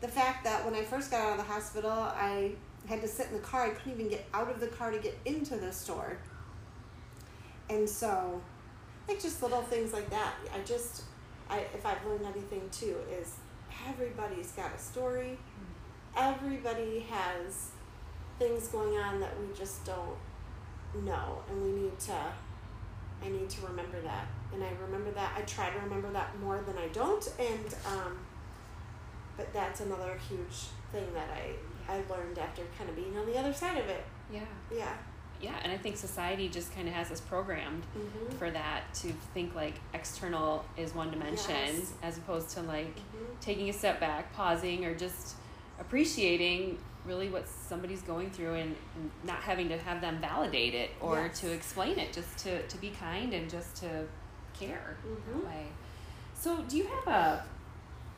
the 0.00 0.08
fact 0.08 0.44
that 0.44 0.64
when 0.64 0.74
I 0.74 0.82
first 0.82 1.10
got 1.10 1.20
out 1.20 1.32
of 1.32 1.46
the 1.46 1.50
hospital, 1.50 1.90
I 1.90 2.52
had 2.88 3.00
to 3.00 3.08
sit 3.08 3.28
in 3.28 3.34
the 3.34 3.40
car. 3.40 3.64
I 3.64 3.70
couldn't 3.70 3.92
even 3.92 4.08
get 4.08 4.26
out 4.34 4.50
of 4.50 4.60
the 4.60 4.66
car 4.66 4.90
to 4.90 4.98
get 4.98 5.18
into 5.24 5.56
the 5.56 5.72
store. 5.72 6.18
And 7.70 7.88
so, 7.88 8.42
like 9.08 9.20
just 9.20 9.42
little 9.42 9.62
things 9.62 9.94
like 9.94 10.10
that. 10.10 10.34
I 10.54 10.58
just, 10.64 11.04
I 11.48 11.60
if 11.74 11.86
I've 11.86 12.04
learned 12.06 12.26
anything 12.26 12.68
too 12.70 12.96
is 13.18 13.36
everybody's 13.88 14.52
got 14.52 14.74
a 14.74 14.78
story. 14.78 15.38
Everybody 16.16 17.06
has 17.10 17.70
things 18.38 18.68
going 18.68 18.96
on 18.98 19.20
that 19.20 19.38
we 19.40 19.46
just 19.56 19.84
don't 19.84 20.16
know, 21.04 21.42
and 21.48 21.62
we 21.62 21.82
need 21.82 21.98
to. 22.00 22.32
I 23.22 23.28
need 23.28 23.48
to 23.48 23.66
remember 23.66 24.00
that, 24.02 24.26
and 24.52 24.62
I 24.62 24.70
remember 24.84 25.10
that. 25.12 25.32
I 25.36 25.42
try 25.42 25.70
to 25.70 25.78
remember 25.80 26.10
that 26.12 26.38
more 26.40 26.60
than 26.66 26.76
I 26.76 26.88
don't, 26.88 27.26
and 27.38 27.74
um, 27.86 28.18
but 29.36 29.52
that's 29.52 29.80
another 29.80 30.18
huge 30.28 30.68
thing 30.92 31.06
that 31.14 31.28
I 31.30 31.92
I 31.92 31.96
learned 32.10 32.38
after 32.38 32.62
kind 32.76 32.88
of 32.88 32.96
being 32.96 33.16
on 33.16 33.26
the 33.26 33.36
other 33.38 33.52
side 33.52 33.78
of 33.78 33.88
it. 33.88 34.04
Yeah. 34.32 34.40
Yeah. 34.74 34.94
Yeah, 35.40 35.54
and 35.62 35.70
I 35.72 35.76
think 35.76 35.96
society 35.96 36.48
just 36.48 36.74
kind 36.74 36.88
of 36.88 36.94
has 36.94 37.10
us 37.10 37.20
programmed 37.20 37.82
Mm-hmm. 37.96 38.36
for 38.38 38.50
that 38.50 38.92
to 38.94 39.12
think 39.34 39.54
like 39.54 39.74
external 39.92 40.64
is 40.76 40.94
one 40.94 41.10
dimension 41.10 41.54
Yes. 41.54 41.92
as 42.02 42.18
opposed 42.18 42.50
to 42.50 42.62
like 42.62 42.94
Mm-hmm. 42.96 43.24
taking 43.40 43.68
a 43.68 43.72
step 43.72 44.00
back, 44.00 44.32
pausing, 44.34 44.84
or 44.84 44.94
just 44.94 45.34
appreciating 45.80 46.78
really 47.04 47.28
what 47.28 47.46
somebody's 47.46 48.00
going 48.02 48.30
through 48.30 48.54
and, 48.54 48.74
and 48.96 49.10
not 49.24 49.36
having 49.40 49.68
to 49.68 49.76
have 49.76 50.00
them 50.00 50.18
validate 50.20 50.74
it 50.74 50.90
or 51.00 51.16
Yes. 51.26 51.40
to 51.40 51.52
explain 51.52 51.98
it, 51.98 52.12
just 52.12 52.38
to, 52.38 52.66
to 52.66 52.78
be 52.78 52.90
kind 52.90 53.34
and 53.34 53.50
just 53.50 53.76
to 53.76 54.06
care 54.58 54.96
Mhm. 55.06 55.42
that 55.42 55.44
way. 55.46 55.66
So, 56.34 56.62
do 56.62 56.76
you 56.76 56.86
have 56.86 57.06
a 57.08 57.44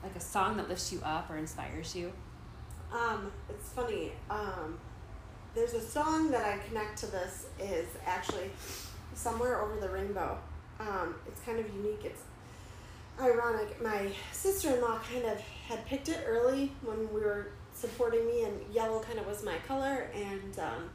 like 0.02 0.14
a 0.14 0.20
song 0.20 0.56
that 0.58 0.68
lifts 0.68 0.92
you 0.92 1.00
up 1.02 1.28
or 1.30 1.36
inspires 1.36 1.96
you? 1.96 2.12
Um, 2.92 3.32
it's 3.48 3.70
funny. 3.70 4.12
Um, 4.30 4.78
there's 5.56 5.72
a 5.72 5.80
song 5.80 6.30
that 6.30 6.44
I 6.44 6.58
connect 6.68 6.98
to 6.98 7.06
this 7.06 7.46
is 7.58 7.86
actually 8.04 8.50
somewhere 9.14 9.62
over 9.62 9.80
the 9.80 9.88
rainbow. 9.88 10.38
Um, 10.78 11.14
it's 11.26 11.40
kind 11.40 11.58
of 11.58 11.66
unique. 11.74 12.02
It's 12.04 12.20
ironic. 13.18 13.82
My 13.82 14.10
sister-in-law 14.32 15.00
kind 15.10 15.24
of 15.24 15.40
had 15.66 15.84
picked 15.86 16.10
it 16.10 16.22
early 16.26 16.72
when 16.82 17.10
we 17.12 17.22
were 17.22 17.52
supporting 17.72 18.26
me, 18.26 18.44
and 18.44 18.60
yellow 18.70 19.00
kind 19.00 19.18
of 19.18 19.26
was 19.26 19.42
my 19.42 19.56
color. 19.66 20.10
And 20.14 20.58
um, 20.58 20.90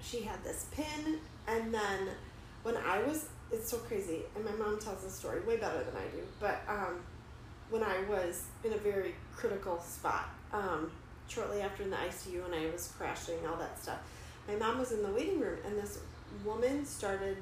she 0.00 0.22
had 0.22 0.42
this 0.42 0.64
pin, 0.72 1.18
and 1.46 1.74
then 1.74 2.08
when 2.62 2.78
I 2.78 3.02
was, 3.02 3.28
it's 3.52 3.68
so 3.68 3.76
crazy. 3.76 4.20
And 4.34 4.46
my 4.46 4.52
mom 4.52 4.80
tells 4.80 5.04
the 5.04 5.10
story 5.10 5.40
way 5.42 5.58
better 5.58 5.84
than 5.84 5.94
I 5.94 6.06
do, 6.16 6.22
but. 6.40 6.62
Um, 6.66 7.00
when 7.70 7.82
I 7.82 8.02
was 8.06 8.44
in 8.64 8.74
a 8.74 8.76
very 8.76 9.14
critical 9.34 9.80
spot, 9.80 10.28
um, 10.52 10.90
shortly 11.28 11.60
after 11.60 11.82
in 11.82 11.90
the 11.90 11.96
ICU 11.96 12.44
and 12.44 12.54
I 12.54 12.70
was 12.70 12.92
crashing, 12.96 13.46
all 13.46 13.56
that 13.56 13.80
stuff. 13.80 13.98
My 14.48 14.56
mom 14.56 14.78
was 14.78 14.92
in 14.92 15.02
the 15.02 15.10
waiting 15.10 15.40
room, 15.40 15.58
and 15.64 15.78
this 15.78 15.98
woman 16.44 16.84
started. 16.84 17.36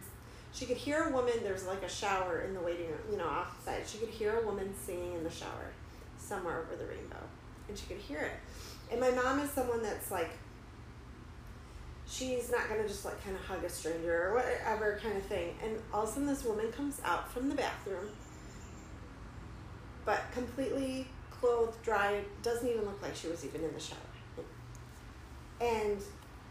She 0.52 0.66
could 0.66 0.76
hear 0.76 1.04
a 1.04 1.10
woman. 1.12 1.34
there's 1.42 1.66
like 1.66 1.82
a 1.82 1.88
shower 1.88 2.40
in 2.40 2.54
the 2.54 2.60
waiting 2.60 2.88
room, 2.88 3.00
you 3.10 3.16
know, 3.16 3.28
outside. 3.28 3.82
She 3.86 3.98
could 3.98 4.08
hear 4.08 4.38
a 4.40 4.44
woman 4.44 4.74
singing 4.84 5.14
in 5.14 5.24
the 5.24 5.30
shower, 5.30 5.70
somewhere 6.18 6.58
over 6.58 6.76
the 6.76 6.86
rainbow, 6.86 7.22
and 7.68 7.78
she 7.78 7.86
could 7.86 7.98
hear 7.98 8.18
it. 8.18 8.32
And 8.90 9.00
my 9.00 9.10
mom 9.10 9.40
is 9.40 9.50
someone 9.50 9.82
that's 9.82 10.10
like. 10.10 10.30
She's 12.06 12.50
not 12.50 12.68
gonna 12.68 12.88
just 12.88 13.04
like 13.04 13.22
kind 13.22 13.36
of 13.36 13.44
hug 13.44 13.62
a 13.62 13.70
stranger 13.70 14.30
or 14.30 14.34
whatever 14.34 14.98
kind 15.00 15.16
of 15.16 15.22
thing. 15.22 15.54
And 15.62 15.78
all 15.94 16.02
of 16.02 16.08
a 16.08 16.12
sudden, 16.12 16.26
this 16.26 16.44
woman 16.44 16.72
comes 16.72 17.00
out 17.04 17.32
from 17.32 17.48
the 17.48 17.54
bathroom 17.54 18.08
but 20.04 20.22
completely 20.32 21.06
clothed, 21.40 21.82
dry. 21.82 22.20
Doesn't 22.42 22.68
even 22.68 22.84
look 22.84 23.00
like 23.02 23.16
she 23.16 23.28
was 23.28 23.44
even 23.44 23.62
in 23.64 23.72
the 23.72 23.80
shower. 23.80 23.98
And 25.60 26.02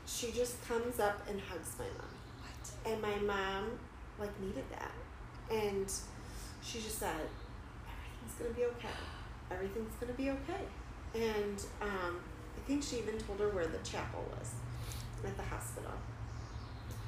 she 0.06 0.32
just 0.32 0.62
comes 0.68 1.00
up 1.00 1.28
and 1.30 1.40
hugs 1.40 1.74
my 1.78 1.86
mom. 1.86 2.14
What? 2.42 2.92
And 2.92 3.02
my 3.02 3.34
mom 3.34 3.72
like 4.20 4.38
needed 4.40 4.66
that, 4.72 4.92
and 5.52 5.92
she 6.62 6.80
just 6.80 7.00
said, 7.00 7.30
"Everything's 7.88 8.36
gonna 8.38 8.54
be 8.54 8.66
okay. 8.66 9.00
Everything's 9.52 9.96
gonna 10.00 10.14
be 10.14 10.30
okay." 10.30 10.66
And 11.16 11.64
um, 11.82 12.20
I 12.58 12.60
think 12.68 12.84
she 12.84 12.98
even 12.98 13.18
told 13.18 13.40
her 13.40 13.50
where 13.50 13.66
the 13.66 13.80
chapel 13.80 14.24
was 14.38 14.52
at 15.26 15.36
the 15.38 15.44
hospital. 15.44 15.94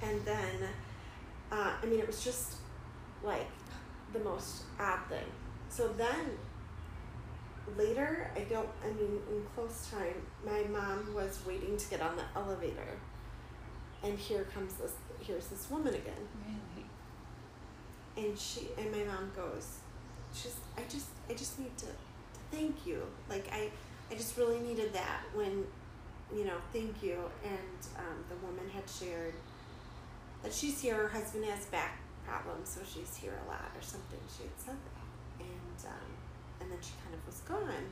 And 0.01 0.23
then, 0.25 0.69
uh, 1.51 1.73
I 1.81 1.85
mean, 1.85 1.99
it 1.99 2.07
was 2.07 2.23
just 2.23 2.55
like 3.23 3.47
the 4.13 4.19
most 4.19 4.63
odd 4.79 4.99
thing. 5.07 5.25
So 5.69 5.89
then 5.89 6.37
later, 7.77 8.31
I 8.35 8.41
don't, 8.41 8.67
I 8.83 8.87
mean, 8.87 9.19
in 9.29 9.43
close 9.55 9.89
time, 9.91 10.15
my 10.45 10.63
mom 10.69 11.13
was 11.13 11.39
waiting 11.45 11.77
to 11.77 11.89
get 11.89 12.01
on 12.01 12.15
the 12.15 12.23
elevator. 12.35 12.97
And 14.03 14.17
here 14.17 14.45
comes 14.53 14.73
this, 14.75 14.93
here's 15.19 15.47
this 15.47 15.69
woman 15.69 15.93
again. 15.93 16.27
Really? 16.45 18.27
And 18.27 18.37
she, 18.37 18.69
and 18.77 18.91
my 18.91 19.03
mom 19.03 19.31
goes, 19.35 19.77
just, 20.33 20.57
I 20.77 20.81
just, 20.89 21.07
I 21.29 21.33
just 21.33 21.59
need 21.59 21.77
to, 21.77 21.85
to 21.85 21.91
thank 22.51 22.85
you. 22.85 23.03
Like, 23.29 23.47
I, 23.51 23.69
I 24.11 24.15
just 24.15 24.37
really 24.37 24.59
needed 24.59 24.93
that 24.93 25.21
when, 25.33 25.65
you 26.35 26.45
know, 26.45 26.57
thank 26.73 27.03
you. 27.03 27.17
And 27.43 27.87
um, 27.97 28.23
the 28.29 28.35
woman 28.45 28.69
had 28.73 28.89
shared 28.89 29.33
that 30.43 30.53
she's 30.53 30.81
here, 30.81 30.95
her 30.95 31.07
husband 31.07 31.45
has 31.45 31.65
back 31.65 31.99
problems, 32.25 32.69
so 32.69 32.81
she's 32.83 33.15
here 33.15 33.33
a 33.45 33.49
lot 33.49 33.71
or 33.75 33.81
something. 33.81 34.19
She 34.35 34.43
had 34.43 34.51
said 34.57 34.75
that. 34.75 35.00
And, 36.71 36.79
then 36.79 36.83
she 36.87 36.93
kind 37.03 37.13
of 37.13 37.25
was 37.25 37.41
gone. 37.41 37.85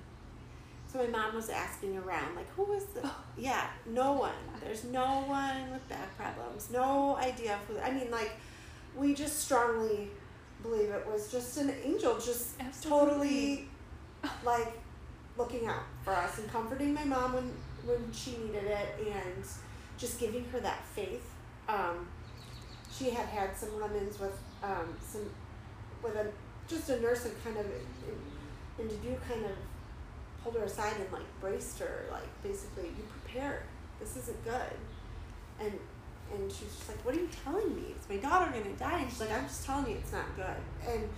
So 0.92 1.00
my 1.00 1.08
mom 1.08 1.36
was 1.36 1.50
asking 1.50 1.98
around, 1.98 2.36
like, 2.36 2.50
who 2.56 2.64
was 2.64 2.86
the? 2.86 3.10
Yeah, 3.38 3.68
no 3.86 4.14
one. 4.14 4.34
There's 4.62 4.84
no 4.86 5.24
one 5.28 5.72
with 5.72 5.88
back 5.88 6.18
problems. 6.18 6.70
No 6.72 7.16
idea 7.18 7.56
of 7.56 7.60
who. 7.68 7.80
I 7.80 7.92
mean, 7.92 8.12
like, 8.12 8.32
we 8.96 9.14
just 9.14 9.40
strongly 9.40 10.10
believe 10.62 10.90
it 10.90 11.08
was 11.08 11.32
just 11.32 11.58
an 11.58 11.74
angel, 11.84 12.16
just 12.16 12.60
Absolutely. 12.60 12.90
totally, 12.90 13.68
like, 14.44 14.74
looking 15.38 15.68
out 15.68 15.84
for 16.04 16.14
us 16.14 16.38
and 16.40 16.52
comforting 16.52 16.94
my 16.94 17.06
mom 17.06 17.34
when 17.34 17.52
when 17.86 18.12
she 18.12 18.32
needed 18.32 18.66
it, 18.66 19.08
and 19.08 19.44
just 19.98 20.20
giving 20.20 20.44
her 20.52 20.60
that 20.60 20.84
faith. 20.86 21.24
Um, 21.70 22.08
she 22.92 23.10
had 23.12 23.28
had 23.28 23.56
some 23.56 23.78
run-ins 23.78 24.20
with 24.20 24.38
um, 24.62 24.94
some 25.02 25.30
with 26.04 26.16
a 26.16 26.28
just 26.68 26.90
a 26.90 27.00
nurse 27.00 27.26
and 27.26 27.44
kind 27.44 27.58
of 27.58 27.66
in 28.80 28.88
Dubuque 28.88 29.28
kind 29.28 29.46
of 29.46 29.52
pulled 30.44 30.56
her 30.56 30.64
aside 30.64 30.94
and 31.00 31.12
like 31.12 31.24
braced 31.42 31.80
her, 31.80 32.06
like 32.12 32.28
basically, 32.44 32.86
you 32.86 33.04
prepare. 33.22 33.64
This 34.00 34.16
isn't 34.18 34.44
good. 34.44 34.78
And 35.60 35.74
and 36.32 36.52
she 36.52 36.64
was 36.66 36.76
just 36.76 36.88
like, 36.90 37.04
What 37.06 37.16
are 37.16 37.20
you 37.20 37.30
telling 37.44 37.76
me? 37.76 37.94
Is 38.00 38.08
my 38.10 38.18
daughter 38.18 38.52
gonna 38.52 38.76
die? 38.76 39.00
And 39.00 39.10
she's 39.10 39.20
like, 39.22 39.32
I'm 39.32 39.46
just 39.46 39.66
telling 39.66 39.88
you 39.90 39.98
it's 39.98 40.12
not 40.14 40.36
good. 40.36 40.56
And 40.88 41.10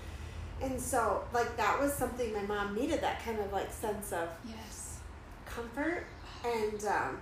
and 0.62 0.80
so 0.82 1.24
like 1.34 1.56
that 1.58 1.80
was 1.80 1.94
something 1.94 2.34
my 2.34 2.42
mom 2.44 2.76
needed, 2.76 3.02
that 3.02 3.24
kind 3.24 3.40
of 3.40 3.52
like 3.52 3.72
sense 3.72 4.12
of 4.12 4.30
Yes. 4.48 5.00
comfort 5.46 6.06
and 6.46 6.84
um 6.86 7.18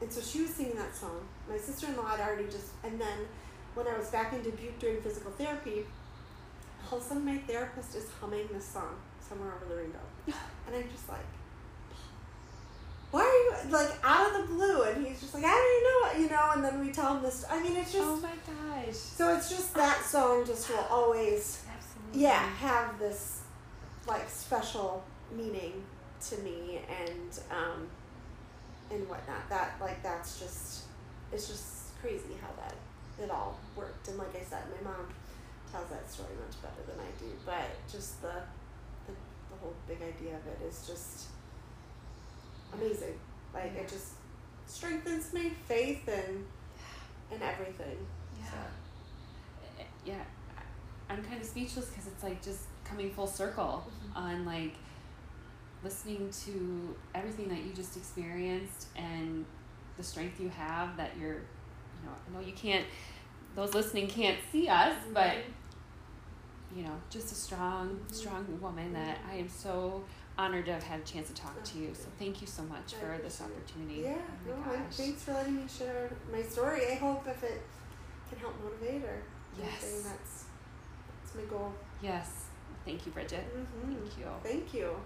and 0.00 0.12
so 0.12 0.20
she 0.20 0.42
was 0.42 0.50
singing 0.50 0.76
that 0.76 0.94
song. 0.94 1.20
My 1.48 1.58
sister 1.58 1.86
in 1.86 1.96
law 1.96 2.06
had 2.06 2.20
already 2.20 2.44
just 2.44 2.68
and 2.82 3.00
then 3.00 3.18
when 3.74 3.86
I 3.88 3.98
was 3.98 4.08
back 4.08 4.32
in 4.32 4.40
Dubuque 4.42 4.78
doing 4.78 5.00
physical 5.02 5.32
therapy, 5.32 5.84
all 6.90 6.98
of 6.98 7.04
a 7.04 7.06
sudden 7.08 7.24
my 7.24 7.38
therapist 7.38 7.94
is 7.96 8.06
humming 8.20 8.48
this 8.52 8.64
song 8.64 8.94
somewhere 9.28 9.52
over 9.54 9.74
the 9.74 9.80
rainbow. 9.80 9.98
And 10.66 10.74
I'm 10.76 10.90
just 10.90 11.08
like, 11.10 11.20
why 13.10 13.20
are 13.20 13.66
you 13.66 13.70
like 13.70 13.90
out 14.02 14.34
of 14.34 14.40
the 14.48 14.54
blue? 14.54 14.82
And 14.82 15.06
he's 15.06 15.20
just 15.20 15.34
like, 15.34 15.44
I 15.44 15.50
don't 15.52 15.70
even 15.76 15.84
know 15.84 16.00
what 16.00 16.18
you 16.18 16.30
know. 16.30 16.50
And 16.54 16.64
then 16.64 16.84
we 16.86 16.90
tell 16.92 17.14
him 17.16 17.22
this. 17.22 17.44
I 17.50 17.62
mean, 17.62 17.76
it's 17.76 17.92
just 17.92 18.04
Oh 18.04 18.16
my 18.16 18.30
gosh. 18.82 18.94
so 18.96 19.36
it's 19.36 19.50
just 19.50 19.74
that 19.74 20.02
song 20.02 20.44
just 20.46 20.68
will 20.70 20.86
always 20.90 21.62
Absolutely. 21.76 22.22
yeah 22.22 22.42
have 22.56 22.98
this 22.98 23.42
like 24.08 24.28
special 24.28 25.04
meaning 25.36 25.82
to 26.28 26.38
me 26.38 26.80
and 26.88 27.40
um 27.50 27.86
and 28.90 29.06
whatnot. 29.08 29.48
That 29.50 29.74
like 29.80 30.02
that's 30.02 30.40
just 30.40 30.84
it's 31.30 31.46
just 31.46 32.00
crazy 32.00 32.34
how 32.40 32.48
that 32.62 32.74
it 33.22 33.30
all 33.30 33.60
worked. 33.76 34.08
And 34.08 34.18
like 34.18 34.34
I 34.34 34.42
said, 34.42 34.62
my 34.82 34.90
mom 34.90 35.06
tells 35.70 35.88
that 35.90 36.10
story 36.10 36.30
much 36.40 36.60
better 36.62 36.82
than 36.90 36.98
I 36.98 37.10
do. 37.20 37.30
But 37.44 37.68
just 37.92 38.22
the 38.22 38.32
whole 39.64 39.74
big 39.88 39.98
idea 40.02 40.36
of 40.36 40.46
it 40.46 40.66
is 40.68 40.86
just 40.86 41.26
amazing. 42.72 43.18
Like 43.52 43.72
Yeah. 43.74 43.80
it 43.82 43.88
just 43.88 44.12
strengthens 44.66 45.32
my 45.32 45.50
faith 45.66 46.06
and 46.08 46.46
and 47.30 47.42
everything. 47.42 48.06
Yeah. 48.38 48.50
So. 48.50 49.84
Yeah. 50.04 50.24
I'm 51.08 51.22
kind 51.24 51.40
of 51.40 51.46
speechless 51.46 51.86
because 51.88 52.06
it's 52.06 52.22
like 52.22 52.42
just 52.42 52.64
coming 52.84 53.10
full 53.12 53.26
circle 53.26 53.84
Mhm. 53.88 54.16
on 54.16 54.44
like 54.44 54.74
listening 55.82 56.30
to 56.44 56.96
everything 57.14 57.48
that 57.48 57.58
you 57.62 57.72
just 57.72 57.96
experienced 57.96 58.88
and 58.96 59.44
the 59.96 60.02
strength 60.02 60.40
you 60.40 60.48
have 60.48 60.96
that 60.96 61.16
you're, 61.16 61.34
you 61.34 62.04
know, 62.04 62.12
I 62.28 62.32
know 62.32 62.40
you 62.40 62.52
can't, 62.54 62.86
those 63.54 63.74
listening 63.74 64.08
can't 64.08 64.38
see 64.50 64.66
us, 64.68 64.96
but 65.12 65.36
you 66.74 66.82
know, 66.82 66.96
just 67.10 67.32
a 67.32 67.34
strong, 67.34 68.00
strong 68.10 68.46
woman 68.60 68.92
that 68.92 69.18
I 69.30 69.36
am 69.36 69.48
so 69.48 70.02
honored 70.36 70.66
to 70.66 70.72
have 70.72 70.82
had 70.82 71.00
a 71.00 71.04
chance 71.04 71.28
to 71.28 71.34
talk 71.34 71.62
to 71.62 71.78
you. 71.78 71.90
So 71.94 72.06
thank 72.18 72.40
you 72.40 72.46
so 72.46 72.62
much 72.64 72.94
for 72.94 73.18
this 73.22 73.40
opportunity. 73.40 74.02
Yeah, 74.02 74.16
oh 74.48 74.56
no, 74.56 74.76
thanks 74.90 75.22
for 75.22 75.32
letting 75.32 75.56
me 75.56 75.62
share 75.68 76.10
my 76.32 76.42
story. 76.42 76.86
I 76.90 76.94
hope 76.96 77.26
if 77.28 77.42
it 77.44 77.62
can 78.28 78.38
help 78.38 78.54
motivate 78.62 79.04
or 79.04 79.22
Yes. 79.56 80.02
that's 80.04 80.44
that's 81.22 81.34
my 81.36 81.42
goal. 81.42 81.72
Yes. 82.02 82.46
Thank 82.84 83.06
you, 83.06 83.12
Bridget. 83.12 83.44
Mm-hmm. 83.56 83.94
Thank 83.94 84.18
you. 84.18 84.26
Thank 84.42 84.74
you. 84.74 84.96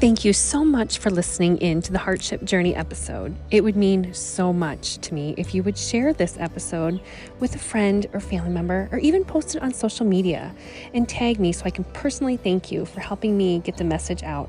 Thank 0.00 0.24
you 0.24 0.32
so 0.32 0.64
much 0.64 0.96
for 0.96 1.10
listening 1.10 1.58
in 1.58 1.82
to 1.82 1.92
the 1.92 1.98
Hardship 1.98 2.42
Journey 2.42 2.74
episode. 2.74 3.36
It 3.50 3.62
would 3.62 3.76
mean 3.76 4.14
so 4.14 4.50
much 4.50 4.96
to 5.02 5.12
me 5.12 5.34
if 5.36 5.54
you 5.54 5.62
would 5.62 5.76
share 5.76 6.14
this 6.14 6.38
episode 6.38 7.02
with 7.38 7.54
a 7.54 7.58
friend 7.58 8.06
or 8.14 8.20
family 8.20 8.48
member, 8.48 8.88
or 8.92 8.98
even 9.00 9.26
post 9.26 9.56
it 9.56 9.62
on 9.62 9.74
social 9.74 10.06
media 10.06 10.54
and 10.94 11.06
tag 11.06 11.38
me 11.38 11.52
so 11.52 11.66
I 11.66 11.70
can 11.70 11.84
personally 11.84 12.38
thank 12.38 12.72
you 12.72 12.86
for 12.86 13.00
helping 13.00 13.36
me 13.36 13.58
get 13.58 13.76
the 13.76 13.84
message 13.84 14.22
out. 14.22 14.48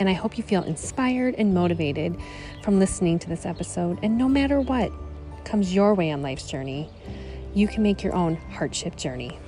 And 0.00 0.08
I 0.08 0.14
hope 0.14 0.36
you 0.36 0.42
feel 0.42 0.64
inspired 0.64 1.36
and 1.36 1.54
motivated 1.54 2.18
from 2.64 2.80
listening 2.80 3.20
to 3.20 3.28
this 3.28 3.46
episode. 3.46 4.00
And 4.02 4.18
no 4.18 4.28
matter 4.28 4.60
what 4.60 4.90
comes 5.44 5.72
your 5.72 5.94
way 5.94 6.10
on 6.10 6.22
life's 6.22 6.50
journey, 6.50 6.90
you 7.54 7.68
can 7.68 7.84
make 7.84 8.02
your 8.02 8.16
own 8.16 8.34
hardship 8.34 8.96
journey. 8.96 9.38